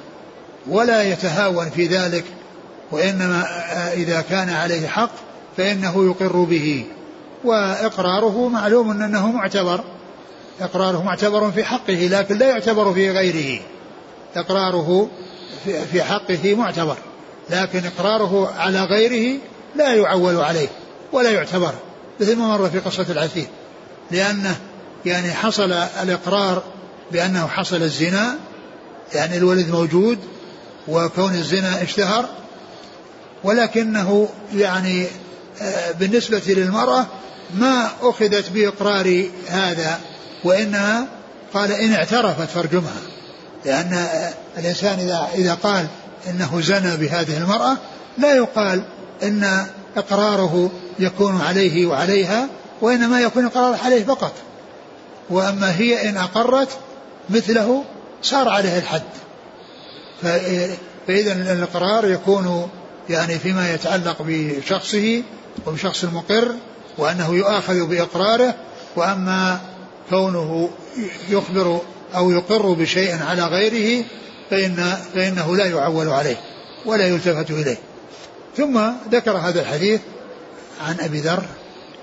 ولا 0.68 1.02
يتهاون 1.02 1.70
في 1.70 1.86
ذلك 1.86 2.24
وإنما 2.90 3.44
إذا 3.92 4.20
كان 4.20 4.50
عليه 4.50 4.86
حق 4.86 5.10
فإنه 5.56 6.04
يقر 6.04 6.44
به. 6.44 6.84
وإقراره 7.44 8.48
معلوم 8.48 8.90
أنه 8.90 9.32
معتبر. 9.32 9.84
إقراره 10.60 11.02
معتبر 11.02 11.50
في 11.50 11.64
حقه 11.64 12.08
لكن 12.10 12.38
لا 12.38 12.46
يعتبر 12.46 12.92
في 12.94 13.10
غيره. 13.10 13.60
إقراره 14.36 15.10
في 15.64 16.02
حقه 16.02 16.54
معتبر 16.54 16.96
لكن 17.50 17.82
إقراره 17.86 18.52
على 18.58 18.84
غيره 18.84 19.38
لا 19.76 19.94
يعول 19.94 20.36
عليه 20.36 20.68
ولا 21.12 21.30
يعتبر 21.30 21.74
مثل 22.20 22.36
ما 22.36 22.46
مر 22.46 22.70
في 22.70 22.78
قصة 22.78 23.06
العثيم 23.10 23.46
لأنه 24.10 24.56
يعني 25.06 25.32
حصل 25.32 25.72
الإقرار 25.72 26.62
بأنه 27.12 27.46
حصل 27.46 27.82
الزنا 27.82 28.38
يعني 29.14 29.36
الولد 29.36 29.70
موجود 29.70 30.18
وكون 30.88 31.34
الزنا 31.34 31.82
اشتهر 31.82 32.28
ولكنه 33.44 34.28
يعني 34.54 35.06
آه، 35.62 35.92
بالنسبة 35.92 36.42
للمرأة 36.46 37.06
ما 37.54 37.90
أخذت 38.02 38.50
بإقرار 38.50 39.24
هذا 39.48 40.00
وإنها 40.44 41.06
قال 41.54 41.72
إن 41.72 41.92
اعترفت 41.92 42.48
فارجمها. 42.48 43.00
لأن 43.64 44.06
الإنسان 44.58 44.98
إذا 44.98 45.28
إذا 45.34 45.54
قال 45.54 45.86
إنه 46.30 46.60
زنى 46.60 46.96
بهذه 46.96 47.36
المرأة 47.36 47.76
لا 48.18 48.34
يقال 48.34 48.82
إن 49.22 49.66
إقراره 49.96 50.70
يكون 50.98 51.40
عليه 51.40 51.86
وعليها 51.86 52.48
وإنما 52.80 53.20
يكون 53.20 53.46
إقرار 53.46 53.78
عليه 53.84 54.04
فقط. 54.04 54.32
وأما 55.30 55.76
هي 55.76 56.08
إن 56.08 56.16
أقرت 56.16 56.68
مثله 57.30 57.84
صار 58.22 58.48
عليه 58.48 58.78
الحد. 58.78 59.02
فإذا 61.06 61.32
الإقرار 61.32 62.08
يكون 62.08 62.70
يعني 63.10 63.38
فيما 63.38 63.74
يتعلق 63.74 64.16
بشخصه 64.20 65.22
وبشخص 65.66 66.04
المقر 66.04 66.54
وأنه 66.98 67.34
يؤاخذ 67.34 67.86
بإقراره. 67.86 68.54
وأما 68.96 69.60
كونه 70.12 70.70
يخبر 71.30 71.80
أو 72.14 72.30
يقر 72.30 72.72
بشيء 72.72 73.22
على 73.22 73.42
غيره 73.42 74.04
فإن 74.50 74.96
فإنه 75.14 75.56
لا 75.56 75.66
يعول 75.66 76.08
عليه 76.08 76.36
ولا 76.86 77.08
يلتفت 77.08 77.50
إليه. 77.50 77.78
ثم 78.56 78.80
ذكر 79.10 79.36
هذا 79.36 79.60
الحديث 79.60 80.00
عن 80.80 80.96
أبي 81.00 81.20
ذر. 81.20 81.42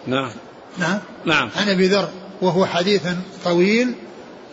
نعم. 0.08 0.32
نعم. 0.78 1.00
نعم. 1.26 1.50
عن 1.56 1.70
أبي 1.70 1.88
ذر 1.88 2.10
وهو 2.42 2.66
حديث 2.66 3.02
طويل 3.44 3.94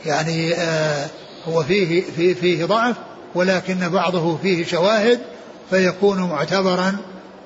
يعني 0.06 0.54
آه 0.54 1.06
هو 1.48 1.62
فيه 1.62 2.02
فيه, 2.16 2.34
فيه 2.34 2.64
ضعف 2.64 2.96
ولكن 3.34 3.88
بعضه 3.88 4.36
فيه 4.36 4.64
شواهد 4.64 5.20
فيكون 5.70 6.18
معتبرا 6.22 6.96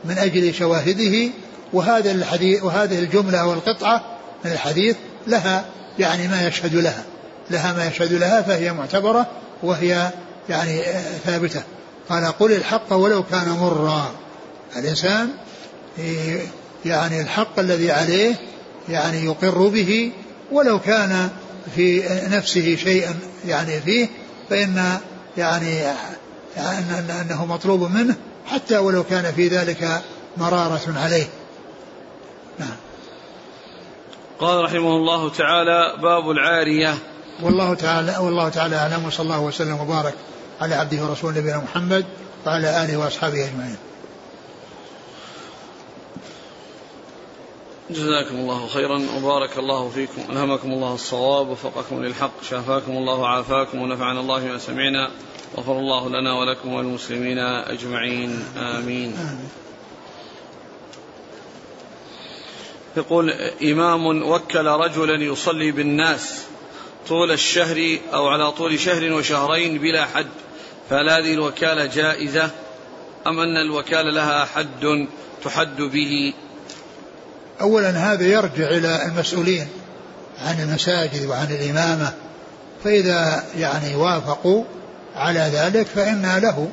من 0.05 0.19
أجل 0.19 0.55
شواهده 0.55 1.31
وهذا 1.73 2.11
الحديث 2.13 2.63
وهذه 2.63 2.99
الجملة 2.99 3.39
أو 3.39 3.53
القطعة 3.53 4.05
من 4.45 4.53
الحديث 4.53 4.97
لها 5.27 5.65
يعني 5.99 6.29
ما 6.29 6.47
يشهد 6.47 6.75
لها 6.75 7.05
لها 7.51 7.73
ما 7.73 7.87
يشهد 7.87 8.13
لها 8.13 8.43
فهي 8.43 8.73
معتبرة 8.73 9.27
وهي 9.63 10.11
يعني 10.49 10.83
ثابتة. 11.27 11.63
قال 12.09 12.25
قل 12.25 12.53
الحق 12.53 12.93
ولو 12.93 13.23
كان 13.23 13.49
مرا. 13.49 14.11
الإنسان 14.77 15.29
يعني 16.85 17.21
الحق 17.21 17.59
الذي 17.59 17.91
عليه 17.91 18.35
يعني 18.89 19.25
يقر 19.25 19.69
به 19.69 20.13
ولو 20.53 20.81
كان 20.81 21.29
في 21.77 22.03
نفسه 22.31 22.77
شيء 22.77 23.09
يعني 23.47 23.81
فيه 23.81 24.09
فإن 24.51 24.99
يعني 25.37 25.81
أنه 27.21 27.47
مطلوب 27.47 27.91
منه 27.91 28.17
حتى 28.47 28.79
ولو 28.79 29.05
كان 29.05 29.33
في 29.33 29.49
ذلك 29.49 30.03
مرارة 30.37 30.95
عليه. 30.97 31.27
نعم. 32.59 32.77
قال 34.41 34.65
رحمه 34.65 34.97
الله 34.97 35.29
تعالى 35.29 35.97
باب 36.03 36.31
العارية. 36.31 36.95
والله 37.43 37.75
تعالى 37.75 38.17
والله 38.19 38.49
تعالى 38.49 38.77
أعلم 38.77 39.05
وصلى 39.07 39.25
الله 39.25 39.41
وسلم 39.41 39.81
وبارك 39.81 40.15
على 40.61 40.75
عبده 40.75 41.05
ورسوله 41.05 41.39
نبينا 41.39 41.59
محمد 41.59 42.05
وعلى 42.47 42.85
آله 42.85 42.97
وأصحابه 42.97 43.45
أجمعين. 43.45 43.77
جزاكم 47.91 48.35
الله 48.35 48.67
خيرا 48.67 49.03
وبارك 49.17 49.59
الله 49.59 49.89
فيكم 49.89 50.23
ألهمكم 50.33 50.73
الله 50.73 50.95
الصواب 50.95 51.49
وفقكم 51.49 52.05
للحق 52.05 52.43
شافاكم 52.51 52.93
الله 52.93 53.15
وعافاكم 53.15 53.83
ونفعنا 53.83 54.21
الله 54.21 54.39
بما 54.39 54.59
سمعنا 54.59 55.11
غفر 55.57 55.79
الله 55.79 56.09
لنا 56.09 56.39
ولكم 56.39 56.75
وللمسلمين 56.75 57.39
أجمعين 57.39 58.45
آمين. 58.59 59.17
يقول 62.97 63.31
إمام 63.63 64.07
وكل 64.23 64.67
رجلا 64.67 65.25
يصلي 65.25 65.73
بالناس 65.73 66.41
طول 67.09 67.31
الشهر 67.31 67.99
أو 68.15 68.29
على 68.29 68.53
طول 68.53 68.81
شهر 68.81 69.13
وشهرين 69.13 69.79
بلا 69.79 70.07
حد 70.07 70.27
فهل 70.91 71.11
هذه 71.11 71.35
الوكالة 71.35 71.87
جائزة؟ 71.87 72.51
أم 73.27 73.41
أن 73.41 73.57
الوكالة 73.57 74.11
لها 74.11 74.45
حد 74.45 75.07
تحد 75.45 75.77
به؟ 75.77 76.33
أولا 77.61 77.91
هذا 77.91 78.25
يرجع 78.27 78.69
إلى 78.69 79.07
المسؤولين 79.07 79.69
عن 80.39 80.61
المساجد 80.61 81.27
وعن 81.27 81.47
الإمامة 81.51 82.13
فإذا 82.85 83.45
يعني 83.59 83.97
وافقوا 83.97 84.65
على 85.17 85.51
ذلك 85.53 85.87
فإن 85.87 86.39
له 86.43 86.69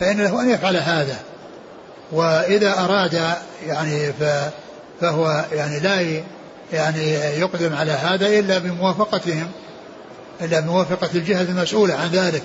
فإن 0.00 0.20
له 0.20 0.42
أن 0.42 0.50
يفعل 0.50 0.76
هذا. 0.76 1.18
وإذا 2.12 2.84
أراد 2.84 3.36
يعني 3.66 4.12
فهو 5.04 5.44
يعني 5.52 5.80
لا 5.80 6.22
يعني 6.72 7.12
يقدم 7.12 7.74
على 7.74 7.92
هذا 7.92 8.26
إلا 8.26 8.58
بموافقتهم 8.58 9.48
إلا 10.40 10.60
بموافقة 10.60 11.08
الجهة 11.14 11.42
المسؤولة 11.42 11.94
عن 11.94 12.08
ذلك. 12.08 12.42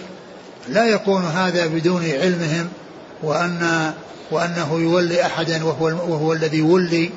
لا 0.70 0.86
يكون 0.86 1.26
هذا 1.26 1.68
بدون 1.68 2.04
علمهم 2.04 2.70
وأن 3.24 3.92
وأنه 4.32 4.80
يولي 4.80 5.26
أحدا 5.26 5.66
وهو, 5.66 5.86
وهو 5.86 6.34
الذي 6.34 6.58
يولي 6.58 7.10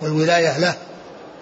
والولاية 0.00 0.58
له 0.58 0.74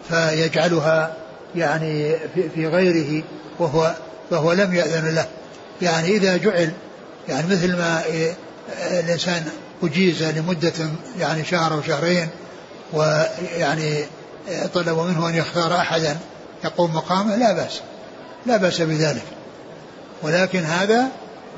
فيجعلها 0.08 1.16
يعني 1.56 2.16
في 2.54 2.66
غيره 2.66 3.24
وهو 3.58 3.94
فهو 4.30 4.52
لم 4.52 4.74
يأذن 4.74 5.14
له. 5.14 5.26
يعني 5.82 6.08
إذا 6.08 6.36
جعل 6.36 6.72
يعني 7.28 7.46
مثل 7.48 7.76
ما 7.76 8.02
الإنسان 8.90 9.44
أجيز 9.82 10.22
لمدة 10.22 10.72
يعني 11.18 11.44
شهر 11.44 11.74
أو 11.74 11.82
شهرين 11.82 12.28
ويعني 12.92 14.04
طلب 14.74 14.98
منه 14.98 15.28
أن 15.28 15.34
يختار 15.34 15.76
أحدا 15.76 16.18
يقوم 16.64 16.94
مقامه 16.94 17.36
لا 17.36 17.52
بأس 17.52 17.80
لا 18.46 18.56
بأس 18.56 18.80
بذلك. 18.80 19.24
ولكن 20.22 20.58
هذا 20.58 21.08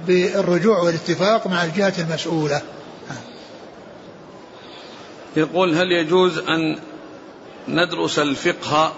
بالرجوع 0.07 0.78
والاتفاق 0.78 1.47
مع 1.47 1.64
الجهة 1.64 1.95
المسؤولة. 1.99 2.62
يقول 5.37 5.74
هل 5.74 5.93
يجوز 5.93 6.39
أن 6.39 6.78
ندرس 7.68 8.18
الفقه 8.18 8.93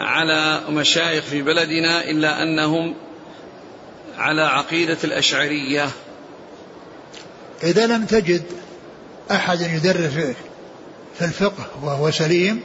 على 0.00 0.60
مشايخ 0.68 1.24
في 1.24 1.42
بلدنا 1.42 2.04
إلا 2.04 2.42
أنهم 2.42 2.94
على 4.18 4.42
عقيدة 4.42 4.98
الأشعرية؟ 5.04 5.88
إذا 7.62 7.86
لم 7.86 8.04
تجد 8.04 8.42
أحد 9.30 9.60
يدرس 9.60 10.34
في 11.18 11.24
الفقه 11.24 11.66
وهو 11.82 12.10
سليم 12.10 12.60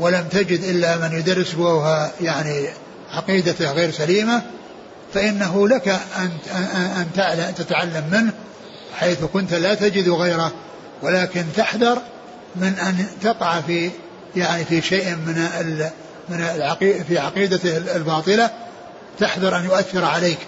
ولم 0.00 0.24
تجد 0.30 0.64
إلا 0.64 0.96
من 0.96 1.18
يدرس 1.18 1.54
وهو 1.54 2.10
يعني 2.20 2.68
عقيدته 3.12 3.72
غير 3.72 3.90
سليمة 3.90 4.42
فإنه 5.14 5.68
لك 5.68 5.88
أن 5.88 6.30
أن 7.18 7.54
تتعلم 7.54 8.04
منه 8.10 8.32
حيث 8.94 9.24
كنت 9.24 9.54
لا 9.54 9.74
تجد 9.74 10.08
غيره 10.08 10.52
ولكن 11.02 11.44
تحذر 11.56 11.98
من 12.56 12.74
أن 12.78 13.06
تقع 13.22 13.60
في 13.60 13.90
يعني 14.36 14.64
في 14.64 14.82
شيء 14.82 15.16
من 15.16 15.48
من 16.28 16.64
في 17.08 17.18
عقيدته 17.18 17.76
الباطلة 17.76 18.50
تحذر 19.18 19.56
أن 19.56 19.64
يؤثر 19.64 20.04
عليك. 20.04 20.38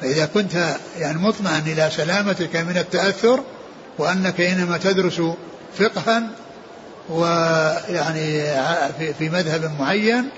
فإذا 0.00 0.26
كنت 0.26 0.76
يعني 0.98 1.18
مطمئن 1.18 1.62
إلى 1.66 1.90
سلامتك 1.96 2.56
من 2.56 2.76
التأثر 2.76 3.40
وأنك 3.98 4.40
إنما 4.40 4.78
تدرس 4.78 5.20
فقها 5.78 6.22
ويعني 7.08 8.42
في 9.18 9.28
مذهب 9.28 9.70
معين 9.80 10.28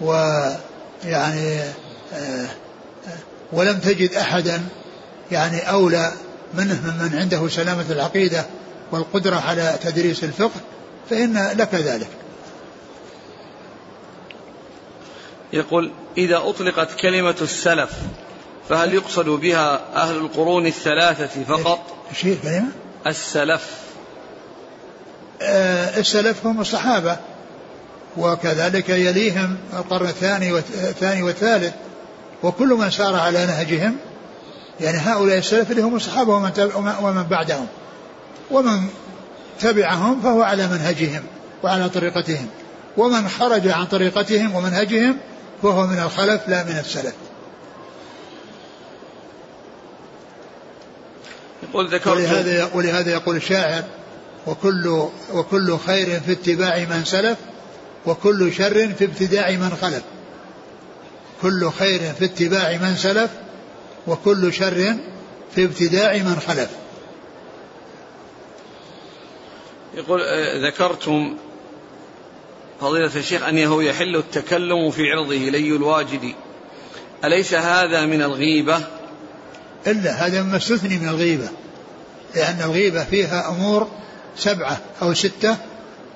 ويعني 0.00 1.60
آه، 2.14 2.48
ولم 3.52 3.78
تجد 3.78 4.14
أحدا 4.14 4.62
يعني 5.30 5.70
أولى 5.70 6.12
منه 6.54 6.80
ممن 6.84 7.18
عنده 7.18 7.48
سلامة 7.48 7.84
العقيدة 7.90 8.46
والقدرة 8.92 9.36
على 9.36 9.78
تدريس 9.82 10.24
الفقه 10.24 10.60
فإن 11.10 11.48
لك 11.56 11.74
ذلك. 11.74 12.08
يقول 15.52 15.92
إذا 16.18 16.36
أطلقت 16.36 17.00
كلمة 17.00 17.36
السلف 17.42 17.90
فهل 18.68 18.94
يقصد 18.94 19.28
بها 19.28 19.80
أهل 19.94 20.16
القرون 20.16 20.66
الثلاثة 20.66 21.44
فقط؟ 21.44 21.78
إيش 22.10 22.26
كلمة؟ 22.26 22.64
السلف. 23.06 23.62
آه 23.62 23.87
السلف 25.42 26.46
هم 26.46 26.60
الصحابة 26.60 27.16
وكذلك 28.16 28.88
يليهم 28.88 29.56
القرن 29.72 30.06
الثاني 30.06 30.52
والثاني 30.52 31.22
والثالث 31.22 31.74
وكل 32.42 32.68
من 32.68 32.90
سار 32.90 33.16
على 33.16 33.46
نهجهم. 33.46 33.96
يعني 34.80 34.98
هؤلاء 34.98 35.38
السلف 35.38 35.70
اللي 35.70 35.82
هم 35.82 35.96
الصحابة 35.96 36.34
ومن, 36.34 36.50
ومن 37.02 37.22
بعدهم. 37.22 37.66
ومن 38.50 38.88
تبعهم 39.60 40.20
فهو 40.20 40.42
على 40.42 40.66
منهجهم 40.66 41.22
وعلى 41.62 41.88
طريقتهم. 41.88 42.48
ومن 42.96 43.28
خرج 43.28 43.68
عن 43.68 43.86
طريقتهم 43.86 44.54
ومنهجهم 44.54 45.16
فهو 45.62 45.86
من 45.86 45.98
الخلف 45.98 46.48
لا 46.48 46.64
من 46.64 46.78
السلف. 46.78 47.14
يقول 51.62 51.88
ذكرت 51.94 52.06
ولهذا 52.06 52.70
ولهذا 52.74 53.12
يقول 53.12 53.36
الشاعر 53.36 53.84
وكل 54.46 55.08
وكل 55.32 55.78
خير 55.78 56.20
في 56.20 56.32
اتباع 56.32 56.78
من 56.78 57.04
سلف 57.04 57.38
وكل 58.06 58.52
شر 58.52 58.88
في 58.88 59.04
ابتداع 59.04 59.50
من 59.50 59.76
خلف. 59.82 60.02
كل 61.42 61.70
خير 61.70 62.00
في 62.00 62.24
اتباع 62.24 62.76
من 62.76 62.96
سلف 62.96 63.30
وكل 64.06 64.52
شر 64.52 64.94
في 65.54 65.64
ابتداع 65.64 66.16
من 66.16 66.40
خلف. 66.48 66.70
يقول 69.94 70.22
آه، 70.22 70.68
ذكرتم 70.68 71.36
فضيلة 72.80 73.16
الشيخ 73.16 73.42
أنه 73.42 73.82
يحل 73.82 74.16
التكلم 74.16 74.90
في 74.90 75.02
عرضه 75.12 75.34
لي 75.34 75.76
الواجد. 75.76 76.34
أليس 77.24 77.54
هذا 77.54 78.06
من 78.06 78.22
الغيبة؟ 78.22 78.86
إلا 79.86 80.26
هذا 80.26 80.42
مما 80.42 80.56
استثني 80.56 80.98
من 80.98 81.08
الغيبة 81.08 81.48
لأن 82.34 82.62
الغيبة 82.62 83.04
فيها 83.04 83.48
أمور 83.48 83.88
سبعة 84.38 84.78
أو 85.02 85.14
ستة 85.14 85.56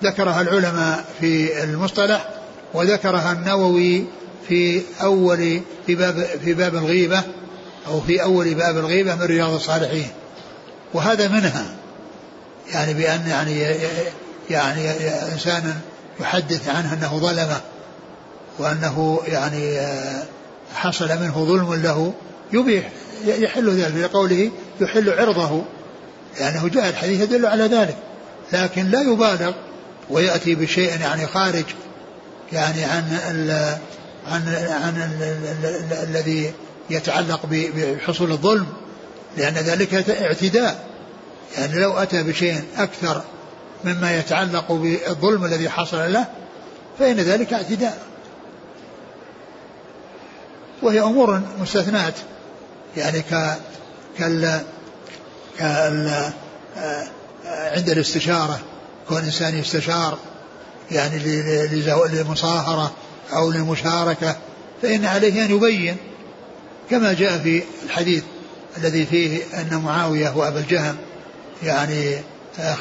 ذكرها 0.03 0.41
العلماء 0.41 1.05
في 1.21 1.63
المصطلح 1.65 2.29
وذكرها 2.75 3.33
النووي 3.33 4.05
في 4.49 4.83
أول 5.03 5.61
في 5.87 5.95
باب 5.95 6.27
في 6.45 6.55
باب 6.55 6.75
الغيبة 6.75 7.23
أو 7.89 8.01
في 8.01 8.23
أول 8.23 8.55
باب 8.55 8.79
الغيبة 8.79 9.15
من 9.15 9.23
رياض 9.23 9.55
الصالحين. 9.55 10.09
وهذا 10.95 11.29
منها. 11.29 11.67
يعني 12.73 12.95
بأن 12.95 13.27
يعني 13.27 13.77
يعني 14.51 14.91
إنسان 15.33 15.75
يحدث 16.21 16.69
عنه 16.69 16.95
أنه 16.95 17.19
ظلمه 17.19 17.61
وأنه 18.59 19.21
يعني 19.27 19.81
حصل 20.75 21.09
منه 21.09 21.45
ظلم 21.45 21.75
له. 21.75 22.13
يبيح 22.53 22.91
يحل 23.25 23.71
ذلك 23.71 23.97
لقوله 23.97 24.51
يحل 24.81 25.11
عرضه 25.11 25.65
لأنه 26.41 26.69
جاء 26.69 26.89
الحديث 26.89 27.21
يدل 27.21 27.47
على 27.47 27.65
ذلك. 27.65 27.97
لكن 28.53 28.91
لا 28.91 29.01
يبالغ 29.01 29.53
ويأتي 30.11 30.55
بشيء 30.55 31.01
يعني 31.01 31.27
خارج 31.27 31.65
يعني 32.53 32.85
عن 32.85 33.19
ال 33.31 33.51
عن 34.27 34.43
عن 34.71 34.97
ال 34.97 35.23
ال 35.65 35.93
الذي 35.93 36.53
يتعلق 36.91 37.47
بحصول 37.47 38.33
الظلم 38.33 38.67
لأن 39.37 39.55
ذلك 39.55 40.11
اعتداء. 40.11 40.85
يعني 41.59 41.81
لو 41.81 41.93
أتى 41.93 42.23
بشيء 42.23 42.63
أكثر 42.77 43.23
مما 43.85 44.19
يتعلق 44.19 44.73
بالظلم 44.73 45.45
الذي 45.45 45.69
حصل 45.71 46.13
له 46.13 46.27
فإن 46.99 47.17
ذلك 47.17 47.53
اعتداء. 47.53 47.99
وهي 50.83 51.01
أمور 51.01 51.41
مستثنات 51.61 52.15
يعني 52.97 53.21
ك 53.21 53.57
كال 54.19 54.61
كال 55.59 56.33
عند 57.53 57.91
الاستشارة 57.91 58.61
كون 59.09 59.23
إنسان 59.25 59.59
يستشار 59.59 60.19
يعني 60.91 61.19
للمصاهرة 62.13 62.93
أو 63.33 63.51
للمشاركة 63.51 64.37
فإن 64.83 65.05
عليه 65.05 65.45
أن 65.45 65.51
يبين 65.51 65.97
كما 66.91 67.13
جاء 67.13 67.39
في 67.39 67.63
الحديث 67.85 68.23
الذي 68.77 69.07
فيه 69.07 69.43
أن 69.55 69.83
معاوية 69.85 70.37
وأبا 70.37 70.61
الجهم 70.61 70.97
يعني 71.63 72.19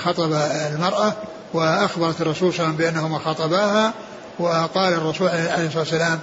خطب 0.03 0.33
المرأة 0.73 1.13
وأخبرت 1.53 2.21
الرسول 2.21 2.53
صلى 2.53 2.65
الله 2.65 2.75
عليه 2.75 2.75
وسلم 2.75 2.77
بأنهما 2.77 3.19
خطباها 3.19 3.93
وقال 4.39 4.93
الرسول 4.93 5.27
عليه 5.27 5.65
الصلاة 5.67 5.79
والسلام 5.79 6.19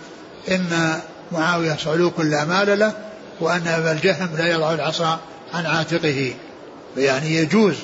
إن 0.50 1.00
معاوية 1.32 1.76
صعلوك 1.76 2.20
لا 2.20 2.44
مال 2.44 2.78
له 2.78 2.92
وأن 3.40 3.66
أبا 3.66 3.92
الجهم 3.92 4.28
لا 4.38 4.46
يضع 4.46 4.72
العصا 4.72 5.18
عن 5.54 5.66
عاتقه. 5.66 6.34
يعني 6.96 7.34
يجوز 7.34 7.74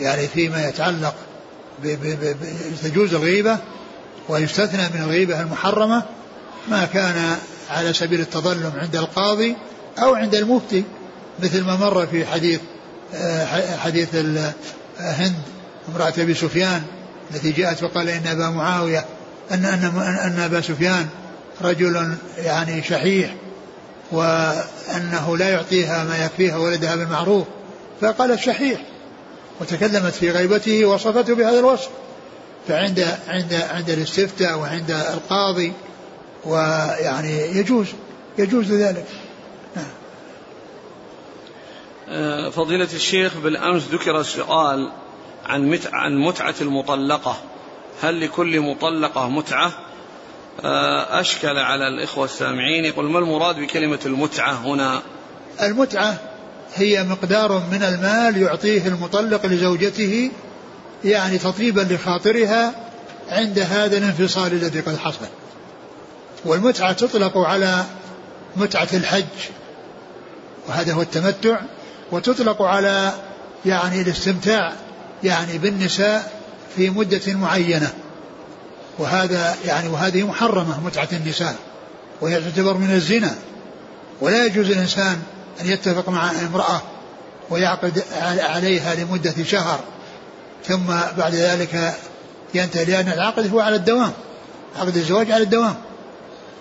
يعني 0.00 0.28
فيما 0.28 0.68
يتعلق 0.68 1.14
تجوز 2.82 3.14
الغيبة 3.14 3.58
ويستثنى 4.28 4.82
من 4.94 5.02
الغيبة 5.02 5.40
المحرمة 5.40 6.02
ما 6.68 6.84
كان 6.84 7.36
على 7.70 7.92
سبيل 7.92 8.20
التظلم 8.20 8.72
عند 8.76 8.96
القاضي 8.96 9.56
أو 9.98 10.14
عند 10.14 10.34
المفتي 10.34 10.84
مثل 11.42 11.64
ما 11.64 11.76
مر 11.76 12.06
في 12.06 12.26
حديث 12.26 12.60
آه، 13.14 13.76
حديث 13.76 14.14
هند 14.98 15.34
امرأة 15.88 16.12
أبي 16.18 16.34
سفيان 16.34 16.82
التي 17.34 17.52
جاءت 17.52 17.82
وقال 17.82 18.08
إن 18.08 18.26
أبا 18.26 18.50
معاوية 18.50 19.04
أن 19.50 19.64
أن 19.64 19.84
أن 20.24 20.40
أبا 20.40 20.60
سفيان 20.60 21.08
رجل 21.62 22.14
يعني 22.38 22.82
شحيح 22.82 23.34
وأنه 24.12 25.36
لا 25.36 25.48
يعطيها 25.48 26.04
ما 26.04 26.24
يكفيها 26.24 26.56
ولدها 26.56 26.96
بالمعروف 26.96 27.46
فقالت 28.00 28.40
شحيح. 28.40 28.80
وتكلمت 29.60 30.12
في 30.12 30.30
غيبته 30.30 30.86
وصفته 30.86 31.34
بهذا 31.34 31.58
الوصف 31.58 31.88
فعند 32.68 33.18
عند 33.28 33.54
عند 33.54 33.90
الاستفتاء 33.90 34.58
وعند 34.58 34.90
القاضي 34.90 35.72
ويعني 36.44 37.56
يجوز 37.56 37.86
يجوز 38.38 38.72
ذلك 38.72 39.06
نعم. 39.76 39.90
آه، 42.08 42.50
فضيلة 42.50 42.88
الشيخ 42.94 43.36
بالأمس 43.36 43.82
ذكر 43.82 44.20
السؤال 44.20 44.92
عن 45.46 45.78
عن 45.92 46.18
متعة 46.18 46.54
المطلقة 46.60 47.36
هل 48.02 48.20
لكل 48.20 48.60
مطلقة 48.60 49.28
متعة؟ 49.28 49.72
آه، 50.64 51.20
أشكل 51.20 51.58
على 51.58 51.88
الإخوة 51.88 52.24
السامعين 52.24 52.84
يقول 52.84 53.10
ما 53.10 53.18
المراد 53.18 53.56
بكلمة 53.56 53.98
المتعة 54.06 54.52
هنا؟ 54.52 55.02
المتعة 55.62 56.29
هي 56.74 57.02
مقدار 57.04 57.62
من 57.72 57.82
المال 57.82 58.42
يعطيه 58.42 58.86
المطلق 58.86 59.46
لزوجته 59.46 60.30
يعني 61.04 61.38
تطيبا 61.38 61.80
لخاطرها 61.80 62.72
عند 63.28 63.58
هذا 63.58 63.98
الانفصال 63.98 64.52
الذي 64.52 64.80
قد 64.80 64.96
حصل. 64.96 65.26
والمتعة 66.44 66.92
تطلق 66.92 67.38
على 67.38 67.84
متعة 68.56 68.88
الحج 68.92 69.24
وهذا 70.68 70.92
هو 70.92 71.02
التمتع 71.02 71.60
وتطلق 72.12 72.62
على 72.62 73.12
يعني 73.66 74.00
الاستمتاع 74.00 74.72
يعني 75.24 75.58
بالنساء 75.58 76.42
في 76.76 76.90
مدة 76.90 77.34
معينة. 77.34 77.90
وهذا 78.98 79.56
يعني 79.66 79.88
وهذه 79.88 80.26
محرمة 80.26 80.84
متعة 80.84 81.08
النساء 81.12 81.56
وهي 82.20 82.40
تعتبر 82.40 82.74
من 82.76 82.90
الزنا. 82.90 83.34
ولا 84.20 84.46
يجوز 84.46 84.70
الإنسان 84.70 85.22
أن 85.60 85.66
يتفق 85.66 86.08
مع 86.08 86.30
امرأة 86.30 86.82
ويعقد 87.50 88.04
عليها 88.40 88.94
لمدة 88.94 89.44
شهر 89.44 89.80
ثم 90.64 90.86
بعد 91.18 91.34
ذلك 91.34 91.94
ينتهي 92.54 92.84
لأن 92.84 93.08
العقد 93.08 93.52
هو 93.52 93.60
على 93.60 93.76
الدوام 93.76 94.12
عقد 94.76 94.96
الزواج 94.96 95.30
على 95.30 95.42
الدوام. 95.42 95.74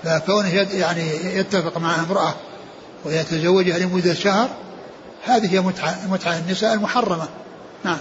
فكونه 0.04 0.68
يعني 0.74 1.16
يتفق 1.24 1.78
مع 1.78 1.96
امرأة 1.96 2.36
ويتزوجها 3.06 3.80
لمدة 3.80 4.14
شهر 4.14 4.50
هذه 5.26 5.54
هي 5.54 5.62
متعة, 5.62 6.08
متعة 6.10 6.38
النساء 6.38 6.74
المحرمة. 6.74 7.28
نعم. 7.84 8.00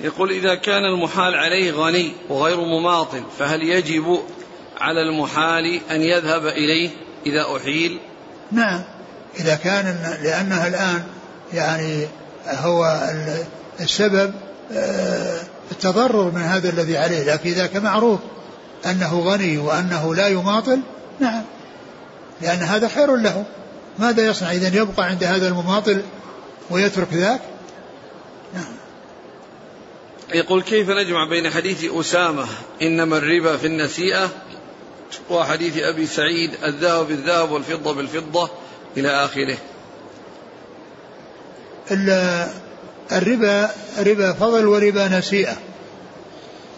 يقول 0.00 0.30
إذا 0.30 0.54
كان 0.54 0.84
المحال 0.84 1.34
عليه 1.34 1.72
غني 1.72 2.12
وغير 2.28 2.60
مماطل 2.60 3.22
فهل 3.38 3.62
يجب 3.62 4.20
على 4.80 5.02
المحال 5.02 5.80
أن 5.90 6.02
يذهب 6.02 6.46
إليه؟ 6.46 6.90
إذا 7.26 7.56
أحيل؟ 7.56 7.98
نعم. 8.52 8.82
إذا 9.40 9.54
كان 9.54 9.98
لأنها 10.22 10.68
الآن 10.68 11.02
يعني 11.52 12.06
هو 12.46 13.10
السبب 13.80 14.34
آه، 14.72 15.40
التضرر 15.70 16.30
من 16.30 16.42
هذا 16.42 16.68
الذي 16.68 16.98
عليه. 16.98 17.32
لكن 17.32 17.50
إذا 17.50 17.66
كان 17.66 17.82
معروف 17.82 18.20
أنه 18.86 19.20
غني 19.20 19.58
وأنه 19.58 20.14
لا 20.14 20.28
يماطل 20.28 20.80
نعم. 21.20 21.42
لأن 22.42 22.58
هذا 22.58 22.88
خير 22.88 23.16
له. 23.16 23.44
ماذا 23.98 24.26
يصنع؟ 24.26 24.52
إذا 24.52 24.80
يبقى 24.80 25.06
عند 25.06 25.24
هذا 25.24 25.48
المماطل 25.48 26.02
ويترك 26.70 27.12
ذاك؟ 27.12 27.40
نعم. 28.54 28.74
يقول 30.34 30.62
كيف 30.62 30.90
نجمع 30.90 31.28
بين 31.28 31.50
حديث 31.50 31.84
أسامة 31.84 32.46
إنما 32.82 33.16
الربا 33.16 33.56
في 33.56 33.66
النسيئة 33.66 34.30
وحديث 35.30 35.78
أبي 35.78 36.06
سعيد 36.06 36.50
الذهب 36.64 37.06
بالذهب 37.06 37.50
والفضة 37.50 37.94
بالفضة 37.94 38.50
إلى 38.96 39.24
آخره. 39.24 39.56
الربا 43.12 43.70
ربا 43.98 44.32
فضل 44.32 44.66
وربا 44.66 45.08
نسيئة. 45.08 45.56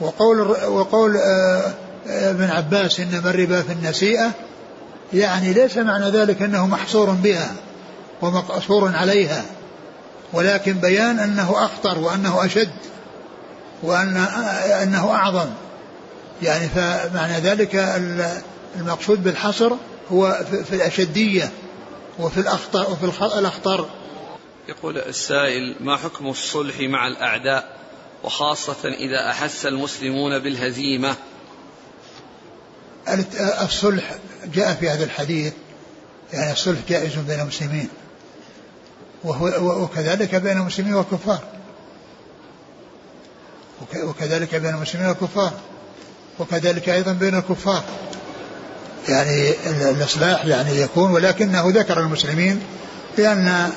وقول 0.00 0.40
وقول 0.66 1.16
آه، 1.16 1.74
آه، 2.08 2.30
ابن 2.30 2.44
عباس 2.44 3.00
إنما 3.00 3.30
الربا 3.30 3.62
في 3.62 3.72
النسيئة 3.72 4.30
يعني 5.12 5.52
ليس 5.52 5.76
معنى 5.76 6.10
ذلك 6.10 6.42
أنه 6.42 6.66
محصور 6.66 7.10
بها 7.10 7.52
ومقصور 8.22 8.96
عليها 8.96 9.44
ولكن 10.32 10.72
بيان 10.72 11.18
أنه 11.18 11.64
أخطر 11.64 11.98
وأنه 11.98 12.44
أشد 12.44 12.70
وأن 13.82 14.16
أنه 14.82 15.10
أعظم. 15.10 15.46
يعني 16.42 16.68
فمعنى 16.68 17.40
ذلك 17.40 17.74
المقصود 18.76 19.24
بالحصر 19.24 19.72
هو 20.12 20.44
في 20.68 20.74
الأشدية 20.74 21.50
وفي 22.18 22.40
الاخطر 22.40 22.90
وفي 22.90 23.04
الأخطر. 23.38 23.88
يقول 24.68 24.98
السائل 24.98 25.76
ما 25.80 25.96
حكم 25.96 26.26
الصلح 26.26 26.80
مع 26.80 27.06
الأعداء؟ 27.06 27.76
وخاصة 28.24 28.88
إذا 28.88 29.30
أحس 29.30 29.66
المسلمون 29.66 30.38
بالهزيمة. 30.38 31.14
الصلح 33.62 34.14
جاء 34.54 34.74
في 34.74 34.88
هذا 34.88 35.04
الحديث. 35.04 35.52
يعني 36.32 36.52
الصلح 36.52 36.78
جائز 36.88 37.14
بين 37.14 37.40
المسلمين. 37.40 37.88
وهو 39.24 39.82
وكذلك 39.82 40.34
بين 40.34 40.56
المسلمين 40.56 40.94
والكفار 40.94 41.40
وكذلك 43.96 44.54
بين 44.54 44.74
المسلمين 44.74 45.08
والكفار 45.08 45.52
وكذلك 46.38 46.88
أيضا 46.88 47.12
بين 47.12 47.34
الكفار. 47.34 47.82
يعني 49.08 49.52
الإصلاح 49.66 50.44
يعني 50.44 50.80
يكون 50.80 51.10
ولكنه 51.10 51.64
ذكر 51.66 52.00
المسلمين 52.00 52.60
لأن 53.18 53.70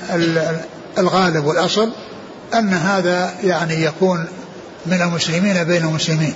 الغالب 0.97 1.45
والأصل 1.45 1.91
أن 2.53 2.74
هذا 2.74 3.34
يعني 3.43 3.84
يكون 3.84 4.28
من 4.86 5.01
المسلمين 5.01 5.64
بين 5.64 5.84
المسلمين 5.84 6.34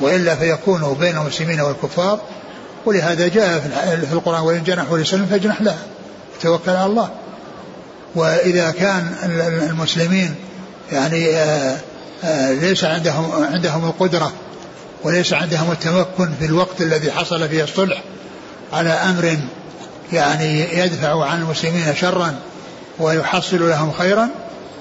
وإلا 0.00 0.34
فيكون 0.34 0.96
بين 1.00 1.16
المسلمين 1.16 1.60
والكفار. 1.60 2.20
ولهذا 2.86 3.28
جاء 3.28 3.60
في 4.08 4.12
القرآن 4.12 4.40
وإن 4.40 4.62
جنحوا 4.62 4.98
لسلم 4.98 5.26
فاجنح 5.26 5.62
لها 5.62 5.78
توكل 6.42 6.70
على 6.70 6.86
الله. 6.86 7.10
وإذا 8.14 8.70
كان 8.70 9.14
المسلمين 9.70 10.34
يعني 10.92 11.36
آه، 11.36 11.76
آه، 12.24 12.52
ليس 12.52 12.84
عندهم 12.84 13.44
عندهم 13.52 13.84
القدرة 13.84 14.32
وليس 15.04 15.32
عندهم 15.32 15.72
التمكن 15.72 16.32
في 16.38 16.44
الوقت 16.44 16.80
الذي 16.80 17.12
حصل 17.12 17.48
فيه 17.48 17.64
الصلح 17.64 18.02
على 18.72 18.90
أمر 18.90 19.38
يعني 20.12 20.78
يدفع 20.78 21.24
عن 21.24 21.42
المسلمين 21.42 21.94
شرا 21.94 22.34
ويحصل 22.98 23.68
لهم 23.68 23.92
خيرا 23.92 24.28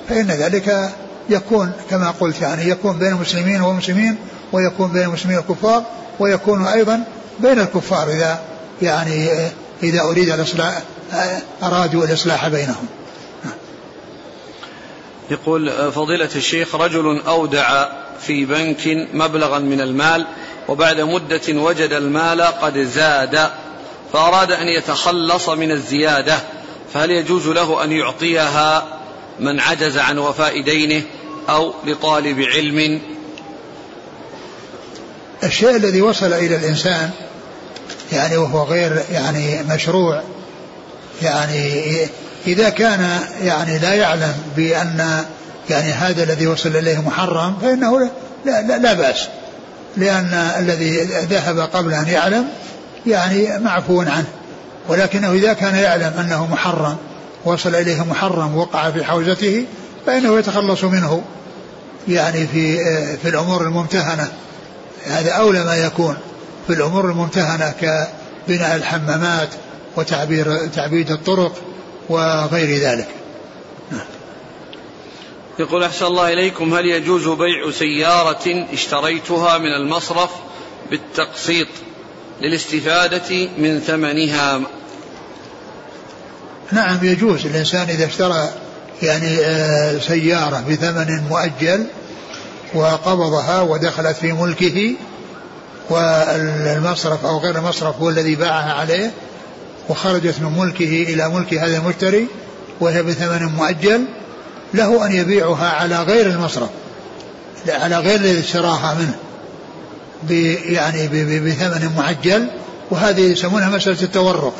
فإن 0.09 0.28
ذلك 0.28 0.89
يكون 1.30 1.72
كما 1.89 2.11
قلت 2.20 2.41
يعني 2.41 2.70
يكون 2.70 2.99
بين 2.99 3.07
المسلمين 3.07 3.61
والمسلمين 3.61 4.15
ويكون 4.51 4.91
بين 4.91 5.03
المسلمين 5.03 5.38
والكفار 5.38 5.84
ويكون 6.20 6.67
أيضا 6.67 7.03
بين 7.39 7.59
الكفار 7.59 8.09
إذا 8.09 8.39
يعني 8.82 9.30
إذا 9.84 10.01
أريد 10.01 10.30
الإصلاح 10.30 10.82
أرادوا 11.63 12.05
الإصلاح 12.05 12.47
بينهم. 12.47 12.86
يقول 15.30 15.91
فضيلة 15.91 16.30
الشيخ 16.36 16.76
رجل 16.76 17.22
أودع 17.28 17.88
في 18.22 18.45
بنك 18.45 19.07
مبلغا 19.13 19.59
من 19.59 19.82
المال 19.82 20.26
وبعد 20.67 21.01
مدة 21.01 21.41
وجد 21.49 21.93
المال 21.93 22.41
قد 22.41 22.78
زاد 22.78 23.49
فأراد 24.13 24.51
أن 24.51 24.67
يتخلص 24.67 25.49
من 25.49 25.72
الزيادة 25.72 26.39
فهل 26.93 27.11
يجوز 27.11 27.47
له 27.47 27.84
أن 27.84 27.91
يعطيها 27.91 28.99
من 29.39 29.59
عجز 29.59 29.97
عن 29.97 30.17
وفاء 30.17 30.61
دينه 30.61 31.03
أو 31.49 31.74
لطالب 31.86 32.41
علم؟ 32.41 33.01
الشيء 35.43 35.76
الذي 35.76 36.01
وصل 36.01 36.34
إلى 36.34 36.55
الإنسان 36.55 37.09
يعني 38.11 38.38
وهو 38.38 38.63
غير 38.63 39.03
يعني 39.11 39.63
مشروع 39.63 40.24
يعني 41.22 42.07
إذا 42.47 42.70
كان 42.70 43.20
يعني 43.43 43.80
لا 43.80 43.93
يعلم 43.93 44.34
بأن 44.55 45.26
يعني 45.70 45.91
هذا 45.91 46.24
الذي 46.24 46.47
وصل 46.47 46.70
إليه 46.70 47.01
محرم 47.01 47.55
فإنه 47.61 47.99
لا, 48.45 48.61
لا, 48.61 48.78
لا 48.78 48.93
بأس. 48.93 49.28
لأن 49.97 50.34
الذي 50.59 51.03
ذهب 51.03 51.59
قبل 51.59 51.93
أن 51.93 52.07
يعلم 52.07 52.45
يعني 53.05 53.59
معفو 53.59 54.01
عنه. 54.01 54.28
ولكنه 54.88 55.32
إذا 55.32 55.53
كان 55.53 55.76
يعلم 55.76 56.13
أنه 56.20 56.47
محرم 56.51 56.97
وصل 57.45 57.76
إليه 57.76 58.03
محرم 58.03 58.57
وقع 58.57 58.91
في 58.91 59.03
حوزته 59.03 59.65
فإنه 60.05 60.39
يتخلص 60.39 60.84
منه. 60.84 61.22
يعني 62.07 62.47
في 62.47 62.78
في 63.17 63.30
الأمور 63.30 63.63
الممتهنة. 63.63 64.28
هذا 65.07 65.32
أولى 65.32 65.63
ما 65.63 65.76
يكون. 65.76 66.17
في 66.67 66.74
الأمور 66.74 67.05
الممتهنة 67.05 67.74
كبناء 67.82 68.76
الحمامات 68.76 69.49
وتعبير 69.95 70.67
تعبيد 70.67 71.11
الطرق 71.11 71.55
وغير 72.09 72.80
ذلك. 72.80 73.07
يقول 75.60 75.84
أحسن 75.84 76.05
الله 76.05 76.34
إليكم 76.34 76.74
هل 76.74 76.86
يجوز 76.86 77.28
بيع 77.28 77.72
سيارة 77.72 78.68
اشتريتها 78.74 79.57
من 79.57 79.74
المصرف 79.82 80.30
بالتقسيط 80.91 81.68
للاستفادة 82.41 83.47
من 83.57 83.80
ثمنها؟ 83.80 84.62
نعم 86.72 86.99
يجوز. 87.03 87.45
الإنسان 87.45 87.89
إذا 87.89 88.05
اشترى 88.05 88.49
يعني 89.01 89.38
آه، 89.39 89.99
سيارة 89.99 90.64
بثمن 90.70 91.24
مؤجل 91.30 91.86
وقبضها 92.74 93.62
ودخلت 93.62 94.18
في 94.18 94.32
ملكه 94.32 94.95
والمصرف 95.89 97.26
أو 97.26 97.38
غير 97.38 97.57
المصرف 97.57 97.95
هو 98.01 98.10
الذي 98.10 98.36
باعها 98.36 98.74
عليه 98.74 99.12
وخرجت 99.89 100.39
من 100.39 100.57
ملكه 100.57 101.03
إلى 101.03 101.30
ملك 101.30 101.53
هذا 101.53 101.78
المشتري 101.78 102.28
وهي 102.80 103.03
بثمن 103.03 103.45
مؤجل 103.45 104.05
له 104.74 105.05
أن 105.05 105.11
يبيعها 105.11 105.70
على 105.70 106.03
غير 106.03 106.26
المصرف 106.26 106.70
على 107.67 107.97
غير 107.97 108.15
الذي 108.20 108.39
اشتراها 108.39 108.97
منه 108.99 109.15
يعني 110.65 111.07
بثمن 111.39 111.91
معجل 111.97 112.47
وهذه 112.91 113.22
يسمونها 113.22 113.70
مسألة 113.70 114.01
التورق. 114.01 114.53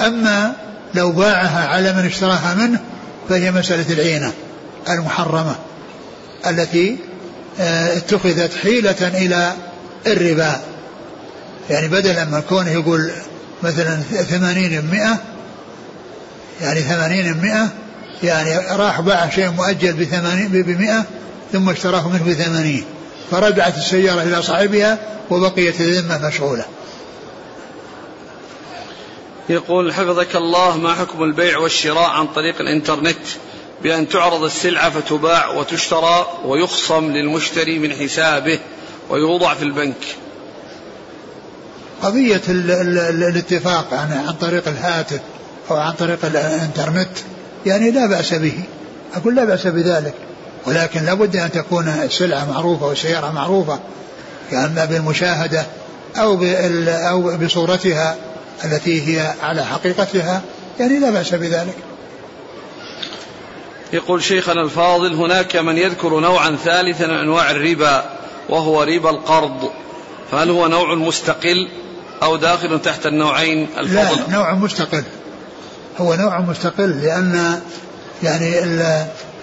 أما 0.00 0.52
لو 0.94 1.12
باعها 1.12 1.68
على 1.68 1.92
من 1.92 2.06
اشتراها 2.06 2.54
منه 2.54 2.80
فهي 3.28 3.50
مسألة 3.50 3.92
العينة 3.92 4.32
المحرمة 4.88 5.54
التي 6.46 6.96
آه، 7.60 7.96
اتخذت 7.96 8.50
حيلة 8.62 9.08
إلى 9.08 9.52
الربا. 10.06 10.60
يعني 11.70 11.88
بدلا 11.88 12.24
من 12.24 12.42
كونه 12.48 12.70
يقول 12.70 13.10
مثلا 13.62 13.96
ثمانين 14.30 14.80
بمئة 14.80 15.18
يعني 16.60 16.80
ثمانين 16.80 17.34
بمئة 17.34 17.68
يعني 18.24 18.76
راح 18.76 19.00
باع 19.00 19.28
شيء 19.28 19.50
مؤجل 19.50 19.92
بثمانين 19.92 20.48
بمئة 20.48 21.04
ثم 21.52 21.70
اشتراه 21.70 22.08
منه 22.08 22.24
بثمانين. 22.28 22.84
فرجعت 23.30 23.76
السيارة 23.76 24.22
إلى 24.22 24.42
صاحبها 24.42 24.98
وبقيت 25.30 25.80
الذمة 25.80 26.28
مشغولة. 26.28 26.64
يقول 29.48 29.94
حفظك 29.94 30.36
الله 30.36 30.76
ما 30.76 30.94
حكم 30.94 31.22
البيع 31.22 31.58
والشراء 31.58 32.10
عن 32.10 32.26
طريق 32.26 32.60
الإنترنت؟ 32.60 33.26
بأن 33.82 34.08
تعرض 34.08 34.42
السلعة 34.42 34.90
فتباع 34.90 35.48
وتشترى 35.48 36.26
ويخصم 36.44 37.10
للمشتري 37.10 37.78
من 37.78 37.92
حسابه 37.92 38.58
ويوضع 39.10 39.54
في 39.54 39.62
البنك. 39.62 40.16
قضية 42.02 42.42
ال 42.48 42.70
ال 42.70 43.22
الاتفاق 43.22 43.88
يعني 43.92 44.14
عن 44.28 44.32
طريق 44.32 44.68
الهاتف 44.68 45.20
أو 45.70 45.76
عن 45.76 45.92
طريق 45.92 46.24
الإنترنت 46.24 47.18
يعني 47.66 47.90
لا 47.90 48.06
بأس 48.06 48.34
به. 48.34 48.60
أقول 49.14 49.34
لا 49.34 49.44
بأس 49.44 49.66
بذلك. 49.66 50.14
ولكن 50.66 51.04
لابد 51.04 51.36
أن 51.36 51.52
تكون 51.52 51.88
السلعة 51.88 52.50
معروفة 52.50 52.86
والسيارة 52.86 53.32
معروفة. 53.32 53.78
كأما 54.50 54.84
بالمشاهدة 54.84 55.66
أو 56.16 56.44
أو 56.88 57.36
بصورتها 57.36 58.16
التي 58.64 59.08
هي 59.08 59.34
على 59.42 59.64
حقيقتها 59.64 60.42
يعني 60.80 60.98
لا 60.98 61.10
بأس 61.10 61.34
بذلك. 61.34 61.76
يقول 63.92 64.22
شيخنا 64.22 64.62
الفاضل 64.62 65.14
هناك 65.14 65.56
من 65.56 65.78
يذكر 65.78 66.20
نوعا 66.20 66.56
ثالثا 66.64 67.06
من 67.06 67.14
أنواع 67.14 67.50
الربا 67.50 68.04
وهو 68.48 68.82
ربا 68.82 69.10
القرض. 69.10 69.70
فهل 70.30 70.50
هو 70.50 70.66
نوع 70.66 70.94
مستقل 70.94 71.68
أو 72.22 72.36
داخل 72.36 72.80
تحت 72.80 73.06
النوعين 73.06 73.68
الفضل؟ 73.78 74.20
لا 74.20 74.30
نوع 74.30 74.54
مستقل. 74.54 75.02
هو 75.98 76.14
نوع 76.14 76.40
مستقل 76.40 76.90
لأن 77.02 77.60
يعني 78.22 78.54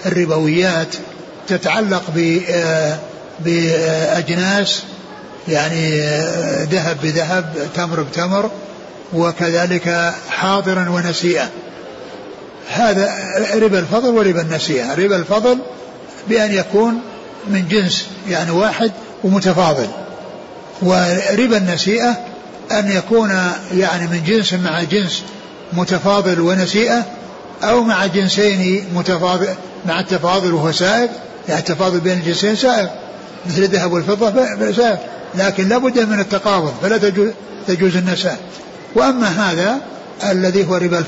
الربويات 0.06 0.96
تتعلق 1.48 2.04
بأجناس 3.40 4.84
يعني 5.48 6.00
ذهب 6.64 6.98
بذهب 7.04 7.56
تمر 7.76 8.02
بتمر 8.02 8.52
وكذلك 9.14 10.14
حاضرا 10.30 10.90
ونسيئا. 10.90 11.50
هذا 12.70 13.14
ربا 13.56 13.80
الفضل 13.80 14.10
وربا 14.10 14.42
النسيئة. 14.42 14.96
ربا 14.96 15.16
الفضل 15.16 15.58
بأن 16.30 16.54
يكون 16.54 17.02
من 17.48 17.68
جنس 17.68 18.08
يعني 18.30 18.52
واحد 18.52 18.92
ومتفاضل. 19.24 19.88
وربا 20.82 21.58
النسيئة 21.58 22.18
أن 22.72 22.92
يكون 22.92 23.30
يعني 23.74 24.08
من 24.08 24.24
جنس 24.28 24.54
مع 24.54 24.84
جنس 24.84 25.24
متفاضل 25.74 26.40
ونسيئة 26.42 27.06
أو 27.64 27.84
مع 27.84 28.06
جنسين 28.06 28.88
متفاضل 28.96 29.48
مع 29.86 30.00
التفاضل 30.00 30.54
وهو 30.54 30.72
سائغ 30.72 31.10
يعني 31.48 31.60
التفاضل 31.60 32.00
بين 32.00 32.18
الجنسين 32.18 32.56
سائغ 32.56 32.88
مثل 33.46 33.64
الذهب 33.64 33.94
والفضة 33.94 34.32
سائغ 34.72 34.98
لكن 35.36 35.68
لا 35.70 35.78
بد 35.78 36.00
من 36.00 36.20
التقابض 36.20 36.74
فلا 36.82 36.98
تجوز, 36.98 37.30
تجوز 37.68 37.96
النساء. 37.96 38.38
وأما 38.96 39.28
هذا 39.28 39.78
الذي 40.32 40.68
هو 40.68 40.76
ربا 40.76 41.04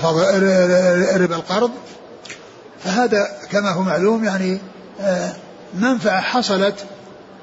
ربا 1.16 1.36
القرض 1.36 1.72
فهذا 2.84 3.28
كما 3.52 3.70
هو 3.70 3.82
معلوم 3.82 4.24
يعني 4.24 4.58
آه، 5.02 5.34
منفعة 5.74 6.22
حصلت 6.22 6.76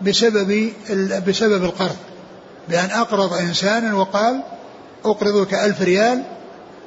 بسبب 0.02 0.72
بسبب 1.26 1.64
القرض 1.64 1.96
بأن 2.68 2.90
أقرض 2.90 3.32
إنسانا 3.32 3.94
وقال 3.94 4.42
أقرضك 5.04 5.54
ألف 5.54 5.82
ريال 5.82 6.22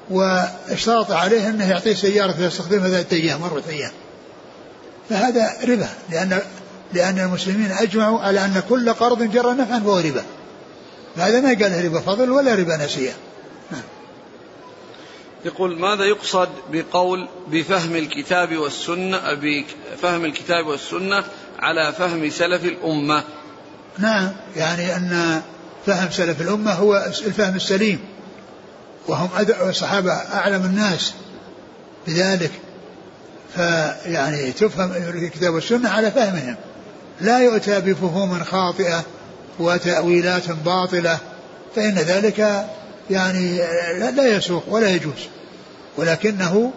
واشترط 0.10 1.12
عليه 1.12 1.50
أنه 1.50 1.70
يعطيه 1.70 1.94
سيارة 1.94 2.36
يستخدمها 2.40 2.88
ذات 2.88 3.14
أيام 3.14 3.44
أربعة 3.44 3.64
أيام. 3.70 3.92
فهذا 5.10 5.54
ربا 5.64 5.90
لأن 6.10 6.40
لأن 6.94 7.20
المسلمين 7.20 7.72
أجمعوا 7.72 8.20
على 8.20 8.46
أن 8.46 8.64
كل 8.70 8.94
قرض 8.94 9.24
جر 9.24 9.54
نفعا 9.54 9.80
فهو 9.80 10.00
ربا. 10.00 10.24
فهذا 11.16 11.42
ما 11.42 11.50
قال 11.50 11.86
ربا 11.86 12.00
فضل 12.00 12.32
ولا 12.32 12.56
ربا 12.56 12.78
نسيئة. 12.78 13.14
نعم. 13.72 13.82
يقول 15.46 15.80
ماذا 15.80 16.04
يقصد 16.04 16.50
بقول 16.72 17.28
بفهم 17.48 17.96
الكتاب 17.96 18.58
والسنة 18.58 19.22
بفهم 19.34 20.26
الكتاب 20.26 20.66
والسنة 20.68 21.24
على 21.60 21.94
فهم 21.94 22.30
سلف 22.30 22.64
الأمة؟ 22.64 23.24
نعم 24.00 24.32
يعني 24.56 24.96
أن 24.96 25.42
فهم 25.86 26.12
سلف 26.12 26.42
الأمة 26.42 26.74
هو 26.74 27.06
الفهم 27.26 27.56
السليم. 27.56 28.00
وهم 29.08 29.30
الصحابة 29.70 30.12
أعلم 30.12 30.66
الناس 30.66 31.14
بذلك. 32.08 32.52
فيعني 33.56 34.52
تفهم 34.52 34.92
الكتاب 34.92 35.54
والسنة 35.54 35.90
على 35.90 36.12
فهمهم. 36.12 36.56
لا 37.22 37.40
يؤتى 37.40 37.80
بفهوم 37.80 38.44
خاطئة 38.44 39.04
وتأويلات 39.60 40.52
باطلة 40.52 41.18
فإن 41.76 41.96
ذلك 41.96 42.66
يعني 43.10 43.58
لا 44.16 44.28
يسوق 44.28 44.64
ولا 44.68 44.90
يجوز. 44.90 45.28
ولكنه 45.98 46.72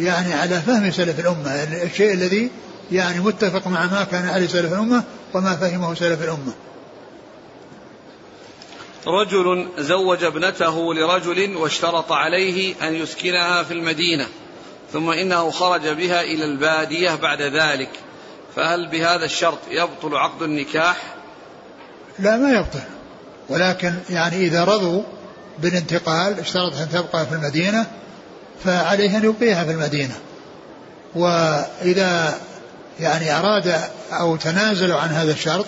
يعني 0.00 0.34
على 0.34 0.60
فهم 0.60 0.90
سلف 0.90 1.20
الأمة 1.20 1.50
الشيء 1.82 2.12
الذي 2.12 2.50
يعني 2.92 3.20
متفق 3.20 3.68
مع 3.68 3.86
ما 3.86 4.04
كان 4.04 4.28
عليه 4.28 4.46
سلف 4.46 4.72
الأمة 4.72 5.02
وما 5.34 5.56
فهمه 5.56 5.94
سلف 5.94 6.22
الأمة. 6.22 6.52
رجل 9.06 9.68
زوج 9.78 10.24
ابنته 10.24 10.94
لرجل 10.94 11.56
واشترط 11.56 12.12
عليه 12.12 12.74
أن 12.88 12.94
يسكنها 12.94 13.62
في 13.62 13.74
المدينة 13.74 14.26
ثم 14.92 15.10
إنه 15.10 15.50
خرج 15.50 15.88
بها 15.88 16.20
إلى 16.20 16.44
البادية 16.44 17.14
بعد 17.14 17.42
ذلك 17.42 17.90
فهل 18.56 18.88
بهذا 18.88 19.24
الشرط 19.24 19.58
يبطل 19.70 20.16
عقد 20.16 20.42
النكاح؟ 20.42 20.96
لا 22.18 22.36
ما 22.36 22.52
يبطل 22.52 22.80
ولكن 23.48 23.94
يعني 24.10 24.36
إذا 24.36 24.64
رضوا 24.64 25.02
بالانتقال 25.58 26.38
اشترط 26.40 26.76
أن 26.76 26.88
تبقى 26.92 27.26
في 27.26 27.32
المدينة 27.32 27.86
فعليه 28.64 29.16
أن 29.16 29.24
يبقيها 29.24 29.64
في 29.64 29.70
المدينة. 29.70 30.14
وإذا 31.14 32.38
يعني 33.00 33.38
أراد 33.38 33.80
أو 34.12 34.36
تنازلوا 34.36 34.98
عن 34.98 35.08
هذا 35.08 35.32
الشرط 35.32 35.66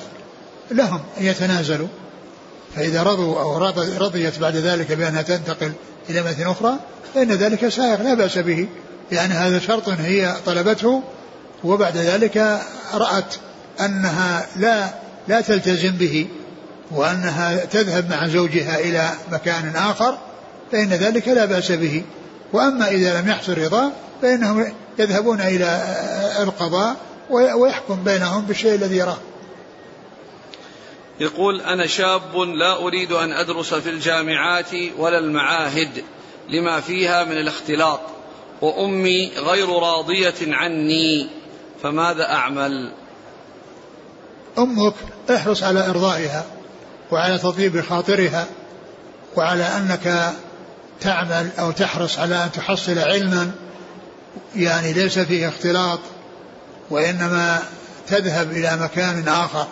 لهم 0.71 1.01
أن 1.21 1.27
يتنازلوا. 1.27 1.89
فإذا 2.77 3.03
رضوا 3.03 3.41
أو 3.41 3.59
رضيت 3.99 4.39
بعد 4.39 4.57
ذلك 4.57 4.93
بأنها 4.93 5.23
تنتقل 5.23 5.73
إلى 6.11 6.23
مدينة 6.23 6.51
أخرى 6.51 6.77
فإن 7.15 7.33
ذلك 7.33 7.69
سائغ 7.69 8.03
لا 8.03 8.15
بأس 8.15 8.39
به 8.39 8.69
يعني 9.13 9.35
هذا 9.35 9.59
شرط 9.59 9.89
هي 9.89 10.35
طلبته. 10.47 11.03
وبعد 11.65 11.97
ذلك 11.97 12.61
رأت 12.95 13.35
أنها 13.81 14.47
لا 14.57 14.89
لا 15.29 15.41
تلتزم 15.41 15.91
به 15.91 16.27
وأنها 16.91 17.65
تذهب 17.65 18.11
مع 18.11 18.29
زوجها 18.29 18.79
إلى 18.79 19.11
مكان 19.33 19.77
آخر 19.77 20.19
فإن 20.73 20.89
ذلك 20.89 21.29
لا 21.29 21.45
بأس 21.45 21.73
به. 21.73 22.03
وأما 22.53 22.89
إذا 22.89 23.21
لم 23.21 23.29
يحصل 23.29 23.59
رضا 23.59 23.93
فإنهم 24.23 24.73
يذهبون 24.99 25.41
إلى 25.41 25.97
القضاء 26.41 26.97
ويحكم 27.31 28.05
بينهم 28.05 28.43
بالشيء 28.43 28.75
الذي 28.75 28.97
يراه. 28.97 29.19
يقول 31.23 31.61
أنا 31.61 31.87
شاب 31.87 32.37
لا 32.37 32.77
أريد 32.77 33.13
أن 33.13 33.33
أدرس 33.33 33.75
في 33.75 33.91
الجامعات 33.91 34.71
ولا 34.99 35.19
المعاهد 35.19 36.05
لما 36.49 36.81
فيها 36.81 37.25
من 37.25 37.33
الاختلاط 37.33 38.01
وأمي 38.61 39.33
غير 39.37 39.69
راضية 39.69 40.35
عني 40.43 41.27
فماذا 41.83 42.25
أعمل؟ 42.25 42.93
أمك 44.59 44.95
احرص 45.31 45.63
على 45.63 45.91
إرضائها 45.91 46.45
وعلى 47.11 47.39
تطيب 47.39 47.81
خاطرها 47.81 48.47
وعلى 49.37 49.65
أنك 49.65 50.33
تعمل 51.01 51.49
أو 51.59 51.71
تحرص 51.71 52.19
على 52.19 52.45
أن 52.45 52.53
تحصل 52.53 52.99
علما 52.99 53.53
يعني 54.57 54.93
ليس 54.93 55.19
فيه 55.19 55.49
اختلاط 55.49 56.01
وإنما 56.91 57.63
تذهب 58.09 58.51
إلى 58.51 58.77
مكان 58.81 59.29
آخر. 59.29 59.67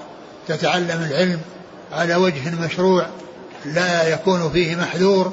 تتعلم 0.48 1.08
العلم 1.10 1.40
على 1.92 2.14
وجه 2.16 2.50
مشروع 2.64 3.06
لا 3.64 4.08
يكون 4.08 4.50
فيه 4.52 4.76
محذور 4.76 5.32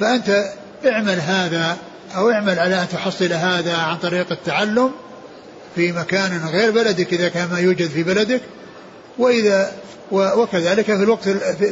فأنت 0.00 0.44
اعمل 0.86 1.20
هذا 1.20 1.76
أو 2.16 2.30
اعمل 2.30 2.58
على 2.58 2.82
أن 2.82 2.88
تحصل 2.88 3.32
هذا 3.32 3.76
عن 3.76 3.98
طريق 3.98 4.32
التعلم 4.32 4.90
في 5.74 5.92
مكان 5.92 6.48
غير 6.52 6.70
بلدك 6.70 7.12
إذا 7.12 7.28
كان 7.28 7.48
ما 7.50 7.58
يوجد 7.58 7.88
في 7.88 8.02
بلدك. 8.02 8.40
وإذا 9.18 9.72
وكذلك 10.12 10.84
في 10.84 11.02
الوقت 11.02 11.28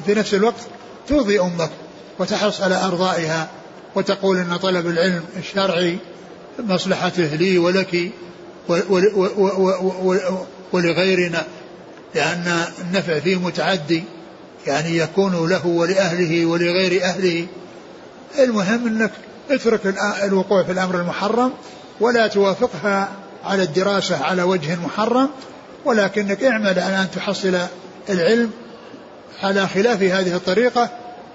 في 0.07 0.15
نفس 0.15 0.35
الوقت 0.35 0.61
ترضي 1.09 1.41
أمك 1.41 1.71
وتحرص 2.19 2.61
على 2.61 2.85
أرضائها 2.85 3.49
وتقول 3.95 4.37
أن 4.37 4.57
طلب 4.57 4.87
العلم 4.87 5.23
الشرعي 5.37 5.99
مصلحته 6.59 7.35
لي 7.35 7.59
ولك 7.59 8.11
ولغيرنا. 10.73 11.47
لأن 12.15 12.65
النفع 12.81 13.19
فيه 13.19 13.37
متعدي 13.37 14.05
يعني 14.67 14.97
يكون 14.97 15.49
له 15.49 15.67
ولأهله 15.67 16.47
ولغير 16.47 17.05
أهله. 17.05 17.47
المهم 18.39 18.87
أنك 18.87 19.11
اترك 19.51 19.95
الوقوع 20.23 20.63
في 20.63 20.73
الأمر 20.73 21.01
المحرم 21.01 21.53
ولا 22.01 22.27
توافقها 22.27 23.09
على 23.45 23.63
الدراسة 23.63 24.25
على 24.25 24.43
وجه 24.43 24.77
محرم 24.85 25.31
ولكنك 25.85 26.45
اعمل 26.45 26.79
على 26.79 27.01
أن 27.03 27.09
تحصل 27.15 27.59
العلم 28.11 28.51
على 29.43 29.69
خلاف 29.69 30.03
هذه 30.03 30.37
الطريقة 30.37 30.91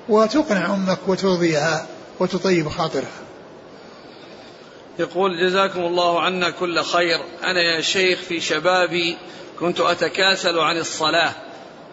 وتقنع 0.09 0.73
أمك 0.73 0.99
وترضيها 1.07 1.86
وتطيب 2.19 2.69
خاطرها. 2.69 3.26
يقول 4.99 5.49
جزاكم 5.49 5.80
الله 5.80 6.21
عنا 6.21 6.49
كل 6.49 6.82
خير. 6.82 7.19
أنا 7.43 7.61
يا 7.76 7.82
شيخ 7.82 8.19
في 8.19 8.39
شبابي 8.39 9.17
كنت 9.60 9.80
أتكاسل 9.80 10.60
عن 10.60 10.78
الصلاة 10.78 11.32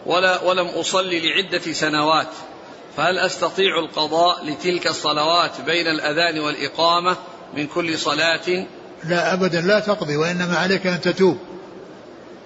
ولا 0.05 0.41
ولم 0.41 0.67
أصلي 0.67 1.19
لعدة 1.19 1.73
سنوات 1.73 2.27
فهل 2.97 3.17
أستطيع 3.17 3.79
القضاء 3.79 4.45
لتلك 4.45 4.87
الصلوات 4.87 5.61
بين 5.65 5.87
الأذان 5.87 6.39
والإقامة 6.39 7.17
من 7.57 7.67
كل 7.67 7.99
صلاة؟ 7.99 8.65
لا 9.03 9.33
أبدا 9.33 9.61
لا 9.61 9.79
تقضي 9.79 10.17
وإنما 10.17 10.57
عليك 10.57 10.87
أن 10.87 11.01
تتوب 11.01 11.37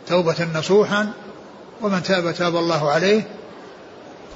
توبة 0.07 0.47
نصوحا 0.55 1.13
ومن 1.81 2.03
تاب 2.03 2.35
تاب 2.35 2.55
الله 2.55 2.91
عليه. 2.91 3.27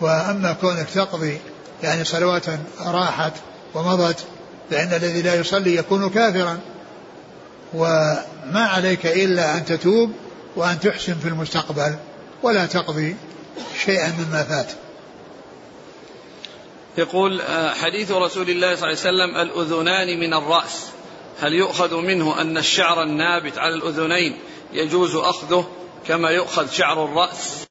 وأما 0.02 0.54
كونك 0.62 0.90
تقضي 0.90 1.38
يعني 1.84 2.04
صلوات 2.04 2.46
راحت 2.86 3.34
ومضت 3.74 4.26
فإن 4.70 4.94
الذي 4.94 5.22
لا 5.22 5.36
يصلي 5.36 5.76
يكون 5.76 6.10
كافرا. 6.10 6.60
وما 7.74 8.66
عليك 8.68 9.06
إلا 9.06 9.58
أن 9.58 9.66
تتوب 9.66 10.12
وأن 10.56 10.80
تحسن 10.80 11.14
في 11.14 11.28
المستقبل 11.28 11.96
ولا 12.44 12.66
تقضي 12.66 13.16
شيئا 13.86 14.14
مما 14.20 14.44
فات. 14.44 14.72
يقول 16.98 17.42
آه، 17.42 17.74
حديث 17.74 18.12
رسول 18.12 18.50
الله 18.50 18.76
صلى 18.76 18.90
الله 18.90 19.24
عليه 19.24 19.34
وسلم 19.34 19.36
الأذنان 19.36 20.20
من 20.20 20.34
الرأس. 20.34 20.86
هل 21.40 21.54
يؤخذ 21.54 21.96
منه 21.96 22.42
أن 22.42 22.58
الشعر 22.58 23.04
النابت 23.04 23.58
على 23.58 23.74
الأذنين 23.74 24.40
يجوز 24.74 25.16
أخذه 25.16 25.68
كما 26.08 26.30
يؤخذ 26.30 26.72
شعر 26.72 27.06
الرأس؟ 27.06 27.71